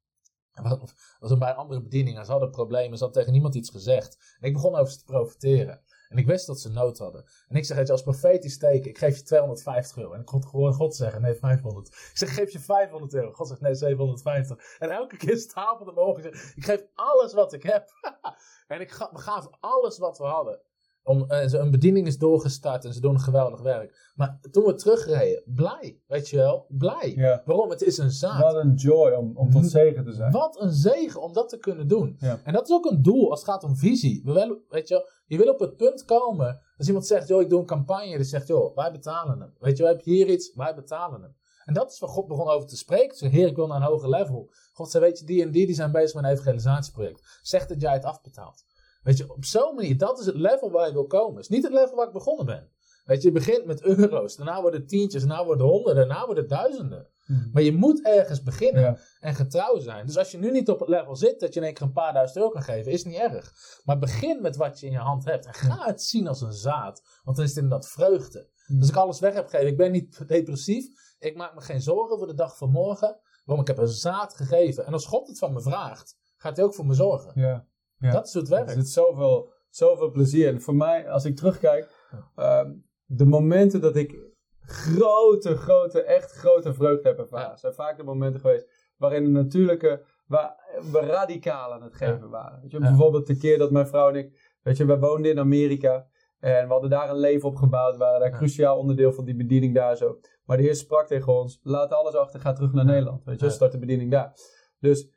Was 1.21 1.31
er 1.31 1.39
bij 1.39 1.53
andere 1.53 1.83
bediening. 1.83 2.19
en 2.19 2.25
Ze 2.25 2.31
hadden 2.31 2.51
problemen. 2.51 2.99
Ze 2.99 3.05
had 3.05 3.13
tegen 3.13 3.33
niemand 3.33 3.55
iets 3.55 3.71
gezegd. 3.71 4.37
En 4.41 4.49
ik 4.49 4.53
begon 4.53 4.75
over 4.75 4.93
ze 4.93 4.99
te 4.99 5.05
profiteren. 5.05 5.81
En 6.13 6.19
ik 6.19 6.27
wist 6.27 6.47
dat 6.47 6.61
ze 6.61 6.71
nood 6.71 6.99
hadden. 6.99 7.25
En 7.49 7.57
ik 7.57 7.65
zeg, 7.65 7.77
weet 7.77 7.87
je, 7.87 7.93
als 7.93 8.03
profetisch 8.03 8.59
teken, 8.59 8.91
ik 8.91 8.99
geef 8.99 9.17
je 9.17 9.23
250 9.23 9.97
euro. 9.97 10.13
En 10.13 10.21
ik 10.21 10.27
kon 10.27 10.47
gewoon 10.47 10.73
God 10.73 10.97
zeggen, 10.97 11.23
nee, 11.23 11.35
500. 11.35 11.89
Ik 11.89 12.11
zeg, 12.15 12.35
geef 12.35 12.53
je 12.53 12.61
500 12.61 13.15
euro. 13.15 13.33
God 13.33 13.49
zegt, 13.49 13.61
nee, 13.61 13.75
750. 13.75 14.77
En 14.79 14.91
elke 14.91 15.17
keer 15.17 15.37
stapelde 15.37 15.93
me 15.93 16.01
op. 16.01 16.19
Ik 16.19 16.23
zeg, 16.23 16.55
ik 16.55 16.65
geef 16.65 16.85
alles 16.95 17.33
wat 17.33 17.53
ik 17.53 17.63
heb. 17.63 17.89
en 18.69 18.81
ik 18.81 19.09
we 19.13 19.19
gaven 19.19 19.57
alles 19.61 19.99
wat 19.99 20.19
we 20.19 20.25
hadden. 20.25 20.61
Om, 21.05 21.31
eh, 21.31 21.47
ze- 21.49 21.59
een 21.59 21.71
bediening 21.71 22.07
is 22.07 22.19
doorgestart 22.19 22.85
en 22.85 22.93
ze 22.93 23.01
doen 23.01 23.15
een 23.15 23.21
geweldig 23.21 23.61
werk. 23.61 24.11
Maar 24.15 24.39
toen 24.51 24.65
we 24.65 24.75
terugreden, 24.75 25.43
blij, 25.47 26.01
weet 26.07 26.29
je 26.29 26.37
wel, 26.37 26.67
blij. 26.69 27.13
Ja. 27.17 27.43
Waarom? 27.45 27.71
Het 27.71 27.83
is 27.83 27.99
een 27.99 28.11
zaad. 28.11 28.43
Wat 28.43 28.55
een 28.55 28.75
joy 28.75 29.11
om, 29.13 29.37
om 29.37 29.51
tot 29.51 29.67
zegen 29.71 30.05
te 30.05 30.13
zijn. 30.13 30.33
Wat 30.33 30.61
een 30.61 30.73
zegen 30.73 31.23
om 31.23 31.33
dat 31.33 31.49
te 31.49 31.59
kunnen 31.59 31.89
doen. 31.89 32.17
Ja. 32.19 32.41
En 32.45 32.53
dat 32.53 32.69
is 32.69 32.75
ook 32.75 32.85
een 32.85 33.03
doel 33.03 33.31
als 33.31 33.41
het 33.41 33.49
gaat 33.49 33.65
om 33.65 33.77
visie. 33.77 34.23
We 34.25 34.61
weet 34.69 34.89
je, 34.89 34.95
wel, 34.95 35.09
je 35.27 35.37
wil 35.37 35.53
op 35.53 35.59
het 35.61 35.77
punt 35.77 36.05
komen. 36.05 36.61
Als 36.77 36.87
iemand 36.87 37.07
zegt, 37.07 37.29
joh, 37.29 37.41
ik 37.41 37.49
doe 37.49 37.61
een 37.61 37.67
campagne. 37.67 38.17
Die 38.17 38.25
zegt, 38.25 38.47
joh, 38.47 38.77
wij 38.77 38.93
betalen 38.93 39.41
hem. 39.41 39.55
Weet 39.59 39.77
je, 39.77 39.83
wel, 39.83 39.93
heb 39.93 40.01
je 40.01 40.11
hier 40.11 40.29
iets? 40.29 40.55
Wij 40.55 40.75
betalen 40.75 41.23
hem. 41.23 41.35
En 41.65 41.75
dat 41.75 41.91
is 41.93 41.99
waar 41.99 42.11
God 42.11 42.27
begon 42.27 42.49
over 42.49 42.69
te 42.69 42.77
spreken. 42.77 43.17
Zeg, 43.17 43.31
heer, 43.31 43.47
ik 43.47 43.57
wil 43.57 43.67
naar 43.67 43.77
een 43.77 43.87
hoger 43.87 44.09
level. 44.09 44.51
God 44.73 44.91
zei, 44.91 45.05
weet 45.05 45.19
je, 45.19 45.25
die 45.25 45.43
en 45.43 45.51
die, 45.51 45.67
die 45.67 45.75
zijn 45.75 45.93
bezig 45.93 46.15
met 46.15 46.25
een 46.25 46.31
evangelisatieproject. 46.31 47.39
Zeg 47.43 47.67
dat 47.67 47.81
jij 47.81 47.93
het 47.93 48.05
afbetaalt. 48.05 48.65
Weet 49.03 49.17
je, 49.19 49.33
op 49.35 49.45
zo'n 49.45 49.75
manier, 49.75 49.99
dat 49.99 50.19
is 50.19 50.27
het 50.27 50.35
level 50.37 50.71
waar 50.71 50.87
je 50.87 50.93
wil 50.93 51.07
komen. 51.07 51.35
Het 51.35 51.43
is 51.43 51.49
niet 51.49 51.63
het 51.63 51.73
level 51.73 51.97
waar 51.97 52.07
ik 52.07 52.13
begonnen 52.13 52.47
ben. 52.47 52.71
Weet 53.05 53.23
je, 53.23 53.29
je 53.29 53.35
begint 53.35 53.65
met 53.65 53.83
euro's, 53.83 54.37
daarna 54.37 54.61
worden 54.61 54.81
het 54.81 54.89
tientjes, 54.89 55.23
daarna 55.23 55.45
worden 55.45 55.67
het 55.67 55.75
honderden, 55.75 56.09
daarna 56.09 56.25
worden 56.25 56.45
het 56.45 56.53
duizenden. 56.53 57.09
Mhm. 57.27 57.51
Maar 57.53 57.63
je 57.63 57.73
moet 57.73 58.05
ergens 58.05 58.43
beginnen 58.43 58.83
Ja. 58.83 58.99
en 59.21 59.35
getrouw 59.35 59.79
zijn. 59.79 60.07
Dus 60.07 60.17
als 60.19 60.31
je 60.31 60.39
nu 60.39 60.51
niet 60.51 60.69
op 60.71 60.81
het 60.81 60.89
level 60.89 61.17
zit 61.17 61.41
dat 61.41 61.55
je 61.55 61.61
in 61.61 61.67
één 61.67 61.75
keer 61.75 61.87
een 61.87 61.93
paar 61.93 62.13
duizend 62.13 62.37
euro 62.39 62.51
kan 62.51 62.63
geven, 62.63 62.93
is 62.93 63.05
niet 63.05 63.17
erg. 63.17 63.53
Maar 63.85 63.99
begin 63.99 64.43
met 64.43 64.57
wat 64.57 64.81
je 64.81 64.87
in 64.87 64.93
je 64.93 64.99
hand 64.99 65.25
hebt. 65.25 65.47
En 65.47 65.55
ga 65.55 65.87
het 65.87 66.03
zien 66.03 66.29
als 66.29 66.41
een 66.41 66.53
zaad. 66.53 67.03
Want 67.25 67.37
dan 67.37 67.45
is 67.47 67.55
het 67.55 67.63
inderdaad 67.63 67.89
vreugde. 67.89 68.51
Hmm. 68.67 68.79
Dus 68.79 68.89
ik 68.89 68.97
alles 68.97 69.21
weg 69.21 69.35
heb 69.35 69.45
gegeven. 69.49 69.71
Ik 69.71 69.77
ben 69.77 69.93
niet 69.93 70.29
depressief. 70.29 70.87
Ik 71.19 71.37
maak 71.37 71.55
me 71.55 71.61
geen 71.61 71.83
zorgen 71.83 72.19
voor 72.19 72.27
de 72.27 72.35
dag 72.35 72.57
van 72.57 72.71
morgen. 72.71 73.21
Waarom? 73.45 73.65
Ik 73.65 73.71
heb 73.77 73.79
een 73.79 73.89
zaad 73.89 74.35
gegeven. 74.35 74.87
En 74.87 74.93
als 74.93 75.07
God 75.07 75.29
het 75.29 75.39
van 75.39 75.53
me 75.53 75.63
vraagt, 75.63 76.17
gaat 76.37 76.57
hij 76.57 76.65
ook 76.65 76.75
voor 76.75 76.87
me 76.87 76.95
zorgen. 76.95 77.33
Ja. 77.35 77.67
Ja. 78.03 78.13
Dat 78.13 78.27
is 78.27 78.35
het 78.35 78.51
Er 78.51 78.55
werkt. 78.57 78.71
zit 78.73 78.89
zoveel, 78.89 79.53
zoveel 79.71 80.11
plezier 80.11 80.49
in. 80.49 80.61
Voor 80.61 80.75
mij, 80.77 81.11
als 81.11 81.25
ik 81.25 81.37
terugkijk, 81.37 81.91
ehm, 82.37 82.73
de 83.05 83.25
momenten 83.27 83.81
dat 83.81 83.97
ik 83.97 84.19
grote, 84.61 85.57
grote, 85.57 86.03
echt 86.03 86.33
grote 86.33 86.75
vreugde 86.75 87.09
heb 87.09 87.19
ervaren, 87.19 87.49
Ja. 87.51 87.57
zijn 87.57 87.75
vaak 87.75 87.97
de 87.97 88.03
momenten 88.03 88.41
geweest 88.41 88.67
waarin 88.97 89.25
de 89.25 89.31
natuurlijke, 89.31 90.05
waar 90.27 90.57
we 90.93 90.99
radicaal 91.01 91.73
aan 91.73 91.83
het 91.83 91.95
geven 91.95 92.31
waren. 92.31 92.61
Weet 92.61 92.71
je. 92.71 92.79
Bijvoorbeeld 92.79 93.27
de 93.27 93.37
keer 93.37 93.59
dat 93.59 93.71
mijn 93.71 93.87
vrouw 93.87 94.09
en 94.09 94.15
ik, 94.17 94.57
weet 94.63 94.77
je, 94.77 94.85
wij 94.85 94.99
woonden 94.99 95.31
in 95.31 95.39
Amerika 95.39 96.07
en 96.41 96.67
we 96.67 96.73
hadden 96.73 96.91
daar 96.91 97.11
een 97.11 97.19
leven 97.19 97.49
opgebouwd, 97.49 97.93
we 97.93 97.99
waren 97.99 98.21
daar 98.21 98.31
Ja. 98.31 98.37
cruciaal 98.37 98.79
onderdeel 98.79 99.13
van 99.13 99.25
die 99.25 99.37
bediening 99.37 99.75
daar 99.75 99.97
zo. 99.97 100.19
Maar 100.45 100.57
de 100.57 100.63
Heer 100.63 100.75
sprak 100.77 101.07
tegen 101.07 101.33
ons, 101.33 101.61
laat 101.63 101.93
alles 101.93 102.15
achter, 102.15 102.41
ga 102.41 102.53
terug 102.53 102.73
naar 102.73 102.85
Ja. 102.85 102.91
Nederland, 102.91 103.25
weet 103.25 103.41
je, 103.41 103.47
Ja. 103.47 103.53
start 103.53 103.73
de 103.73 103.79
bediening 103.79 104.11
daar. 104.11 104.33
Dus 104.81 105.09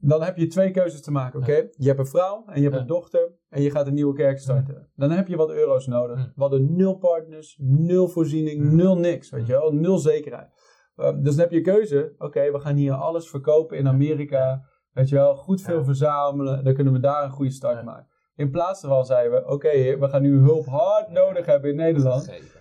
dan 0.00 0.22
heb 0.22 0.36
je 0.36 0.46
twee 0.46 0.70
keuzes 0.70 1.02
te 1.02 1.10
maken, 1.10 1.40
oké? 1.40 1.68
Je 1.76 1.86
hebt 1.86 1.98
een 1.98 2.06
vrouw 2.06 2.44
en 2.46 2.62
je 2.62 2.68
hebt 2.68 2.80
een 2.80 2.86
dochter 2.86 3.32
en 3.48 3.62
je 3.62 3.70
gaat 3.70 3.86
een 3.86 3.94
nieuwe 3.94 4.14
kerk 4.14 4.38
starten. 4.38 4.90
Dan 4.94 5.10
heb 5.10 5.28
je 5.28 5.36
wat 5.36 5.50
euro's 5.50 5.86
nodig. 5.86 6.32
We 6.34 6.40
hadden 6.40 6.76
nul 6.76 6.96
partners, 6.96 7.56
nul 7.60 8.08
voorziening, 8.08 8.72
nul 8.72 8.98
niks, 8.98 9.30
weet 9.30 9.46
je 9.46 9.52
wel? 9.52 9.72
Nul 9.72 9.98
zekerheid. 9.98 10.48
Um, 10.96 11.22
dus 11.22 11.34
dan 11.34 11.42
heb 11.42 11.52
je 11.52 11.60
keuze, 11.60 12.14
oké, 12.18 12.52
we 12.52 12.60
gaan 12.60 12.76
hier 12.76 12.92
alles 12.92 13.30
verkopen 13.30 13.76
in 13.78 13.88
Amerika, 13.88 14.64
weet 14.92 15.08
je 15.08 15.14
wel? 15.14 15.36
Goed 15.36 15.60
veel 15.60 15.84
verzamelen, 15.84 16.64
dan 16.64 16.74
kunnen 16.74 16.92
we 16.92 17.00
daar 17.00 17.24
een 17.24 17.30
goede 17.30 17.50
start 17.50 17.84
maken. 17.84 18.08
In 18.34 18.50
plaats 18.50 18.80
daarvan 18.80 19.04
zeiden 19.04 19.32
we, 19.32 19.48
oké 19.48 19.98
we 19.98 20.08
gaan 20.08 20.22
nu 20.22 20.38
hulp 20.38 20.66
hard 20.66 21.10
nodig 21.10 21.46
hebben 21.46 21.70
in 21.70 21.76
Nederland. 21.76 22.28
Geven. 22.30 22.60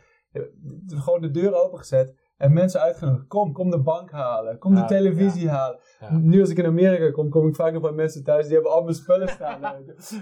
Gewoon 0.85 1.21
de 1.21 1.31
deur 1.31 1.63
opengezet 1.63 2.18
en 2.39 2.53
mensen 2.53 2.81
uitgenodigd. 2.81 3.27
Kom, 3.27 3.53
kom 3.53 3.69
de 3.69 3.79
bank 3.81 4.11
halen, 4.11 4.57
kom 4.57 4.75
de 4.75 4.85
televisie 4.85 5.49
halen. 5.49 5.79
Ja. 5.99 6.17
Nu 6.17 6.39
als 6.39 6.49
ik 6.49 6.57
in 6.57 6.65
Amerika 6.65 7.11
kom, 7.11 7.29
kom 7.29 7.47
ik 7.47 7.55
vaak 7.55 7.73
nog 7.73 7.81
bij 7.81 7.91
mensen 7.91 8.23
thuis 8.23 8.45
die 8.45 8.53
hebben 8.53 8.71
al 8.71 8.83
mijn 8.83 8.95
spullen 8.95 9.27
staan. 9.37 9.61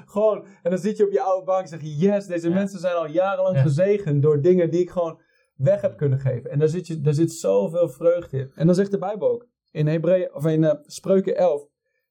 Gewoon, 0.05 0.45
en 0.63 0.69
dan 0.69 0.79
zit 0.79 0.97
je 0.97 1.05
op 1.05 1.11
je 1.11 1.21
oude 1.21 1.45
bank 1.45 1.61
en 1.61 1.67
zeg 1.67 1.81
je, 1.81 1.95
yes, 1.95 2.25
deze 2.27 2.49
Ja. 2.49 2.53
mensen 2.53 2.79
zijn 2.79 2.95
al 2.95 3.07
jarenlang 3.07 3.55
Ja. 3.55 3.61
gezegend 3.61 4.21
door 4.21 4.41
dingen 4.41 4.69
die 4.69 4.81
ik 4.81 4.89
gewoon 4.89 5.19
weg 5.55 5.81
heb 5.81 5.97
kunnen 5.97 6.19
geven. 6.19 6.51
En 6.51 6.59
daar 6.59 6.67
zit, 6.67 6.87
je, 6.87 7.01
daar 7.01 7.13
zit 7.13 7.31
zoveel 7.31 7.89
vreugde 7.89 8.37
in. 8.37 8.51
En 8.55 8.65
dan 8.65 8.75
zegt 8.75 8.91
de 8.91 8.97
Bijbel 8.97 9.29
ook, 9.29 9.47
in, 9.71 9.87
Hebreeën, 9.87 10.33
of 10.33 10.45
in 10.45 10.63
eh, 10.63 10.73
Spreuken 10.85 11.35
11, 11.35 11.67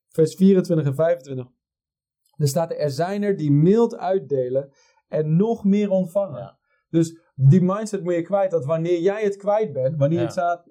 vers 0.09 0.35
24 0.35 0.87
en 0.87 0.95
25. 0.95 1.47
Er 2.37 2.49
staat 2.49 2.71
er, 2.71 2.77
er 2.79 2.91
zijn 2.91 3.23
er 3.23 3.37
die 3.37 3.53
mild 3.53 3.97
uitdelen 3.97 4.73
en 5.09 5.37
nog 5.37 5.65
meer 5.65 5.91
ontvangen. 5.91 6.59
Dus 6.89 7.19
die 7.39 7.63
mindset 7.63 8.03
moet 8.05 8.15
je 8.15 8.23
kwijt, 8.23 8.51
dat 8.51 8.65
wanneer 8.65 9.01
jij 9.01 9.23
het 9.23 9.37
kwijt 9.37 9.73
bent, 9.73 9.97
wanneer 9.97 10.19
je 10.19 10.25
Ja. 10.35 10.63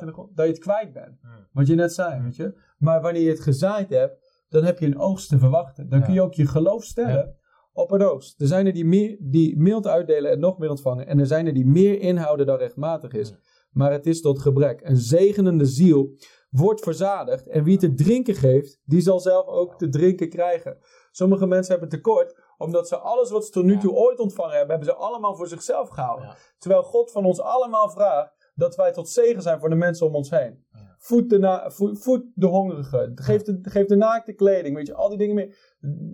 het 0.00 0.10
grond, 0.12 0.36
dat 0.36 0.46
je 0.46 0.52
het 0.52 0.60
kwijt 0.60 0.92
bent. 0.92 1.18
Wat 1.52 1.66
je 1.66 1.74
net 1.74 1.92
zei, 1.94 2.22
weet 2.22 2.36
je. 2.36 2.54
Maar 2.78 3.00
wanneer 3.00 3.22
je 3.22 3.28
het 3.30 3.40
gezaaid 3.40 3.90
hebt, 3.90 4.44
dan 4.48 4.64
heb 4.64 4.78
je 4.78 4.86
een 4.86 4.98
oogst 4.98 5.28
te 5.28 5.38
verwachten. 5.38 5.88
Dan 5.88 6.02
kun 6.02 6.14
je 6.14 6.22
ook 6.22 6.34
je 6.34 6.46
geloof 6.46 6.84
stellen 6.84 7.36
op 7.72 7.90
een 7.90 8.02
oogst. 8.02 8.40
Er 8.40 8.46
zijn 8.46 8.66
er 8.66 8.72
die, 8.72 8.84
meer, 8.84 9.16
die 9.20 9.58
mild 9.58 9.86
uitdelen 9.86 10.30
en 10.30 10.38
nog 10.40 10.58
meer 10.58 10.70
ontvangen. 10.70 11.06
En 11.06 11.18
er 11.18 11.26
zijn 11.26 11.46
er 11.46 11.54
die 11.54 11.66
meer 11.66 12.00
inhouden 12.00 12.46
dan 12.46 12.56
rechtmatig 12.58 13.12
is. 13.12 13.34
Maar 13.70 13.92
het 13.92 14.06
is 14.06 14.20
tot 14.20 14.38
gebrek. 14.38 14.80
Een 14.84 14.96
zegenende 14.96 15.64
ziel 15.64 16.16
wordt 16.50 16.80
verzadigd. 16.80 17.46
En 17.48 17.64
wie 17.64 17.78
te 17.78 17.94
drinken 17.94 18.34
geeft, 18.34 18.80
die 18.84 19.00
zal 19.00 19.20
zelf 19.20 19.46
ook 19.46 19.78
te 19.78 19.88
drinken 19.88 20.28
krijgen. 20.28 20.76
Sommige 21.10 21.46
mensen 21.46 21.72
hebben 21.72 21.88
tekort, 21.90 22.43
omdat 22.64 22.88
ze 22.88 22.96
alles 22.96 23.30
wat 23.30 23.44
ze 23.44 23.50
tot 23.50 23.64
nu 23.64 23.72
Ja. 23.72 23.80
toe 23.80 23.92
ooit 23.92 24.18
ontvangen 24.18 24.56
hebben, 24.56 24.76
hebben 24.76 24.94
ze 24.94 25.00
allemaal 25.00 25.34
voor 25.36 25.46
zichzelf 25.48 25.88
gehouden. 25.88 26.26
Ja. 26.26 26.36
Terwijl 26.58 26.82
God 26.82 27.10
van 27.10 27.24
ons 27.24 27.40
allemaal 27.40 27.90
vraagt 27.90 28.52
dat 28.54 28.76
wij 28.76 28.92
tot 28.92 29.08
zegen 29.08 29.42
zijn 29.42 29.60
voor 29.60 29.68
de 29.68 29.74
mensen 29.74 30.06
om 30.06 30.14
ons 30.14 30.30
heen. 30.30 30.66
Ja. 30.70 30.94
Voed, 30.98 31.30
de 31.30 31.38
na- 31.38 31.70
voed, 31.70 32.02
voed 32.02 32.24
de 32.34 32.46
hongerigen. 32.46 33.12
Geef 33.14 33.42
de, 33.42 33.58
geef 33.62 33.86
de 33.86 33.96
naakte 33.96 34.32
kleding. 34.32 34.76
Weet 34.76 34.86
je, 34.86 34.94
al 34.94 35.08
die 35.08 35.18
dingen 35.18 35.34
meer. 35.34 35.56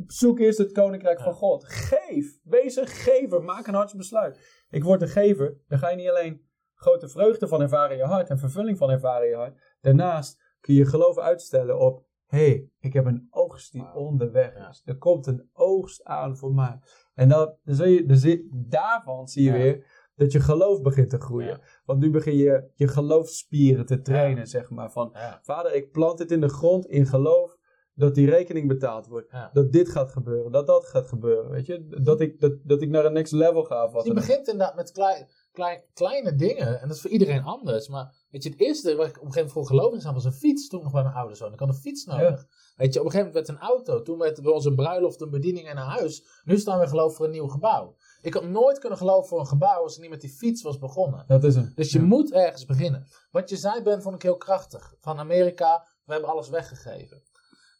Zoek 0.06 0.38
eerst 0.38 0.58
het 0.58 0.72
koninkrijk 0.72 1.20
van 1.20 1.32
God. 1.34 1.64
Geef. 1.64 2.38
Wees 2.42 2.76
een 2.76 2.86
gever. 2.86 3.42
Maak 3.42 3.66
een 3.66 3.74
hartsbesluit. 3.74 4.64
Ik 4.70 4.84
word 4.84 5.02
een 5.02 5.08
gever. 5.08 5.60
Dan 5.68 5.78
ga 5.78 5.88
je 5.90 5.96
niet 5.96 6.08
alleen 6.08 6.48
grote 6.74 7.08
vreugde 7.08 7.48
van 7.48 7.60
ervaren 7.60 7.90
in 7.90 7.96
je 7.96 8.04
hart 8.04 8.28
en 8.30 8.38
vervulling 8.38 8.78
van 8.78 8.90
ervaren 8.90 9.24
in 9.24 9.30
je 9.30 9.36
hart. 9.36 9.60
Daarnaast 9.80 10.42
kun 10.60 10.74
je 10.74 10.80
je 10.80 10.86
geloof 10.86 11.18
uitstellen 11.18 11.78
op. 11.78 12.08
Hé, 12.30 12.38
hey, 12.46 12.68
ik 12.80 12.92
heb 12.92 13.04
een 13.06 13.26
oogst 13.30 13.72
die 13.72 13.94
onderweg 13.94 14.68
is. 14.70 14.82
Er 14.84 14.98
komt 14.98 15.26
een 15.26 15.48
oogst 15.52 16.04
aan 16.04 16.36
voor 16.36 16.52
mij. 16.54 16.78
En 17.14 17.28
dan, 17.28 17.54
dan 17.64 17.74
zul 17.74 17.86
je, 17.86 18.06
dan 18.06 18.16
zie- 18.16 18.48
daarvan 18.52 19.28
zie 19.28 19.44
je 19.44 19.52
weer 19.52 19.86
dat 20.14 20.32
je 20.32 20.40
geloof 20.40 20.82
begint 20.82 21.10
te 21.10 21.20
groeien. 21.20 21.48
Ja. 21.48 21.60
Want 21.84 22.00
nu 22.00 22.10
begin 22.10 22.36
je 22.36 22.70
je 22.74 22.88
geloofsspieren 22.88 23.86
te 23.86 24.00
trainen, 24.00 24.46
zeg 24.46 24.70
maar. 24.70 24.90
Van, 24.90 25.10
Ja. 25.12 25.38
vader, 25.42 25.74
ik 25.74 25.90
plant 25.92 26.18
dit 26.18 26.30
in 26.30 26.40
de 26.40 26.48
grond 26.48 26.86
in 26.86 27.06
geloof 27.06 27.58
dat 27.94 28.14
die 28.14 28.30
rekening 28.30 28.68
betaald 28.68 29.06
wordt. 29.06 29.30
Dat 29.52 29.72
dit 29.72 29.88
gaat 29.88 30.12
gebeuren, 30.12 30.52
dat 30.52 30.66
dat 30.66 30.84
gaat 30.86 31.06
gebeuren, 31.08 31.50
weet 31.50 31.66
je. 31.66 31.86
Dat 32.02 32.20
ik, 32.20 32.40
dat, 32.40 32.52
dat 32.62 32.82
ik 32.82 32.88
naar 32.90 33.04
een 33.04 33.12
next 33.12 33.32
level 33.32 33.64
ga. 33.64 33.84
Of 33.84 33.92
wat 33.92 34.04
Je 34.04 34.08
dan 34.12 34.18
ook. 34.22 34.26
begint 34.26 34.48
inderdaad 34.48 34.76
met 34.76 34.92
klein, 34.92 35.28
klein, 35.52 35.82
kleine 35.92 36.34
dingen. 36.34 36.80
En 36.80 36.86
dat 36.88 36.96
is 36.96 37.02
voor 37.02 37.10
iedereen 37.10 37.42
anders. 37.42 37.88
Maar 37.88 38.14
Weet 38.30 38.42
je, 38.42 38.50
het 38.50 38.60
eerste 38.60 38.96
waar 38.96 39.06
ik 39.06 39.16
op 39.16 39.24
een 39.26 39.32
gegeven 39.32 39.36
moment 39.36 39.52
voor 39.52 39.66
geloofde 39.66 40.12
was 40.12 40.24
een 40.24 40.32
fiets. 40.32 40.68
Toen 40.68 40.82
nog 40.82 40.92
bij 40.92 41.02
mijn 41.02 41.14
ouders 41.14 41.40
woonde. 41.40 41.54
Ik 41.54 41.60
had 41.60 41.68
een 41.68 41.74
fiets 41.74 42.04
nodig. 42.04 42.46
Weet 42.76 42.94
je, 42.94 43.00
op 43.00 43.04
een 43.06 43.10
gegeven 43.10 43.32
moment 43.32 43.34
werd 43.34 43.48
een 43.48 43.68
auto. 43.68 44.02
Toen 44.02 44.18
werd 44.18 44.42
bij 44.42 44.52
ons 44.52 44.64
een 44.64 44.74
bruiloft, 44.74 45.20
een 45.20 45.30
bediening 45.30 45.66
en 45.68 45.76
een 45.76 45.82
huis. 45.82 46.24
Nu 46.44 46.58
staan 46.58 46.78
we 46.78 46.86
geloof 46.88 47.14
voor 47.14 47.24
een 47.24 47.30
nieuw 47.30 47.48
gebouw. 47.48 47.96
Ik 48.22 48.34
had 48.34 48.44
nooit 48.44 48.78
kunnen 48.78 48.98
geloven 48.98 49.28
voor 49.28 49.40
een 49.40 49.46
gebouw 49.46 49.82
als 49.82 49.94
ik 49.94 50.00
niet 50.00 50.10
met 50.10 50.20
die 50.20 50.30
fiets 50.30 50.62
was 50.62 50.78
begonnen. 50.78 51.24
Dat 51.26 51.44
is 51.44 51.54
hem. 51.54 51.72
Dus 51.74 51.92
je 51.92 51.98
Ja. 51.98 52.04
moet 52.04 52.32
ergens 52.32 52.64
beginnen. 52.64 53.06
Wat 53.30 53.48
je 53.48 53.56
zei, 53.56 53.82
Ben, 53.82 54.02
vond 54.02 54.14
ik 54.14 54.22
heel 54.22 54.36
krachtig. 54.36 54.94
Van 55.00 55.18
Amerika, 55.18 55.86
we 56.04 56.12
hebben 56.12 56.30
alles 56.30 56.48
weggegeven. 56.48 57.22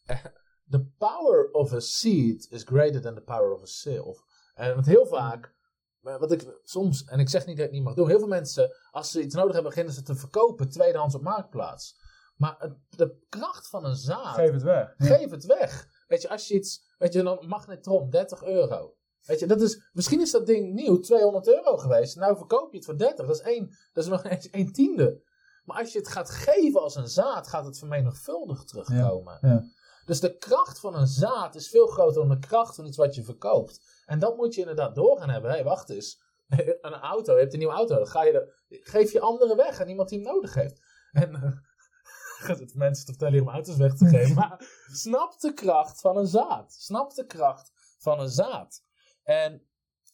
The 0.71 0.87
power 0.99 1.51
of 1.53 1.73
a 1.73 1.81
seed 1.81 2.47
is 2.51 2.63
greater 2.65 3.01
than 3.01 3.15
the 3.15 3.21
power 3.23 3.53
of 3.53 3.63
a 3.63 3.67
sale. 3.67 4.17
En 4.55 4.75
want 4.75 4.87
heel 4.87 5.07
vaak, 5.07 5.55
wat 6.01 6.33
ik 6.33 6.59
soms, 6.63 7.05
en 7.05 7.19
ik 7.19 7.29
zeg 7.29 7.47
niet 7.47 7.57
dat 7.57 7.67
ik 7.67 7.71
het 7.71 7.81
niet 7.81 7.89
mag 7.89 7.95
doen, 7.95 8.09
heel 8.09 8.19
veel 8.19 8.29
mensen, 8.29 8.77
als 8.91 9.11
ze 9.11 9.23
iets 9.23 9.35
nodig 9.35 9.53
hebben, 9.53 9.71
beginnen 9.71 9.95
ze 9.95 10.03
te 10.03 10.15
verkopen, 10.15 10.71
tweedehands 10.71 11.15
op 11.15 11.23
marktplaats. 11.23 11.97
Maar 12.37 12.57
het- 12.59 12.77
de 12.89 13.25
kracht 13.29 13.69
van 13.69 13.85
een 13.85 13.97
zaad, 13.97 14.35
Geef 14.35 14.53
het 14.53 14.63
weg. 14.63 14.95
Geef 14.97 15.31
het 15.31 15.45
weg. 15.45 15.89
Weet 16.07 16.23
je, 16.23 16.29
als 16.29 16.49
je 16.49 16.55
iets, 16.55 16.83
weet 16.99 17.13
je, 17.13 17.21
een 17.21 17.49
magnetron, 17.49 18.11
30 18.11 18.43
euro. 18.45 18.95
Weet 19.25 19.39
je, 19.39 19.47
dat 19.47 19.61
is, 19.61 19.89
misschien 19.93 20.21
is 20.21 20.31
dat 20.31 20.47
ding 20.47 20.73
nieuw 20.75 20.99
200 21.01 21.49
euro 21.49 21.77
geweest. 21.77 22.17
Nou 22.17 22.37
verkoop 22.37 22.71
je 22.71 22.77
het 22.77 22.87
voor 22.87 22.97
30. 22.99 23.27
Dat 23.27 23.35
is 23.37 23.43
één, 23.43 23.69
dat 23.93 24.05
is 24.05 24.11
nog 24.11 24.25
eens 24.25 24.49
een 24.51 24.73
tiende. 24.73 25.23
Maar 25.65 25.79
als 25.79 25.93
je 25.93 25.99
het 25.99 26.09
gaat 26.09 26.31
geven 26.31 26.81
als 26.83 26.95
een 26.95 27.09
zaad, 27.09 27.49
gaat 27.49 27.65
het 27.65 27.79
vermenigvuldigd 27.79 28.69
terugkomen. 28.69 29.39
Ja. 29.41 29.65
Dus 30.11 30.21
de 30.21 30.37
kracht 30.37 30.81
van 30.81 30.95
een 30.95 31.07
zaad 31.07 31.55
is 31.55 31.69
veel 31.69 31.87
groter 31.87 32.21
dan 32.21 32.41
de 32.41 32.47
kracht 32.47 32.75
van 32.75 32.87
iets 32.87 32.97
wat 32.97 33.15
je 33.15 33.23
verkoopt. 33.23 33.81
En 34.07 34.19
dat 34.19 34.37
moet 34.37 34.55
je 34.55 34.61
inderdaad 34.61 34.95
door 34.95 35.19
gaan 35.19 35.31
hebben. 35.31 35.51
Hé, 35.51 35.63
wacht 35.63 35.91
eens. 35.91 36.23
Een 36.81 36.95
auto, 36.95 37.33
je 37.35 37.41
hebt 37.41 37.53
een 37.53 37.59
nieuwe 37.59 37.75
auto. 37.75 37.95
Dan 37.95 38.07
ga 38.07 38.25
je 38.25 38.33
er, 38.33 38.65
geef 38.69 39.13
je 39.13 39.21
anderen 39.21 39.57
weg 39.57 39.81
aan 39.81 39.89
iemand 39.89 40.09
die 40.09 40.19
hem 40.19 40.33
nodig 40.33 40.55
heeft. 40.55 40.81
En 41.13 41.35
eh, 41.35 41.53
gaat 42.47 42.59
het 42.59 42.75
mensen 42.75 43.05
te 43.05 43.11
vertellen 43.11 43.35
hier 43.35 43.43
om 43.43 43.49
auto's 43.49 43.77
weg 43.77 43.95
te 43.95 44.07
geven. 44.17 44.35
Maar 44.35 44.85
snap 44.93 45.41
de 45.41 45.55
kracht 45.55 46.01
van 46.01 46.17
een 46.17 46.27
zaad. 46.27 46.73
Snap 46.73 47.15
de 47.15 47.27
kracht 47.27 47.73
van 47.99 48.21
een 48.21 48.31
zaad. 48.31 48.85
En 49.23 49.63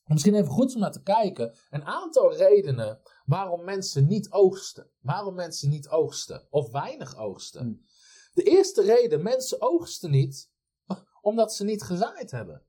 misschien 0.05 0.35
even 0.35 0.53
goed 0.53 0.75
om 0.75 0.81
naar 0.81 0.93
te 0.93 1.03
kijken. 1.03 1.57
Een 1.71 1.85
aantal 1.85 2.35
redenen 2.35 3.01
waarom 3.25 3.65
mensen 3.65 4.07
niet 4.07 4.31
oogsten. 4.31 4.91
Waarom 5.01 5.35
mensen 5.35 5.69
niet 5.69 5.89
oogsten. 5.89 6.47
Of 6.51 6.71
weinig 6.71 7.17
oogsten. 7.17 7.87
De 8.37 8.43
eerste 8.43 8.83
reden, 8.83 9.23
mensen 9.23 9.61
oogsten 9.61 10.11
niet 10.11 10.51
omdat 11.21 11.55
ze 11.55 11.65
niet 11.65 11.83
gezaaid 11.83 12.31
hebben. 12.31 12.67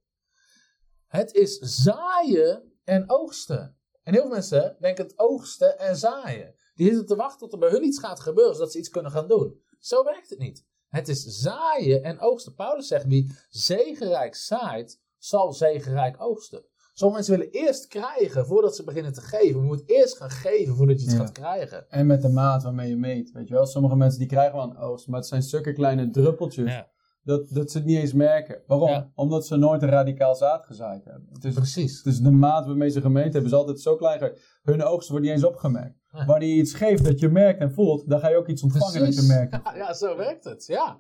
Het 1.08 1.34
is 1.34 1.58
zaaien 1.58 2.80
en 2.84 3.10
oogsten. 3.10 3.78
En 4.04 4.14
heel 4.14 4.22
veel 4.22 4.32
mensen 4.32 4.78
denken 4.80 5.04
het 5.04 5.20
oogsten 5.20 5.80
en 5.80 5.96
zaaien. 5.96 6.56
Die 6.76 6.88
zitten 6.88 7.06
te 7.06 7.16
wachten 7.16 7.40
tot 7.40 7.54
er 7.54 7.60
bij 7.60 7.70
hun 7.70 7.84
iets 7.84 8.00
gaat 8.00 8.20
gebeuren, 8.20 8.56
zodat 8.56 8.72
ze 8.72 8.78
iets 8.78 8.90
kunnen 8.90 9.12
gaan 9.12 9.28
doen. 9.28 9.62
Zo 9.80 10.04
werkt 10.04 10.30
het 10.30 10.40
niet. 10.40 10.66
Het 10.88 11.08
is 11.08 11.24
zaaien 11.24 12.04
en 12.04 12.20
oogsten. 12.20 12.56
Paulus 12.56 12.88
zegt, 12.88 13.06
wie 13.06 13.36
zegenrijk 13.50 14.36
zaait, 14.36 15.02
zal 15.18 15.54
zegenrijk 15.54 16.22
oogsten. 16.22 16.66
Sommige 17.00 17.20
mensen 17.22 17.38
willen 17.40 17.68
eerst 17.68 17.88
krijgen 17.88 18.46
voordat 18.46 18.76
ze 18.76 18.84
beginnen 18.84 19.14
te 19.14 19.22
geven. 19.22 19.48
Je 19.60 19.66
moet 19.66 19.84
eerst 19.86 20.18
gaan 20.18 20.30
geven 20.30 20.76
voordat 20.76 21.00
je 21.00 21.06
iets 21.06 21.14
Ja. 21.14 21.20
gaat 21.20 21.32
krijgen. 21.32 21.90
En 21.90 22.06
met 22.06 22.22
de 22.22 22.30
maat 22.30 22.64
waarmee 22.64 22.90
je 22.90 22.96
meet. 22.96 23.32
Weet 23.32 23.48
je 23.48 23.54
wel, 23.54 23.66
sommige 23.66 23.96
mensen 23.96 24.20
die 24.20 24.28
krijgen 24.28 24.56
wel 24.56 24.64
een 24.70 24.78
oogst, 24.78 25.08
maar 25.08 25.20
het 25.20 25.28
zijn 25.28 25.42
stukken 25.42 25.74
kleine 25.74 26.10
druppeltjes. 26.10 26.72
Ja. 26.72 26.88
Dat, 27.24 27.50
dat 27.50 27.72
ze 27.72 27.78
het 27.78 27.88
niet 27.88 27.98
eens 27.98 28.14
merken. 28.14 28.62
Waarom? 28.68 28.90
Ja. 28.90 29.12
Omdat 29.16 29.48
ze 29.48 29.56
nooit 29.56 29.82
een 29.82 29.90
radicaal 29.90 30.36
zaad 30.36 30.66
gezaaid 30.66 31.06
hebben. 31.06 31.30
Het 31.34 31.44
is, 31.44 31.54
Precies. 31.54 32.02
dus 32.02 32.20
de 32.20 32.32
maat 32.32 32.66
waarmee 32.66 32.90
ze 32.90 33.02
gemeten 33.02 33.32
hebben 33.32 33.52
is 33.52 33.58
altijd 33.58 33.82
zo 33.82 33.96
klein. 33.96 34.32
Hun 34.64 34.84
oogst 34.84 35.10
wordt 35.10 35.24
niet 35.26 35.34
eens 35.34 35.44
opgemerkt. 35.44 36.00
Wanneer 36.26 36.50
je 36.50 36.56
iets 36.62 36.74
geeft 36.74 37.04
dat 37.06 37.20
je 37.20 37.30
merkt 37.30 37.60
en 37.60 37.72
voelt, 37.74 38.10
dan 38.10 38.20
ga 38.20 38.30
je 38.30 38.38
ook 38.38 38.48
iets 38.48 38.64
ontvangen 38.64 39.00
dat 39.00 39.16
je 39.16 39.22
merkt. 39.22 39.52
Ja, 39.64 39.76
ja, 39.76 39.94
zo 39.94 40.18
werkt 40.18 40.44
het. 40.44 40.66
Ja. 40.66 41.00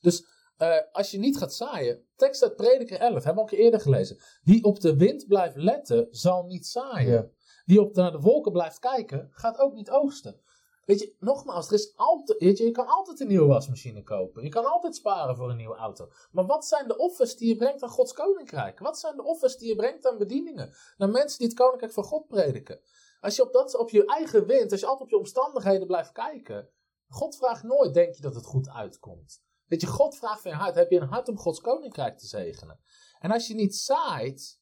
Dus 0.00 0.26
eh, 0.56 0.76
als 0.92 1.10
je 1.10 1.18
niet 1.18 1.36
gaat 1.36 1.54
zaaien, 1.54 2.04
tekst 2.16 2.42
uit 2.42 2.56
Prediker 2.56 3.00
11, 3.00 3.24
hebben 3.24 3.44
we 3.44 3.50
keer 3.50 3.58
eerder 3.58 3.80
gelezen. 3.80 4.18
Wie 4.42 4.64
op 4.64 4.80
de 4.80 4.96
wind 4.96 5.26
blijft 5.26 5.56
letten, 5.56 6.08
zal 6.10 6.44
niet 6.44 6.66
zaaien. 6.66 7.32
Wie 7.64 7.80
op 7.80 7.94
de, 7.94 8.00
naar 8.00 8.12
de 8.12 8.20
wolken 8.20 8.52
blijft 8.52 8.78
kijken, 8.78 9.28
gaat 9.30 9.58
ook 9.58 9.74
niet 9.74 9.90
oogsten. 9.90 10.40
Weet 10.84 11.00
je, 11.00 11.16
nogmaals, 11.18 11.66
er 11.66 11.74
is 11.74 11.92
altijd, 11.96 12.38
weet 12.38 12.58
je, 12.58 12.64
je 12.64 12.70
kan 12.70 12.86
altijd 12.86 13.20
een 13.20 13.26
nieuwe 13.26 13.46
wasmachine 13.46 14.02
kopen. 14.02 14.42
Je 14.42 14.48
kan 14.48 14.64
altijd 14.64 14.96
sparen 14.96 15.36
voor 15.36 15.50
een 15.50 15.56
nieuwe 15.56 15.76
auto. 15.76 16.08
Maar 16.30 16.46
wat 16.46 16.66
zijn 16.66 16.88
de 16.88 16.96
offers 16.96 17.36
die 17.36 17.48
je 17.48 17.56
brengt 17.56 17.82
aan 17.82 17.88
Gods 17.88 18.12
koninkrijk? 18.12 18.78
Wat 18.78 18.98
zijn 18.98 19.16
de 19.16 19.24
offers 19.24 19.56
die 19.56 19.68
je 19.68 19.76
brengt 19.76 20.06
aan 20.06 20.18
bedieningen? 20.18 20.74
Naar 20.96 21.10
mensen 21.10 21.38
die 21.38 21.46
het 21.46 21.56
koninkrijk 21.56 21.92
van 21.92 22.04
God 22.04 22.26
prediken. 22.26 22.80
Als 23.20 23.36
je 23.36 23.42
op, 23.42 23.52
dat, 23.52 23.76
op 23.76 23.90
je 23.90 24.04
eigen 24.04 24.46
wind, 24.46 24.70
als 24.70 24.80
je 24.80 24.86
altijd 24.86 25.04
op 25.04 25.10
je 25.10 25.18
omstandigheden 25.18 25.86
blijft 25.86 26.12
kijken. 26.12 26.70
God 27.08 27.36
vraagt 27.36 27.62
nooit, 27.62 27.94
denk 27.94 28.14
je 28.14 28.22
dat 28.22 28.34
het 28.34 28.44
goed 28.44 28.68
uitkomt. 28.68 29.44
Weet 29.66 29.80
je, 29.80 29.86
God 29.86 30.16
vraagt 30.16 30.40
van 30.40 30.50
je 30.50 30.56
hart, 30.56 30.74
heb 30.74 30.90
je 30.90 31.00
een 31.00 31.08
hart 31.08 31.28
om 31.28 31.38
Gods 31.38 31.60
koninkrijk 31.60 32.18
te 32.18 32.26
zegenen? 32.26 32.80
En 33.18 33.30
als 33.30 33.46
je 33.46 33.54
niet 33.54 33.76
zaait, 33.76 34.60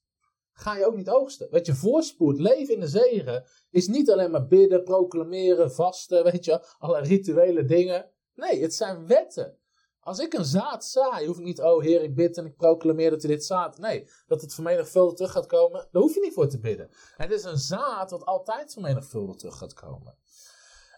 ga 0.52 0.76
je 0.76 0.86
ook 0.86 0.96
niet 0.96 1.10
oogsten. 1.10 1.50
Weet 1.50 1.66
je, 1.66 1.74
voorspoed, 1.74 2.38
leven 2.38 2.74
in 2.74 2.80
de 2.80 2.88
zegen, 2.88 3.44
is 3.70 3.86
niet 3.86 4.10
alleen 4.10 4.30
maar 4.30 4.46
bidden, 4.46 4.84
proclameren, 4.84 5.72
vasten, 5.72 6.24
weet 6.24 6.44
je, 6.44 6.66
allerlei 6.78 7.08
rituele 7.08 7.64
dingen. 7.64 8.10
Nee, 8.34 8.62
het 8.62 8.74
zijn 8.74 9.06
wetten. 9.06 9.58
Als 10.00 10.18
ik 10.18 10.32
een 10.32 10.44
zaad 10.44 10.84
zaai, 10.84 11.26
hoef 11.26 11.38
ik 11.38 11.44
niet, 11.44 11.60
oh 11.60 11.82
heer, 11.82 12.02
ik 12.02 12.14
bid 12.14 12.36
en 12.36 12.46
ik 12.46 12.56
proclameer 12.56 13.10
dat 13.10 13.24
u 13.24 13.28
dit 13.28 13.44
zaad. 13.44 13.78
Nee, 13.78 14.08
dat 14.26 14.40
het 14.40 14.54
vermenigvuldigd 14.54 15.16
terug 15.16 15.32
gaat 15.32 15.46
komen, 15.46 15.88
daar 15.90 16.02
hoef 16.02 16.14
je 16.14 16.20
niet 16.20 16.34
voor 16.34 16.48
te 16.48 16.60
bidden. 16.60 16.90
Het 17.16 17.30
is 17.30 17.44
een 17.44 17.58
zaad 17.58 18.10
wat 18.10 18.24
altijd 18.24 18.72
vermenigvuldigd 18.72 19.38
terug 19.38 19.58
gaat 19.58 19.74
komen. 19.74 20.18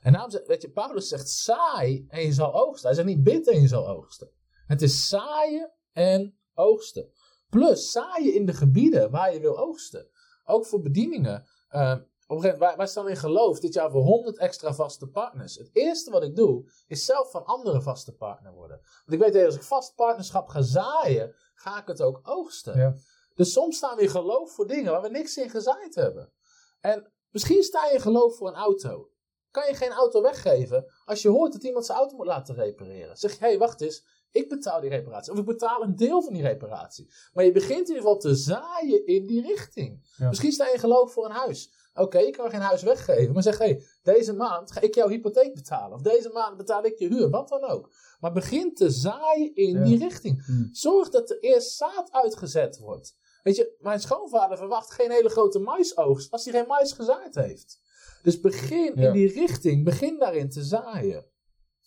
En 0.01 0.13
daarom 0.13 0.31
zegt, 0.31 0.47
weet 0.47 0.63
je, 0.63 0.71
Paulus 0.71 1.09
zegt 1.09 1.29
saai 1.29 2.07
en 2.09 2.23
je 2.23 2.33
zal 2.33 2.55
oogsten. 2.55 2.87
Hij 2.87 2.97
zegt 2.97 3.09
niet 3.09 3.23
bid 3.23 3.49
en 3.49 3.61
je 3.61 3.69
zal 3.69 3.89
oogsten. 3.89 4.31
Het 4.67 4.83
is 4.83 5.09
zaaien 5.09 5.73
en 5.93 6.39
oogsten. 6.55 7.11
Plus 7.49 7.91
zaaien 7.91 8.35
in 8.35 8.47
de 8.47 8.53
gebieden 8.53 9.11
waar 9.11 9.33
je 9.33 9.41
wil 9.41 9.59
oogsten. 9.59 10.09
Ook 10.45 10.67
voor 10.67 10.81
bedieningen. 10.81 11.47
Eh, 11.69 11.97
op 12.29 12.37
een 12.37 12.43
gegeven 12.43 12.59
moment, 12.59 12.59
wij, 12.59 12.77
wij 12.77 12.87
staan 12.87 13.09
in 13.09 13.17
geloof 13.17 13.61
dit 13.61 13.75
jaar 13.75 13.91
voor 13.91 14.03
100 14.03 14.39
extra 14.39 14.75
vaste 14.75 15.07
partners. 15.07 15.55
Het 15.55 15.71
eerste 15.73 16.11
wat 16.11 16.23
ik 16.23 16.37
doe, 16.37 16.71
is 16.87 17.05
zelf 17.05 17.31
van 17.31 17.45
anderen 17.45 17.83
vaste 17.83 18.15
partner 18.15 18.53
worden. 18.53 18.81
Want 18.81 19.13
ik 19.13 19.19
weet 19.19 19.33
dat 19.33 19.45
als 19.45 19.55
ik 19.55 19.63
vast 19.63 19.95
partnerschap 19.95 20.49
ga 20.49 20.63
zaaien, 20.63 21.35
ga 21.55 21.81
ik 21.81 21.87
het 21.87 22.03
ook 22.03 22.21
oogsten. 22.23 22.79
Ja. 22.79 22.95
Dus 23.35 23.53
soms 23.53 23.77
staan 23.77 23.97
we 23.97 24.03
in 24.03 24.09
geloof 24.09 24.53
voor 24.53 24.67
dingen 24.67 24.93
waar 24.93 25.03
we 25.03 25.09
niks 25.09 25.37
in 25.37 25.51
gezaaid 25.51 25.95
hebben. 25.95 26.33
En 26.81 27.13
misschien 27.31 27.63
sta 27.63 27.87
je 27.87 27.95
in 27.95 28.01
geloof 28.01 28.37
voor 28.37 28.49
een 28.49 28.55
auto. 28.55 29.11
Kan 29.57 29.67
je 29.69 29.75
geen 29.75 29.93
auto 29.93 30.23
weggeven 30.23 30.87
als 31.05 31.23
je 31.23 31.29
hoort 31.29 31.53
dat 31.53 31.63
iemand 31.63 31.87
zijn 31.87 31.99
auto 31.99 32.17
moet 32.17 32.27
laten 32.27 32.55
repareren? 32.55 33.17
Zeg 33.17 33.33
je, 33.33 33.39
hé, 33.39 33.47
hey, 33.47 33.59
wacht 33.59 33.81
eens, 33.81 34.05
ik 34.31 34.49
betaal 34.49 34.81
die 34.81 34.91
reparatie. 34.91 35.33
Of 35.33 35.39
ik 35.39 35.45
betaal 35.45 35.83
een 35.83 35.97
deel 35.97 36.23
van 36.23 36.33
die 36.33 36.43
reparatie. 36.43 37.11
Maar 37.33 37.45
je 37.45 37.53
begint 37.53 37.89
in 37.89 37.95
ieder 37.95 37.97
geval 37.97 38.19
te 38.19 38.35
zaaien 38.35 39.07
in 39.07 39.27
die 39.27 39.43
richting. 39.43 40.15
Ja. 40.17 40.29
Misschien 40.29 40.53
sta 40.53 40.67
je 40.67 40.73
in 40.73 40.79
geloof 40.79 41.13
voor 41.13 41.25
een 41.25 41.31
huis. 41.31 41.71
Oké, 41.95 42.19
ik 42.19 42.33
kan 42.33 42.51
geen 42.51 42.61
huis 42.61 42.83
weggeven. 42.83 43.33
Maar 43.33 43.43
zeg, 43.43 43.59
hé, 43.59 43.65
hey, 43.65 43.83
deze 44.03 44.33
maand 44.33 44.73
ga 44.73 44.81
ik 44.81 44.95
jouw 44.95 45.09
hypotheek 45.09 45.55
betalen. 45.55 45.93
Of 45.97 46.03
deze 46.03 46.31
maand 46.33 46.57
betaal 46.57 46.85
ik 46.85 46.99
je 46.99 47.09
huur. 47.09 47.31
Wat 47.31 47.49
dan 47.49 47.65
ook. 47.65 47.91
Maar 48.21 48.33
begin 48.33 48.75
te 48.75 48.91
zaaien 48.91 49.55
in 49.55 49.79
Ja. 49.79 49.85
die 49.85 49.99
richting. 49.99 50.45
Hm. 50.47 50.65
Zorg 50.73 51.11
dat 51.11 51.31
er 51.31 51.41
eerst 51.41 51.71
zaad 51.77 52.13
uitgezet 52.13 52.79
wordt. 52.79 53.17
Weet 53.43 53.57
je, 53.57 53.77
mijn 53.79 54.01
schoonvader 54.01 54.57
verwacht 54.57 54.91
geen 54.93 55.11
hele 55.11 55.29
grote 55.29 55.59
maisoogst 55.59 56.31
als 56.31 56.45
hij 56.45 56.53
geen 56.53 56.67
mais 56.67 56.93
gezaaid 56.93 57.35
heeft. 57.35 57.85
Dus 58.27 58.41
begin 58.41 58.93
Ja. 58.95 59.07
in 59.07 59.13
die 59.13 59.33
richting, 59.33 59.85
begin 59.85 60.19
daarin 60.19 60.49
te 60.51 60.65
zaaien. 60.65 61.25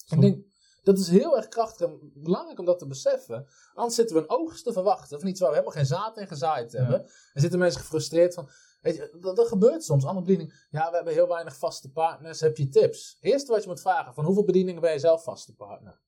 Ik 0.10 0.21
denk, 0.21 0.45
dat 0.84 0.97
is 0.99 1.08
heel 1.10 1.38
erg 1.38 1.47
krachtig 1.47 1.88
en 1.88 2.12
belangrijk 2.13 2.60
om 2.60 2.65
dat 2.65 2.80
te 2.80 2.88
beseffen. 2.88 3.47
Anders 3.73 3.95
zitten 3.95 4.15
we 4.15 4.21
een 4.21 4.30
oogst 4.30 4.63
te 4.63 4.73
verwachten, 4.73 5.19
van 5.19 5.30
iets 5.30 5.39
waar 5.39 5.49
we 5.49 5.56
helemaal 5.56 5.78
geen 5.78 5.86
zaad 5.86 6.17
in 6.17 6.28
gezaaid 6.28 6.71
Ja. 6.71 6.80
hebben. 6.80 7.02
En 7.34 7.41
zitten 7.41 7.60
mensen 7.60 7.82
gefrustreerd 7.82 8.34
van, 8.34 8.49
weet 8.82 8.95
je, 8.95 9.17
dat, 9.19 9.36
dat 9.36 9.47
gebeurt 9.47 9.84
soms. 9.84 10.06
Andere 10.06 10.25
bedieningen, 10.25 10.56
ja, 10.69 10.89
we 10.89 10.95
hebben 10.95 11.13
heel 11.13 11.28
weinig 11.28 11.58
vaste 11.58 11.91
partners, 11.91 12.39
heb 12.39 12.58
je 12.58 12.69
tips? 12.69 13.17
Eerste 13.21 13.52
wat 13.52 13.63
je 13.63 13.69
moet 13.69 13.82
vragen, 13.82 14.13
van 14.13 14.25
hoeveel 14.25 14.45
bedieningen 14.45 14.82
ben 14.82 14.91
je 14.91 14.99
zelf 14.99 15.23
vaste 15.23 15.56
partner? 15.56 15.99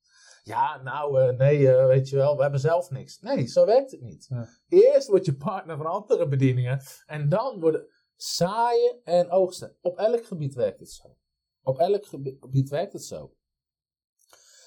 Ja, 0.43 0.82
nou, 0.82 1.22
eh, 1.22 1.38
nee, 1.38 1.72
eh, 1.76 1.86
weet 1.86 2.10
je 2.10 2.16
wel, 2.16 2.36
we 2.36 2.41
hebben 2.41 2.60
zelf 2.60 2.89
niks. 2.89 3.20
Nee, 3.20 3.47
zo 3.47 3.66
werkt 3.66 3.91
het 3.91 4.01
niet. 4.01 4.26
Ja. 4.30 4.47
Eerst 4.70 5.08
word 5.08 5.26
je 5.26 5.36
partner 5.36 5.78
van 5.78 5.86
andere 5.86 6.28
bedieningen 6.28 6.82
en 7.06 7.30
dan 7.30 7.60
worden 7.60 7.88
zaaien 8.24 9.03
en 9.03 9.30
oogsten. 9.30 9.78
Op 9.82 9.97
elk 9.97 10.26
gebied 10.26 10.53
werkt 10.53 10.80
het 10.80 10.91
zo. 10.91 11.17
Op 11.63 11.78
elk 11.80 12.05
gebi- 12.05 12.38
gebied 12.39 12.69
werkt 12.69 12.93
het 12.93 13.03
zo. 13.03 13.36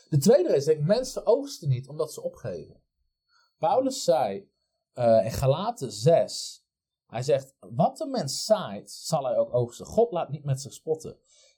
De 0.08 0.18
tweede 0.18 0.54
is, 0.56 0.64
denk 0.64 0.78
ik, 0.78 0.84
mensen 0.86 1.26
oogsten 1.26 1.68
niet 1.68 1.88
omdat 1.88 2.12
ze 2.12 2.22
opgeven. 2.22 2.82
Paulus 3.58 4.04
zei 4.04 4.50
eh, 4.92 5.24
in 5.24 5.30
Galaten 5.30 5.92
6, 5.92 6.64
hij 7.06 7.22
zegt, 7.22 7.54
wat 7.58 7.96
de 7.96 8.06
mens 8.06 8.44
zaait, 8.44 8.90
zal 8.90 9.24
hij 9.24 9.36
ook 9.36 9.54
oogsten. 9.54 9.86
God 9.86 10.10
laat 10.12 10.30
niet 10.30 10.44
met 10.44 10.60
zich 10.60 10.72
spotten. 10.72 11.12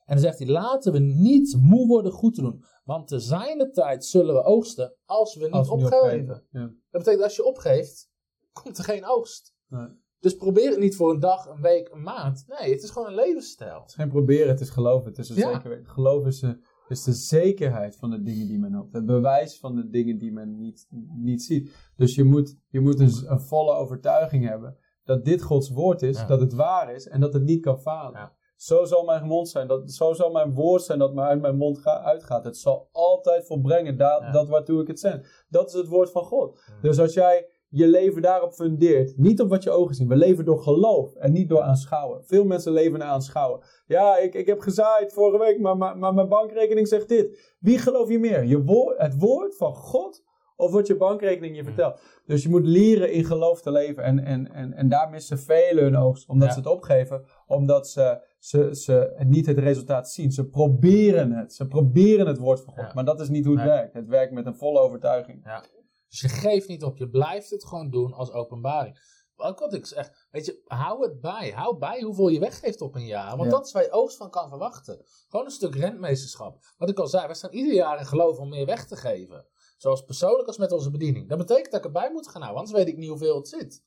En 0.05 0.13
dan 0.15 0.19
zegt 0.23 0.39
hij, 0.39 0.47
laten 0.47 0.91
we 0.91 0.99
niet 0.99 1.57
moe 1.61 1.87
worden 1.87 2.11
goed 2.11 2.35
te 2.35 2.41
doen. 2.41 2.63
Want 2.83 3.07
te 3.07 3.19
zijner 3.19 3.71
tijd 3.71 4.05
zullen 4.05 4.35
we 4.35 4.43
oogsten 4.43 4.95
als 5.05 5.35
we 5.35 5.43
niet 5.43 5.53
Als 5.53 5.69
we 5.69 5.75
niet 5.75 5.85
opgeven. 5.85 6.19
opgeven. 6.19 6.47
Ja. 6.51 6.65
Dat 6.67 6.75
betekent 7.03 7.23
als 7.23 7.35
je 7.35 7.43
opgeeft, 7.45 8.09
komt 8.53 8.77
er 8.77 8.83
geen 8.83 9.05
oogst. 9.05 9.55
Nee. 9.67 10.05
Dus 10.19 10.35
probeer 10.35 10.69
het 10.69 10.79
niet 10.79 10.95
voor 10.95 11.11
een 11.13 11.19
dag, 11.19 11.45
een 11.47 11.61
week, 11.61 11.89
een 11.93 12.01
maand. 12.01 12.45
Nee, 12.47 12.71
het 12.73 12.83
is 12.83 12.89
gewoon 12.89 13.07
een 13.07 13.15
levensstijl. 13.15 13.79
Het 13.79 13.89
is 13.89 13.95
geen 13.95 14.09
proberen, 14.09 14.47
het 14.47 14.59
is 14.59 14.69
geloven. 14.69 15.07
Het 15.09 15.17
is 15.17 15.29
een 15.29 15.35
Ja. 15.35 15.53
zeker. 15.53 15.81
Geloof 15.85 16.25
is 16.25 16.39
de, 16.39 16.59
is 16.87 17.03
de 17.03 17.13
zekerheid 17.13 17.95
van 17.97 18.09
de 18.09 18.21
dingen 18.21 18.47
die 18.47 18.59
men 18.59 18.73
hoopt. 18.73 18.93
Het 18.93 19.05
bewijs 19.05 19.59
van 19.59 19.75
de 19.75 19.89
dingen 19.89 20.17
die 20.17 20.31
men 20.31 20.59
niet, 20.59 20.87
niet 21.15 21.43
ziet. 21.43 21.91
Dus 21.95 22.15
je 22.15 22.23
moet, 22.23 22.55
je 22.67 22.79
moet 22.79 22.99
een, 22.99 23.31
een 23.31 23.41
volle 23.41 23.73
overtuiging 23.73 24.47
hebben 24.47 24.77
dat 25.03 25.25
dit 25.25 25.41
Gods 25.41 25.69
woord 25.69 26.01
is, 26.01 26.17
Ja. 26.19 26.25
dat 26.25 26.39
het 26.39 26.53
waar 26.53 26.93
is 26.93 27.07
en 27.07 27.19
dat 27.19 27.33
het 27.33 27.43
niet 27.43 27.61
kan 27.61 27.79
falen. 27.79 28.19
Ja. 28.19 28.35
Zo 28.55 28.85
zal 28.85 29.03
mijn 29.05 29.25
mond 29.25 29.49
zijn, 29.49 29.67
dat, 29.67 29.91
zo 29.91 30.13
zal 30.13 30.31
mijn 30.31 30.53
woord 30.53 30.81
zijn 30.81 30.99
dat 30.99 31.13
maar 31.13 31.27
uit 31.27 31.41
mijn 31.41 31.57
mond 31.57 31.79
ga, 31.79 32.01
uitgaat. 32.01 32.43
Het 32.43 32.57
zal 32.57 32.89
altijd 32.91 33.45
volbrengen 33.45 33.97
da, 33.97 34.31
dat 34.31 34.47
waartoe 34.49 34.81
ik 34.81 34.87
het 34.87 34.99
zend. 34.99 35.45
Dat 35.49 35.67
is 35.67 35.73
het 35.73 35.87
woord 35.87 36.11
van 36.11 36.23
God. 36.23 36.59
Dus 36.81 36.99
als 36.99 37.13
jij 37.13 37.49
je 37.69 37.87
leven 37.87 38.21
daarop 38.21 38.53
fundeert, 38.53 39.17
niet 39.17 39.41
op 39.41 39.49
wat 39.49 39.63
je 39.63 39.71
ogen 39.71 39.95
zien. 39.95 40.07
We 40.07 40.15
leven 40.15 40.45
door 40.45 40.59
geloof 40.59 41.15
en 41.15 41.31
niet 41.31 41.49
door 41.49 41.61
aanschouwen. 41.61 42.23
Veel 42.25 42.45
mensen 42.45 42.71
leven 42.71 42.99
naar 42.99 43.07
aanschouwen. 43.07 43.59
Ja, 43.87 44.17
ik, 44.17 44.33
ik 44.33 44.45
heb 44.45 44.59
gezaaid 44.59 45.13
vorige 45.13 45.37
week, 45.43 45.59
maar, 45.59 45.77
maar, 45.77 45.97
maar 45.97 46.13
mijn 46.13 46.27
bankrekening 46.27 46.87
zegt 46.87 47.07
dit. 47.09 47.55
Wie 47.59 47.77
geloof 47.77 48.09
je 48.09 48.19
meer? 48.19 48.43
Je 48.45 48.63
woord, 48.63 48.97
het 48.97 49.17
woord 49.19 49.57
van 49.57 49.75
God 49.75 50.25
of 50.55 50.71
wat 50.71 50.87
je 50.87 50.97
bankrekening 50.97 51.55
je 51.55 51.63
vertelt? 51.63 51.99
Dus 52.25 52.43
je 52.43 52.49
moet 52.49 52.65
leren 52.65 53.11
in 53.11 53.25
geloof 53.25 53.61
te 53.61 53.71
leven. 53.71 54.03
En, 54.03 54.19
en, 54.25 54.51
en, 54.53 54.73
en 54.73 54.89
daar 54.89 55.09
missen 55.09 55.39
velen 55.39 55.83
hun 55.83 55.97
oogst, 55.97 56.29
omdat 56.29 56.47
Ja. 56.47 56.53
ze 56.53 56.59
het 56.59 56.67
opgeven. 56.69 57.23
Omdat 57.47 57.87
ze, 57.87 58.21
ze, 58.39 58.75
ze 58.75 59.13
niet 59.25 59.45
het 59.45 59.57
resultaat 59.57 60.09
zien. 60.09 60.31
Ze 60.31 60.47
proberen 60.49 61.31
het. 61.31 61.53
Ze 61.53 61.67
proberen 61.67 62.27
het 62.27 62.37
woord 62.37 62.61
van 62.61 62.73
God. 62.73 62.83
Ja. 62.83 62.91
Maar 62.93 63.05
dat 63.05 63.19
is 63.19 63.29
niet 63.29 63.45
hoe 63.45 63.55
het 63.55 63.65
werkt. 63.65 63.93
Het 63.93 64.07
werkt 64.07 64.33
met 64.33 64.45
een 64.45 64.55
volle 64.55 64.79
overtuiging. 64.79 65.41
Ja. 65.43 65.63
Dus 66.09 66.19
je 66.19 66.29
geeft 66.29 66.67
niet 66.67 66.83
op, 66.83 66.97
je 66.97 67.09
blijft 67.09 67.49
het 67.49 67.65
gewoon 67.65 67.89
doen 67.89 68.13
als 68.13 68.31
openbaring. 68.31 69.15
Ook 69.35 69.59
wat 69.59 69.73
ik 69.73 69.85
zeg, 69.85 70.27
weet 70.31 70.45
je, 70.45 70.61
hou 70.65 71.03
het 71.03 71.21
bij. 71.21 71.51
Hou 71.51 71.77
bij 71.77 72.01
hoeveel 72.01 72.27
je 72.27 72.39
weggeeft 72.39 72.81
op 72.81 72.95
een 72.95 73.05
jaar. 73.05 73.37
Want 73.37 73.51
Ja. 73.51 73.57
dat 73.57 73.65
is 73.65 73.71
waar 73.71 73.83
je 73.83 73.91
oogst 73.91 74.17
van 74.17 74.29
kan 74.29 74.49
verwachten. 74.49 75.05
Gewoon 75.29 75.45
een 75.45 75.51
stuk 75.51 75.75
rentmeesterschap. 75.75 76.73
Wat 76.77 76.89
ik 76.89 76.99
al 76.99 77.07
zei, 77.07 77.25
wij 77.25 77.35
staan 77.35 77.51
ieder 77.51 77.73
jaar 77.73 77.99
in 77.99 78.05
geloof 78.05 78.37
om 78.37 78.49
meer 78.49 78.65
weg 78.65 78.87
te 78.87 78.95
geven. 78.95 79.45
Zowel 79.77 80.03
persoonlijk 80.03 80.47
als 80.47 80.57
met 80.57 80.71
onze 80.71 80.91
bediening. 80.91 81.29
Dat 81.29 81.37
betekent 81.37 81.71
dat 81.71 81.79
ik 81.79 81.85
erbij 81.85 82.11
moet 82.11 82.27
gaan 82.27 82.41
houden, 82.41 82.61
anders 82.63 82.77
weet 82.77 82.87
ik 82.93 82.97
niet 82.97 83.09
hoeveel 83.09 83.35
het 83.35 83.47
zit. 83.47 83.83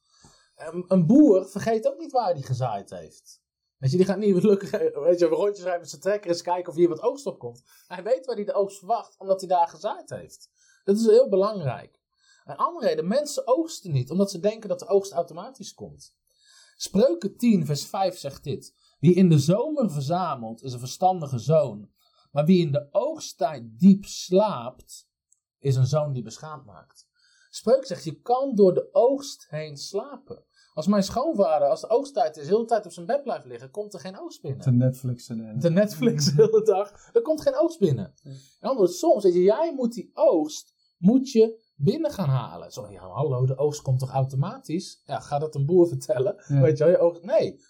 Een, 0.57 0.85
een 0.89 1.07
boer 1.07 1.49
vergeet 1.49 1.89
ook 1.89 1.99
niet 1.99 2.13
waar 2.13 2.33
hij 2.33 2.43
gezaaid 2.43 2.91
heeft. 2.91 3.41
Weet 3.79 3.91
je, 3.91 3.97
die 3.97 4.07
gaat 4.07 4.19
niet 4.19 4.43
lukken, 4.43 4.71
weet 5.03 5.19
je, 5.19 5.25
een 5.25 5.31
rondje 5.31 5.63
rijden 5.63 5.81
met 5.81 5.91
zijn 5.91 6.03
trekker 6.03 6.31
eens 6.31 6.43
kijken 6.43 6.71
of 6.71 6.79
hier 6.79 6.89
wat 6.89 7.03
oogst 7.03 7.27
op 7.27 7.39
komt. 7.39 7.63
Hij 7.87 8.03
weet 8.03 8.27
waar 8.27 8.37
hij 8.37 8.45
de 8.45 8.53
oogst 8.53 8.79
verwacht, 8.79 9.15
omdat 9.19 9.41
hij 9.41 9.49
daar 9.49 9.69
gezaaid 9.69 10.11
heeft. 10.11 10.49
Dat 10.85 10.97
is 10.97 11.07
heel 11.07 11.29
belangrijk. 11.29 12.00
Een 12.51 12.57
andere 12.57 12.87
reden, 12.87 13.07
mensen 13.07 13.47
oogsten 13.47 13.93
niet, 13.93 14.11
omdat 14.11 14.31
ze 14.31 14.41
denken 14.41 14.69
dat 14.69 14.79
de 14.79 14.87
oogst 14.87 15.13
automatisch 15.13 15.75
komt. 15.75 16.15
Spreuken 16.77 17.37
10, 17.37 17.67
vers 17.67 17.87
5 17.87 18.19
zegt 18.19 18.45
dit. 18.45 18.75
Wie 19.01 19.15
in 19.15 19.29
de 19.29 19.39
zomer 19.39 19.91
verzamelt, 19.91 20.63
is 20.63 20.73
een 20.73 20.79
verstandige 20.79 21.39
zoon. 21.39 21.91
Maar 22.33 22.45
wie 22.45 22.61
in 22.61 22.73
de 22.73 22.89
oogsttijd 22.91 23.79
diep 23.79 24.05
slaapt, 24.05 25.09
is 25.59 25.77
een 25.77 25.87
zoon 25.87 26.13
die 26.13 26.23
beschaamd 26.23 26.65
maakt. 26.65 27.09
Spreuk 27.51 27.87
zegt, 27.87 28.05
je 28.05 28.21
kan 28.21 28.55
door 28.55 28.75
de 28.75 28.89
oogst 28.93 29.47
heen 29.49 29.77
slapen. 29.77 30.45
Als 30.75 30.87
mijn 30.87 31.03
schoonvader, 31.03 31.69
als 31.69 31.81
de 31.81 31.89
oogsttijd 31.89 32.37
is, 32.37 32.47
de 32.47 32.55
hele 32.55 32.65
tijd 32.65 32.87
op 32.87 32.93
zijn 32.93 33.07
bed 33.07 33.23
blijft 33.23 33.45
liggen, 33.45 33.71
komt 33.71 33.95
er 33.95 34.01
geen 34.01 34.21
oogst 34.21 34.43
binnen 34.43 34.61
Te 34.61 34.71
Netflixen 34.71 35.41
en... 35.41 35.59
de 35.59 35.71
Netflix 35.71 36.25
de 36.25 36.43
hele 36.43 36.63
dag. 36.63 37.11
Er 37.13 37.23
komt 37.23 37.41
geen 37.41 37.57
oogst 37.57 37.79
binnen. 37.79 38.15
En 38.61 38.69
anders, 38.69 38.99
soms, 38.99 39.23
je, 39.23 39.43
jij 39.43 39.73
moet 39.75 39.93
die 39.93 40.11
oogst, 40.15 40.75
moet 40.99 41.31
je 41.31 41.69
binnen 41.83 42.11
gaan 42.11 42.29
halen. 42.29 42.73
Zo, 42.73 42.91
ja, 42.91 43.09
hallo, 43.09 43.47
de 43.47 43.57
oogst 43.57 43.83
komt 43.83 43.99
toch 43.99 44.11
automatisch? 44.11 45.03
Ja, 45.05 45.21
ga 45.21 45.39
dat 45.39 45.55
een 45.55 45.67
boer 45.67 45.89
vertellen. 45.97 46.45
Ja. 46.49 46.61
Weet 46.61 46.79
je 46.79 46.85
wel, 46.85 46.93
je 46.93 46.99
oogst, 46.99 47.23
nee, 47.23 47.61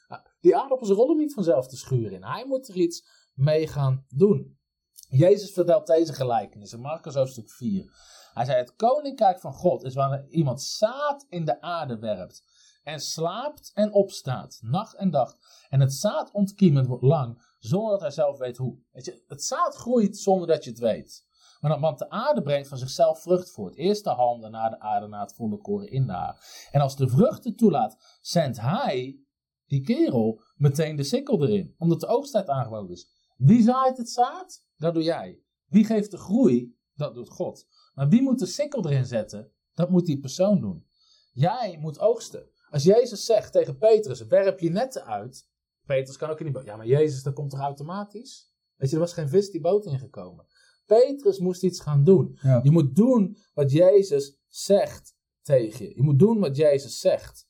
die 0.40 0.56
aardappels 0.56 0.90
rollen 0.90 1.16
niet 1.16 1.34
vanzelf 1.34 1.68
de 1.68 1.76
schuur 1.76 2.12
in. 2.12 2.24
Hij 2.24 2.46
moet 2.46 2.68
er 2.68 2.74
iets 2.74 3.04
mee 3.34 3.66
gaan 3.66 4.04
doen. 4.08 4.58
Jezus 5.08 5.52
vertelt 5.52 5.86
deze 5.86 6.12
gelijkenis 6.12 6.72
in 6.72 6.80
Marcus 6.80 7.14
hoofdstuk 7.14 7.50
4. 7.50 7.92
Hij 8.34 8.44
zei, 8.44 8.58
het 8.58 8.76
koninkrijk 8.76 9.40
van 9.40 9.52
God 9.52 9.84
is 9.84 9.94
wanneer 9.94 10.26
iemand 10.28 10.62
zaad 10.62 11.26
in 11.28 11.44
de 11.44 11.60
aarde 11.60 11.98
werpt 11.98 12.42
en 12.82 13.00
slaapt 13.00 13.70
en 13.74 13.92
opstaat, 13.92 14.58
nacht 14.62 14.94
en 14.94 15.10
dag. 15.10 15.36
En 15.68 15.80
het 15.80 15.92
zaad 15.92 16.30
ontkiemen 16.32 16.86
wordt 16.86 17.02
lang, 17.02 17.42
zonder 17.58 17.90
dat 17.90 18.00
hij 18.00 18.10
zelf 18.10 18.38
weet 18.38 18.56
hoe. 18.56 18.78
Weet 18.92 19.04
je, 19.04 19.24
het 19.26 19.44
zaad 19.44 19.74
groeit 19.74 20.18
zonder 20.18 20.46
dat 20.46 20.64
je 20.64 20.70
het 20.70 20.78
weet. 20.78 21.28
Maar 21.60 21.70
dan, 21.70 21.80
want 21.80 21.98
de 21.98 22.10
aarde 22.10 22.42
brengt 22.42 22.68
van 22.68 22.78
zichzelf 22.78 23.22
vrucht 23.22 23.50
voort. 23.50 23.76
Eerst 23.76 24.04
de 24.04 24.10
halm, 24.10 24.40
daarna 24.40 24.68
de 24.68 24.80
aarde, 24.80 25.06
na 25.06 25.20
het 25.20 25.34
volle 25.34 25.58
koren 25.58 25.90
in 25.90 26.06
de 26.06 26.12
haar. 26.12 26.68
En 26.70 26.80
als 26.80 26.96
de 26.96 27.08
vruchten 27.08 27.56
toelaat, 27.56 28.18
zendt 28.20 28.60
hij, 28.60 29.20
die 29.66 29.80
kerel, 29.82 30.42
meteen 30.56 30.96
de 30.96 31.02
sikkel 31.02 31.42
erin. 31.42 31.74
Omdat 31.78 32.00
de 32.00 32.06
oogsttijd 32.06 32.48
aangebroken 32.48 32.92
is. 32.92 33.08
Wie 33.36 33.62
zaait 33.62 33.96
het 33.96 34.10
zaad? 34.10 34.64
Dat 34.76 34.94
doe 34.94 35.02
jij. 35.02 35.42
Wie 35.66 35.84
geeft 35.84 36.10
de 36.10 36.16
groei? 36.16 36.78
Dat 36.94 37.14
doet 37.14 37.28
God. 37.28 37.66
Maar 37.94 38.08
wie 38.08 38.22
moet 38.22 38.38
de 38.38 38.46
sikkel 38.46 38.86
erin 38.86 39.06
zetten? 39.06 39.52
Dat 39.74 39.90
moet 39.90 40.06
die 40.06 40.20
persoon 40.20 40.60
doen. 40.60 40.86
Jij 41.32 41.78
moet 41.80 41.98
oogsten. 41.98 42.50
Als 42.70 42.82
Jezus 42.82 43.24
zegt 43.24 43.52
tegen 43.52 43.78
Petrus, 43.78 44.26
werp 44.26 44.60
je 44.60 44.70
netten 44.70 45.04
uit. 45.04 45.48
Petrus 45.86 46.16
kan 46.16 46.30
ook 46.30 46.38
in 46.38 46.44
die 46.44 46.54
boot. 46.54 46.64
Ja, 46.64 46.76
maar 46.76 46.86
Jezus, 46.86 47.22
dat 47.22 47.34
komt 47.34 47.50
toch 47.50 47.60
automatisch? 47.60 48.52
Weet 48.76 48.88
je, 48.90 48.94
er 48.94 49.02
was 49.02 49.12
geen 49.12 49.28
vis 49.28 49.50
die 49.50 49.60
boot 49.60 49.84
ingekomen. 49.84 50.46
Petrus 50.98 51.38
moest 51.38 51.62
iets 51.62 51.80
gaan 51.80 52.04
doen. 52.04 52.38
Ja. 52.42 52.60
Je 52.62 52.70
moet 52.70 52.96
doen 52.96 53.36
wat 53.54 53.72
Jezus 53.72 54.38
zegt 54.48 55.14
tegen 55.42 55.84
je. 55.84 55.92
Je 55.94 56.02
moet 56.02 56.18
doen 56.18 56.38
wat 56.40 56.56
Jezus 56.56 57.00
zegt. 57.00 57.46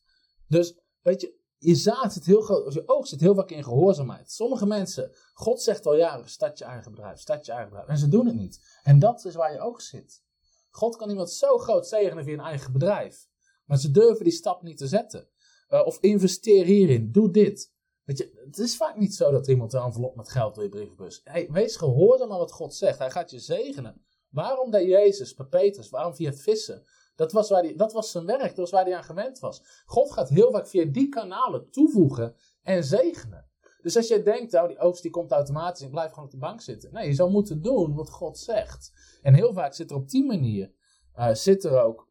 Dus, 0.49 0.79
weet 1.03 1.21
je, 1.21 1.39
je 1.59 1.75
zaad 1.75 2.13
zit 2.13 2.25
heel 2.25 2.41
groot, 2.41 2.73
je 2.73 2.89
oogst 2.89 3.11
zit 3.11 3.21
heel 3.21 3.35
vaak 3.35 3.51
in 3.51 3.65
gehoorzaamheid. 3.65 4.31
Sommige 4.31 4.67
mensen, 4.67 5.11
God 5.33 5.63
zegt 5.63 5.87
al 5.87 5.97
jaren, 5.97 6.29
start 6.29 6.59
je 6.59 6.65
eigen 6.65 6.91
bedrijf, 6.91 7.19
start 7.19 7.47
je 7.47 7.53
eigen 7.53 7.71
bedrijf. 7.71 7.91
En 7.91 7.99
ze 7.99 8.09
doen 8.09 8.27
het 8.27 8.35
niet. 8.35 8.79
En 8.83 8.99
dat 8.99 9.25
is 9.25 9.35
waar 9.35 9.53
je 9.53 9.61
oogst 9.61 9.89
zit. 9.89 10.23
God 10.71 10.97
kan 10.97 11.11
iemand 11.11 11.31
zo 11.31 11.59
groot 11.59 11.87
zegenen 11.87 12.25
via 12.25 12.33
een 12.33 12.41
eigen 12.41 12.73
bedrijf. 12.73 13.29
Maar 13.65 13.79
ze 13.79 13.91
durven 13.91 14.25
die 14.25 14.33
stap 14.33 14.63
niet 14.63 14.79
te 14.79 14.87
zetten. 14.89 15.29
Eh, 15.69 15.87
of 15.87 15.99
investeer 16.01 16.65
hierin, 16.65 17.13
doe 17.13 17.31
dit. 17.31 17.73
Weet 18.05 18.19
je, 18.19 18.43
het 18.45 18.59
is 18.59 18.77
vaak 18.77 18.97
niet 18.97 19.15
zo 19.15 19.31
dat 19.31 19.49
iemand 19.49 19.73
een 19.73 19.83
envelop 19.83 20.17
met 20.17 20.29
geld 20.29 20.55
door 20.55 20.65
je 20.65 20.71
brievenbus. 20.71 21.21
Hey, 21.25 21.49
wees 21.51 21.77
gehoorzaam 21.77 22.33
aan 22.33 22.39
wat 22.39 22.53
God 22.53 22.75
zegt. 22.75 22.99
Hij 22.99 23.11
gaat 23.11 23.31
je 23.31 23.39
zegenen. 23.39 24.05
Waarom 24.31 24.71
deed 24.71 24.89
Jezus 24.89 25.35
bij 25.35 25.47
Petrus? 25.47 25.91
Waarom 25.91 26.15
via 26.15 26.33
vissen? 26.33 26.85
Dat 27.15 27.33
was, 27.33 27.51
waar 27.51 27.63
die, 27.63 27.77
dat 27.77 27.93
was 27.93 28.11
zijn 28.11 28.27
werk, 28.27 28.49
dat 28.49 28.57
was 28.57 28.71
waar 28.71 28.85
hij 28.85 28.97
aan 28.97 29.05
gewend 29.05 29.39
was. 29.39 29.83
God 29.85 30.13
gaat 30.13 30.29
heel 30.29 30.51
vaak 30.51 30.69
via 30.69 30.85
die 30.85 31.09
kanalen 31.09 31.71
toevoegen 31.71 32.35
en 32.63 32.85
zegenen. 32.85 33.49
Dus 33.83 33.97
als 33.97 34.09
jij 34.09 34.23
denkt, 34.23 34.53
nou, 34.53 34.69
die 34.69 34.79
oogst 34.79 35.03
die 35.03 35.11
komt 35.11 35.31
automatisch, 35.31 35.83
ik 35.83 35.91
blijf 35.91 36.11
gewoon 36.11 36.25
op 36.25 36.31
de 36.31 36.39
bank 36.39 36.61
zitten. 36.61 36.93
Nee, 36.93 37.07
je 37.07 37.15
zou 37.15 37.31
moeten 37.31 37.63
doen 37.63 37.95
wat 37.95 38.11
God 38.11 38.39
zegt. 38.39 38.93
En 39.23 39.35
heel 39.35 39.53
vaak 39.53 39.75
zit 39.75 39.91
er 39.91 39.97
op 39.97 40.09
die 40.09 40.27
manier, 40.27 40.73
eh, 41.13 41.35
zit 41.35 41.65
er 41.65 41.83
ook 41.83 42.09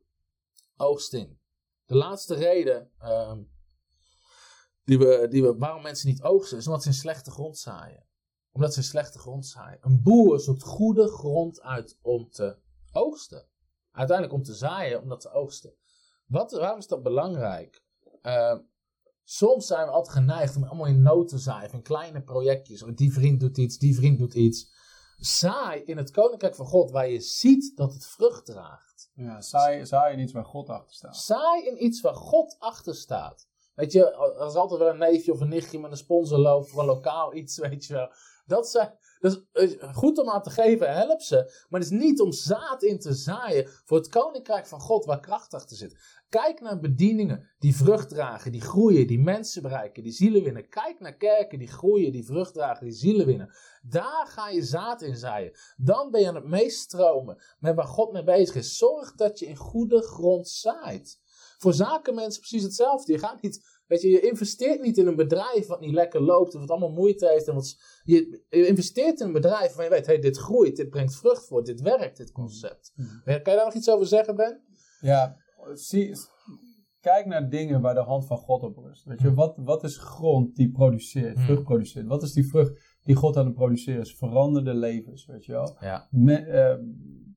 oogst 0.78 1.14
in. 1.14 1.40
De 1.86 1.96
laatste 1.96 2.36
reden 2.36 2.92
ehm, 3.00 3.42
die 4.90 5.00
we, 5.00 5.28
die 5.30 5.44
we, 5.44 5.58
waarom 5.58 5.82
mensen 5.82 6.10
niet 6.10 6.22
oogsten, 6.22 6.58
is 6.58 6.68
omdat 6.68 6.82
ze 6.82 6.88
in 6.90 6.96
slechte 6.96 7.32
grond 7.32 7.58
zaaien. 7.58 8.06
Omdat 8.52 8.74
ze 8.74 8.80
in 8.80 8.86
slechte 8.86 9.20
grond 9.20 9.46
zaaien. 9.46 9.78
Een 9.82 10.02
boer 10.04 10.40
zoekt 10.40 10.64
goede 10.64 11.08
grond 11.08 11.62
uit 11.62 11.98
om 12.02 12.30
te 12.30 12.58
oogsten. 12.92 13.48
Uiteindelijk 13.92 14.38
om 14.38 14.44
te 14.44 14.54
zaaien, 14.54 15.02
om 15.02 15.10
dat 15.10 15.22
te 15.22 15.32
oogsten. 15.32 15.74
Wat, 16.26 16.52
waarom 16.52 16.80
is 16.80 16.88
dat 16.88 17.04
belangrijk? 17.04 17.84
Eh, 18.22 18.58
soms 19.24 19.68
zijn 19.68 19.86
we 19.86 19.92
altijd 19.92 20.16
geneigd 20.16 20.56
om 20.56 20.64
allemaal 20.64 20.86
in 20.86 21.02
nood 21.02 21.28
te 21.28 21.38
zaaien, 21.38 21.72
in 21.72 21.82
kleine 21.82 22.22
projectjes. 22.22 22.84
Of 22.84 22.94
Die 22.94 23.14
vriend 23.14 23.40
doet 23.40 23.58
iets, 23.58 23.78
die 23.78 23.96
vriend 23.96 24.20
doet 24.20 24.34
iets. 24.34 24.78
Zaai 25.18 25.82
in 25.82 25.98
het 25.98 26.12
koninkrijk 26.12 26.56
van 26.56 26.66
God, 26.66 26.92
waar 26.92 27.10
je 27.10 27.20
ziet 27.20 27.76
dat 27.76 27.94
het 27.94 28.06
vrucht 28.06 28.46
draagt. 28.46 29.12
Ja, 29.14 29.42
saai, 29.42 29.86
saai 29.86 30.14
in 30.14 30.20
iets 30.20 30.32
waar 30.32 30.46
God 30.46 30.70
achter 30.70 30.96
staat. 30.96 31.16
Saai 31.16 31.68
in 31.68 31.86
iets 31.86 32.02
waar 32.02 32.16
God 32.16 32.56
achter 32.60 32.96
staat. 32.96 33.49
Weet 33.80 33.92
je, 33.92 34.12
er 34.40 34.48
is 34.48 34.56
altijd 34.56 34.80
wel 34.80 34.90
een 34.90 34.98
neefje 34.98 35.32
of 35.32 35.40
een 35.40 35.50
nichtje 35.50 35.80
met 35.80 35.92
een 35.92 35.98
sponsorloop 35.98 36.68
voor 36.68 36.80
een 36.80 36.86
lokaal 36.86 37.34
iets, 37.34 37.58
weet 37.68 37.86
je 37.86 37.94
wel. 37.94 38.12
Dat, 38.46 38.70
zijn, 38.70 38.94
dat 39.20 39.46
is 39.54 39.78
eh, 39.78 39.96
goed 39.96 40.18
om 40.18 40.30
aan 40.30 40.42
te 40.42 40.50
geven, 40.50 40.94
help 40.94 41.22
ze. 41.22 41.66
Maar 41.70 41.82
het 41.82 41.92
is 41.92 42.00
niet 42.00 42.22
om 42.22 42.32
zaad 42.32 42.84
in 42.84 43.00
te 43.00 43.14
zaaien 43.14 43.70
voor 43.86 43.98
het 43.98 44.10
koninkrijk 44.10 44.68
van 44.68 44.80
God 44.80 45.06
waar 45.06 45.20
kracht 45.20 45.54
achter 45.54 45.78
zit. 45.78 45.98
Kijk 46.30 46.62
naar 46.62 46.80
bedieningen 46.80 47.50
die 47.60 47.76
vrucht 47.76 48.10
dragen, 48.10 48.52
die 48.52 48.62
groeien, 48.62 49.08
die 49.08 49.20
mensen 49.20 49.62
bereiken, 49.62 50.04
die 50.04 50.12
zielen 50.12 50.44
winnen. 50.44 50.70
Kijk 50.70 51.00
naar 51.00 51.18
kerken 51.18 51.60
die 51.60 51.68
groeien, 51.68 52.12
die 52.12 52.26
vrucht 52.26 52.54
dragen, 52.54 52.86
die 52.86 52.96
zielen 52.96 53.26
winnen. 53.26 53.54
Daar 53.82 54.28
ga 54.28 54.50
je 54.50 54.64
zaad 54.64 55.02
in 55.02 55.18
zaaien. 55.18 55.52
Dan 55.78 56.12
ben 56.12 56.22
je 56.22 56.28
aan 56.28 56.36
het 56.36 56.48
meestromen 56.48 57.42
met 57.60 57.76
waar 57.76 57.88
God 57.88 58.12
mee 58.12 58.24
bezig 58.24 58.56
is. 58.56 58.78
Zorg 58.78 59.16
dat 59.16 59.40
je 59.40 59.46
in 59.46 59.56
goede 59.56 60.02
grond 60.02 60.50
zaait. 60.50 61.20
Voor 61.62 61.74
zakenmensen 61.74 62.40
precies 62.42 62.64
hetzelfde. 62.64 63.12
Je 63.12 63.20
gaat 63.20 63.42
niet, 63.42 63.80
weet 63.88 64.02
je, 64.02 64.10
je 64.10 64.20
investeert 64.20 64.82
niet 64.82 64.98
in 64.98 65.08
een 65.08 65.16
bedrijf 65.16 65.68
wat 65.68 65.80
niet 65.80 65.94
lekker 65.94 66.22
loopt 66.22 66.54
of 66.56 66.60
wat 66.62 66.70
allemaal 66.70 66.92
moeite 66.92 67.28
heeft. 67.28 67.48
En 67.48 67.54
wat, 67.54 67.76
je, 68.04 68.44
je 68.50 68.68
investeert 68.68 69.20
in 69.20 69.28
een 69.28 69.34
bedrijf 69.34 69.60
waarvan 69.62 69.84
je 69.84 69.90
weet, 69.90 70.06
hey, 70.06 70.20
dit 70.20 70.38
groeit, 70.38 70.76
dit 70.76 70.90
brengt 70.90 71.16
vrucht 71.16 71.48
voort, 71.48 71.66
dit 71.66 71.82
werkt, 71.82 72.18
dit 72.18 72.32
concept. 72.32 72.92
Mhm. 72.96 73.08
Kan 73.26 73.36
je 73.36 73.42
daar 73.44 73.66
nog 73.66 73.74
iets 73.74 73.90
over 73.90 74.08
zeggen, 74.08 74.36
Ben? 74.36 74.62
Ja, 75.02 75.38
zie, 75.74 76.16
kijk 77.00 77.26
naar 77.26 77.50
dingen 77.50 77.82
waar 77.82 77.94
de 77.94 78.00
hand 78.04 78.26
van 78.26 78.38
God 78.38 78.64
op 78.64 78.78
rust. 78.78 79.04
Weet 79.06 79.22
je, 79.22 79.34
wat, 79.34 79.58
wat 79.58 79.84
is 79.84 79.98
grond 79.98 80.56
die 80.56 80.72
produceert, 80.72 81.36
Hmm. 81.36 81.46
vrucht 81.46 81.64
produceert? 81.64 82.08
Wat 82.08 82.24
is 82.24 82.34
die 82.34 82.48
vrucht 82.48 82.98
die 83.04 83.16
God 83.16 83.38
aan 83.38 83.46
het 83.46 83.56
produceren 83.56 84.02
is? 84.02 84.16
Veranderde 84.16 84.74
levens, 84.74 85.26
weet 85.26 85.46
je 85.46 85.52
wel? 85.52 85.78
Ja. 85.80 86.08
Me- 86.12 86.36
eh, 86.46 86.78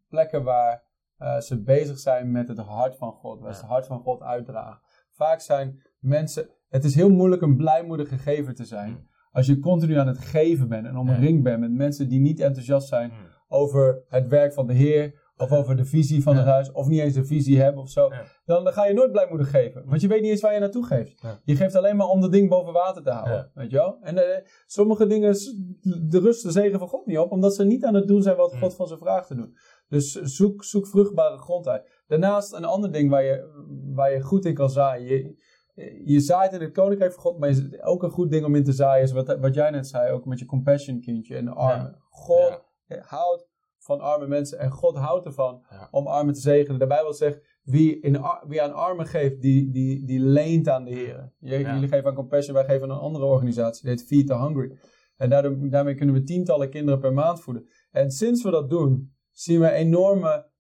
plekken 0.09 0.45
waar 0.45 0.91
eh, 1.23 1.39
ze 1.41 1.63
bezig 1.63 1.99
zijn 1.99 2.31
met 2.31 2.49
het 2.49 2.59
hart 2.59 2.97
van 2.97 3.13
God, 3.13 3.41
waar 3.41 3.55
ze 3.55 3.61
het 3.61 3.69
hart 3.69 3.87
van 3.87 4.01
God 4.01 4.23
uitdragen. 4.23 4.81
Vaak 5.11 5.41
zijn 5.41 5.83
mensen, 5.99 6.49
het 6.69 6.85
is 6.85 6.95
heel 6.95 7.11
moeilijk 7.11 7.43
een 7.43 7.57
blijmoedige 7.57 8.19
gever 8.19 8.55
te 8.55 8.65
zijn. 8.65 8.91
Mm. 8.91 9.11
Als 9.33 9.47
je 9.47 9.59
continu 9.59 9.97
aan 9.99 10.07
het 10.07 10.19
geven 10.19 10.69
bent 10.69 10.87
en 10.87 10.97
omringd 10.97 11.43
bent 11.43 11.61
met 11.61 11.73
mensen 11.73 12.09
die 12.09 12.21
niet 12.21 12.41
enthousiast 12.41 12.89
zijn 12.89 13.11
Mm. 13.11 13.17
over 13.49 14.03
het 14.09 14.29
werk 14.29 14.53
van 14.53 14.67
de 14.67 14.73
Heer, 14.73 15.21
of 15.37 15.53
over 15.53 15.77
de 15.77 15.85
visie 15.85 16.23
van 16.23 16.37
het 16.37 16.47
huis, 16.47 16.73
of 16.73 16.87
niet 16.89 17.01
eens 17.01 17.15
een 17.17 17.27
visie 17.27 17.61
hebben 17.61 17.83
of 17.83 17.89
zo, 17.91 18.09
Ja. 18.11 18.23
dan, 18.45 18.65
dan 18.65 18.73
ga 18.73 18.87
je 18.87 18.95
nooit 18.95 19.13
blijmoedig 19.13 19.51
geven. 19.51 19.85
Want 19.87 20.01
je 20.01 20.09
weet 20.09 20.21
niet 20.21 20.31
eens 20.31 20.41
waar 20.41 20.55
je 20.55 20.61
naartoe 20.61 20.85
geeft. 20.87 21.21
Ja. 21.21 21.39
Je 21.45 21.57
geeft 21.57 21.75
alleen 21.75 21.97
maar 21.97 22.07
om 22.07 22.21
dat 22.21 22.33
ding 22.33 22.49
boven 22.49 22.73
water 22.73 23.03
te 23.03 23.11
houden. 23.11 23.51
Weet 23.55 23.71
je 23.71 23.77
wel? 23.77 23.99
En 24.01 24.19
eh, 24.19 24.45
sommige 24.67 25.07
dingen, 25.07 25.33
de 26.09 26.19
rust 26.21 26.43
de 26.43 26.51
zegen 26.51 26.79
van 26.79 26.89
God 26.89 27.07
niet 27.07 27.19
op, 27.19 27.31
omdat 27.31 27.55
ze 27.55 27.65
niet 27.65 27.85
aan 27.85 27.95
het 27.95 28.07
doen 28.09 28.23
zijn 28.23 28.37
wat 28.37 28.53
Mm. 28.53 28.59
God 28.59 28.75
van 28.75 28.87
ze 28.87 28.97
vraagt 28.99 29.27
te 29.27 29.35
doen. 29.35 29.57
Dus 29.93 30.13
zoek, 30.13 30.65
zoek 30.65 30.87
vruchtbare 30.87 31.39
grond 31.39 31.69
uit. 31.69 32.03
Daarnaast 32.07 32.53
een 32.53 32.65
ander 32.65 32.93
ding 32.93 33.11
waar 33.11 33.23
je, 33.25 33.65
waar 33.95 34.13
je 34.13 34.21
goed 34.21 34.45
in 34.45 34.55
kan 34.55 34.71
zaaien. 34.71 35.05
Je, 35.05 36.03
je 36.05 36.21
zaait 36.21 36.53
in 36.53 36.61
het 36.61 36.73
koninkrijk 36.73 37.13
van 37.13 37.23
God, 37.23 37.39
maar 37.39 37.55
ook 37.81 38.03
een 38.03 38.11
goed 38.11 38.31
ding 38.31 38.45
om 38.45 38.55
in 38.55 38.65
te 38.65 38.73
zaaien 38.73 39.03
is 39.05 39.13
wat, 39.13 39.39
wat 39.41 39.55
jij 39.55 39.71
net 39.71 39.87
zei, 39.87 40.13
ook 40.13 40.25
met 40.25 40.39
je 40.39 40.45
compassion 40.45 41.01
kindje 41.01 41.37
en 41.37 41.45
de 41.45 41.51
armen. 41.51 41.97
God 42.09 42.61
houdt 43.01 43.47
van 43.79 44.01
arme 44.01 44.27
mensen 44.27 44.59
en 44.59 44.71
God 44.71 44.97
houdt 44.97 45.25
ervan 45.27 45.65
Ja. 45.71 45.89
om 45.91 46.07
armen 46.07 46.35
te 46.35 46.41
zegenen. 46.41 46.79
De 46.79 46.87
Bijbel 46.87 47.13
zegt, 47.15 47.41
wie, 47.63 48.01
in, 48.01 48.21
wie 48.47 48.63
aan 48.63 48.75
armen 48.75 49.07
geeft, 49.07 49.41
die, 49.41 49.71
die, 49.71 50.05
die 50.05 50.21
leent 50.21 50.69
aan 50.69 50.85
de 50.85 50.91
Heer. 50.91 51.33
Jullie 51.39 51.89
geven 51.89 52.05
aan 52.05 52.15
Compassion, 52.15 52.55
wij 52.55 52.65
geven 52.65 52.83
aan 52.83 52.97
een 52.97 53.03
andere 53.03 53.25
organisatie, 53.25 53.83
die 53.83 53.91
heet 53.91 54.07
Feed 54.07 54.27
the 54.27 54.37
Hungry. 54.37 54.77
En 55.17 55.31
daardoor, 55.31 55.71
daarmee 55.71 55.95
kunnen 55.95 56.15
we 56.15 56.23
tientallen 56.23 56.71
kinderen 56.71 57.01
per 57.01 57.13
maand 57.13 57.41
voeden. 57.41 57.69
En 57.91 58.11
sinds 58.11 58.43
we 58.43 58.51
dat 58.51 58.71
doen, 58.71 59.15
zien 59.33 59.61
we 59.61 59.71
enorme 59.71 60.51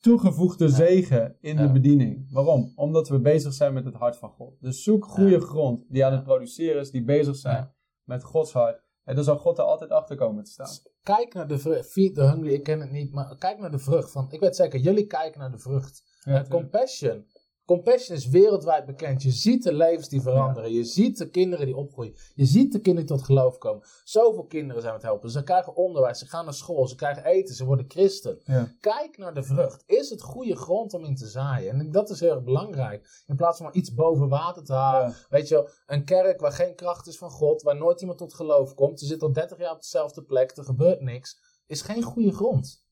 toegevoegde 0.00 0.68
zegen 0.68 1.36
in 1.40 1.56
Ja. 1.56 1.66
de 1.66 1.72
bediening. 1.72 2.32
Waarom? 2.32 2.72
Omdat 2.74 3.08
we 3.08 3.20
bezig 3.20 3.52
zijn 3.52 3.72
met 3.72 3.84
het 3.84 3.94
hart 3.94 4.16
van 4.16 4.30
God. 4.30 4.56
Dus 4.60 4.82
zoek 4.82 5.04
goede 5.04 5.30
Ja. 5.30 5.40
grond 5.40 5.84
die 5.88 6.04
aan 6.04 6.12
het 6.12 6.22
produceren 6.24 6.80
is, 6.80 6.90
die 6.90 7.04
bezig 7.04 7.36
zijn 7.36 7.56
Ja. 7.56 7.74
met 8.04 8.24
Gods 8.24 8.52
hart. 8.52 8.82
En 9.04 9.14
dan 9.14 9.24
zal 9.24 9.38
God 9.38 9.58
er 9.58 9.64
altijd 9.64 9.90
achter 9.90 10.16
komen 10.16 10.44
te 10.44 10.50
staan. 10.50 10.70
Kijk 11.02 11.34
naar 11.34 11.48
de 11.48 11.58
vrucht. 11.58 11.90
Feed 11.90 12.14
the 12.14 12.22
hungry, 12.22 12.52
ik 12.52 12.62
ken 12.62 12.80
het 12.80 12.90
niet, 12.90 13.12
maar 13.12 13.36
kijk 13.38 13.58
naar 13.58 13.70
de 13.70 13.78
vrucht. 13.78 14.10
Van, 14.10 14.26
ik 14.30 14.40
weet 14.40 14.56
zeker, 14.56 14.80
jullie 14.80 15.06
kijken 15.06 15.40
naar 15.40 15.50
de 15.50 15.58
vrucht. 15.58 16.02
Compassion. 16.48 17.26
Compassion 17.72 18.16
is 18.16 18.28
wereldwijd 18.28 18.86
bekend. 18.86 19.22
Je 19.22 19.30
ziet 19.30 19.62
de 19.62 19.72
levens 19.72 20.08
die 20.08 20.20
veranderen. 20.20 20.72
Je 20.72 20.84
ziet 20.84 21.18
de 21.18 21.30
kinderen 21.30 21.66
die 21.66 21.76
opgroeien. 21.76 22.14
Je 22.34 22.44
ziet 22.44 22.72
de 22.72 22.80
kinderen 22.80 23.08
die 23.08 23.16
tot 23.16 23.26
geloof 23.26 23.58
komen. 23.58 23.82
Zoveel 24.04 24.44
kinderen 24.44 24.82
zijn 24.82 24.94
we 24.94 25.00
het 25.00 25.08
helpen. 25.08 25.30
Ze 25.30 25.42
krijgen 25.42 25.76
onderwijs, 25.76 26.18
ze 26.18 26.26
gaan 26.26 26.44
naar 26.44 26.54
school, 26.54 26.88
ze 26.88 26.94
krijgen 26.94 27.24
eten, 27.24 27.54
ze 27.54 27.64
worden 27.64 27.84
christen. 27.88 28.40
Ja. 28.44 28.72
Kijk 28.80 29.18
naar 29.18 29.34
de 29.34 29.42
vrucht. 29.42 29.82
Is 29.86 30.10
het 30.10 30.22
goede 30.22 30.56
grond 30.56 30.94
om 30.94 31.04
in 31.04 31.16
te 31.16 31.26
zaaien? 31.26 31.78
En 31.78 31.90
dat 31.90 32.10
is 32.10 32.20
heel 32.20 32.30
erg 32.30 32.42
belangrijk. 32.42 33.22
In 33.26 33.36
plaats 33.36 33.56
van 33.56 33.66
maar 33.66 33.74
iets 33.74 33.94
boven 33.94 34.28
water 34.28 34.64
te 34.64 34.72
halen. 34.72 35.08
Ja. 35.08 35.14
Weet 35.28 35.48
je 35.48 35.54
wel, 35.54 35.68
een 35.86 36.04
kerk 36.04 36.40
waar 36.40 36.52
geen 36.52 36.74
kracht 36.74 37.06
is 37.06 37.18
van 37.18 37.30
God, 37.30 37.62
waar 37.62 37.76
nooit 37.76 38.00
iemand 38.00 38.18
tot 38.18 38.34
geloof 38.34 38.74
komt. 38.74 39.00
Ze 39.00 39.06
zit 39.06 39.22
al 39.22 39.32
30 39.32 39.58
jaar 39.58 39.72
op 39.72 39.80
dezelfde 39.80 40.22
plek, 40.22 40.56
er 40.56 40.64
gebeurt 40.64 41.00
niks. 41.00 41.40
Is 41.66 41.82
geen 41.82 42.02
goede 42.02 42.32
grond. 42.32 42.84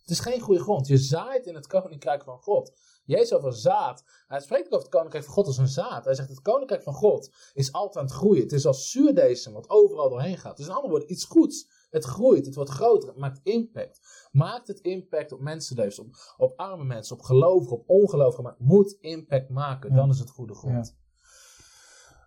Het 0.00 0.10
is 0.10 0.20
geen 0.20 0.40
goede 0.40 0.60
grond. 0.60 0.86
Je 0.86 0.96
zaait 0.96 1.46
in 1.46 1.54
het 1.54 1.66
koninkrijk 1.66 2.24
van 2.24 2.38
God. 2.38 2.72
Jezus 3.04 3.32
over 3.32 3.52
zaad. 3.52 4.04
Hij 4.26 4.40
spreekt 4.40 4.66
ook 4.66 4.72
over 4.72 4.84
het 4.86 4.94
koninkrijk 4.94 5.24
van 5.24 5.34
God 5.34 5.46
als 5.46 5.58
een 5.58 5.68
zaad. 5.68 6.04
Hij 6.04 6.14
zegt 6.14 6.28
het 6.28 6.40
koninkrijk 6.40 6.82
van 6.82 6.92
God 6.94 7.30
is 7.52 7.72
altijd 7.72 7.96
aan 7.96 8.04
het 8.04 8.12
groeien. 8.14 8.42
Het 8.42 8.52
is 8.52 8.66
als 8.66 8.90
zuurdesem 8.90 9.52
wat 9.52 9.70
overal 9.70 10.08
doorheen 10.08 10.38
gaat. 10.38 10.56
Dus 10.56 10.66
in 10.66 10.72
andere 10.72 10.90
woorden, 10.90 11.12
iets 11.12 11.24
goeds. 11.24 11.68
Het 11.90 12.04
groeit, 12.04 12.46
het 12.46 12.54
wordt 12.54 12.70
groter, 12.70 13.08
het 13.08 13.18
maakt 13.18 13.40
impact. 13.42 14.28
Maakt 14.32 14.68
het 14.68 14.78
impact 14.80 15.32
op 15.32 15.40
mensenlevens, 15.40 15.98
op, 15.98 16.14
op 16.36 16.52
arme 16.56 16.84
mensen, 16.84 17.16
op 17.16 17.22
gelovigen, 17.22 17.76
op 17.76 17.84
ongelovigen. 17.88 18.42
Maar 18.44 18.52
het 18.52 18.66
moet 18.66 18.96
impact 19.00 19.48
maken, 19.48 19.90
Ja. 19.90 19.96
dan 19.96 20.10
is 20.10 20.18
het 20.18 20.30
goede 20.30 20.54
grond. 20.54 20.96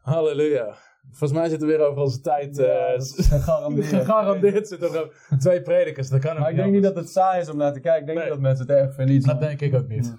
Halleluja. 0.02 0.78
Volgens 1.10 1.40
mij 1.40 1.50
zitten 1.50 1.68
we 1.68 1.78
weer 1.78 1.86
over 1.86 2.02
onze 2.02 2.22
tijd. 2.22 2.58
eh, 2.58 2.66
Ja, 2.66 2.88
is 2.88 3.14
gegarandeerd. 3.28 3.88
Gegarandeerd 4.02 4.68
zitten 4.68 4.94
er 4.94 5.04
ook 5.04 5.14
twee 5.40 5.62
predikers. 5.62 6.10
Dat 6.10 6.20
kan 6.22 6.40
Maar 6.40 6.50
ik 6.50 6.56
denk 6.56 6.72
niet 6.72 6.84
dat 6.84 6.96
het 6.96 7.10
saai 7.10 7.42
is 7.42 7.50
om 7.50 7.58
naar 7.58 7.74
te 7.74 7.80
kijken. 7.80 8.00
Ik 8.02 8.06
denk 8.06 8.18
Nee. 8.18 8.26
niet 8.28 8.34
dat 8.36 8.44
mensen 8.48 8.68
het 8.68 8.76
erg 8.86 8.94
vinden. 8.96 9.16
Iets 9.16 9.26
Dat 9.26 9.40
denk 9.40 9.62
ik 9.62 9.74
ook 9.76 9.88
niet. 9.88 10.14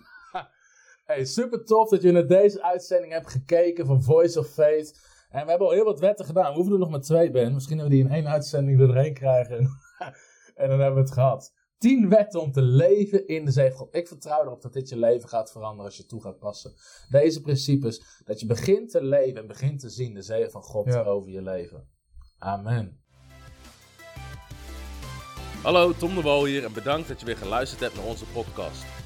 Hey, 1.08 1.24
super 1.24 1.64
tof 1.64 1.88
dat 1.88 2.02
je 2.02 2.12
naar 2.12 2.26
deze 2.26 2.62
uitzending 2.62 3.12
hebt 3.12 3.30
gekeken 3.30 3.86
van 3.86 4.02
Voice 4.02 4.38
of 4.38 4.48
Faith. 4.48 5.00
En 5.30 5.44
we 5.44 5.50
hebben 5.50 5.66
al 5.66 5.72
heel 5.72 5.84
wat 5.84 6.00
wetten 6.00 6.24
gedaan. 6.24 6.48
We 6.48 6.54
hoeven 6.54 6.72
er 6.72 6.78
nog 6.78 6.90
maar 6.90 7.00
twee, 7.00 7.30
Ben. 7.30 7.54
Misschien 7.54 7.78
hebben 7.78 7.96
we 7.96 8.02
die 8.02 8.10
in 8.12 8.16
één 8.16 8.28
uitzending 8.32 8.80
er 8.80 8.86
doorheen 8.86 9.14
krijgen. 9.14 9.56
en 10.54 10.68
dan 10.68 10.80
hebben 10.80 10.94
we 10.94 11.00
het 11.00 11.10
gehad. 11.10 11.52
Tien 11.78 12.08
wetten 12.08 12.40
om 12.40 12.52
te 12.52 12.62
leven 12.62 13.26
in 13.26 13.44
de 13.44 13.50
zegen 13.50 13.76
van 13.76 13.86
God. 13.86 13.94
Ik 13.94 14.08
vertrouw 14.08 14.42
erop 14.42 14.62
dat 14.62 14.72
dit 14.72 14.88
je 14.88 14.96
leven 14.96 15.28
gaat 15.28 15.50
veranderen 15.50 15.84
als 15.84 15.96
je 15.96 16.06
toe 16.06 16.22
gaat 16.22 16.38
passen. 16.38 16.72
Deze 17.10 17.40
principes, 17.40 18.22
dat 18.24 18.40
je 18.40 18.46
begint 18.46 18.90
te 18.90 19.02
leven 19.04 19.40
en 19.40 19.46
begint 19.46 19.80
te 19.80 19.88
zien 19.88 20.14
de 20.14 20.22
zegen 20.22 20.50
van 20.50 20.62
God 20.62 20.86
Ja. 20.86 21.02
over 21.02 21.30
je 21.30 21.42
leven. 21.42 21.88
Amen. 22.38 23.00
Hallo, 25.62 25.92
Tom 25.92 26.14
de 26.14 26.20
Wol 26.22 26.44
hier 26.44 26.64
en 26.64 26.72
bedankt 26.72 27.08
dat 27.08 27.20
je 27.20 27.26
weer 27.26 27.36
geluisterd 27.36 27.80
hebt 27.80 27.94
naar 27.94 28.06
onze 28.06 28.24
podcast. 28.24 28.97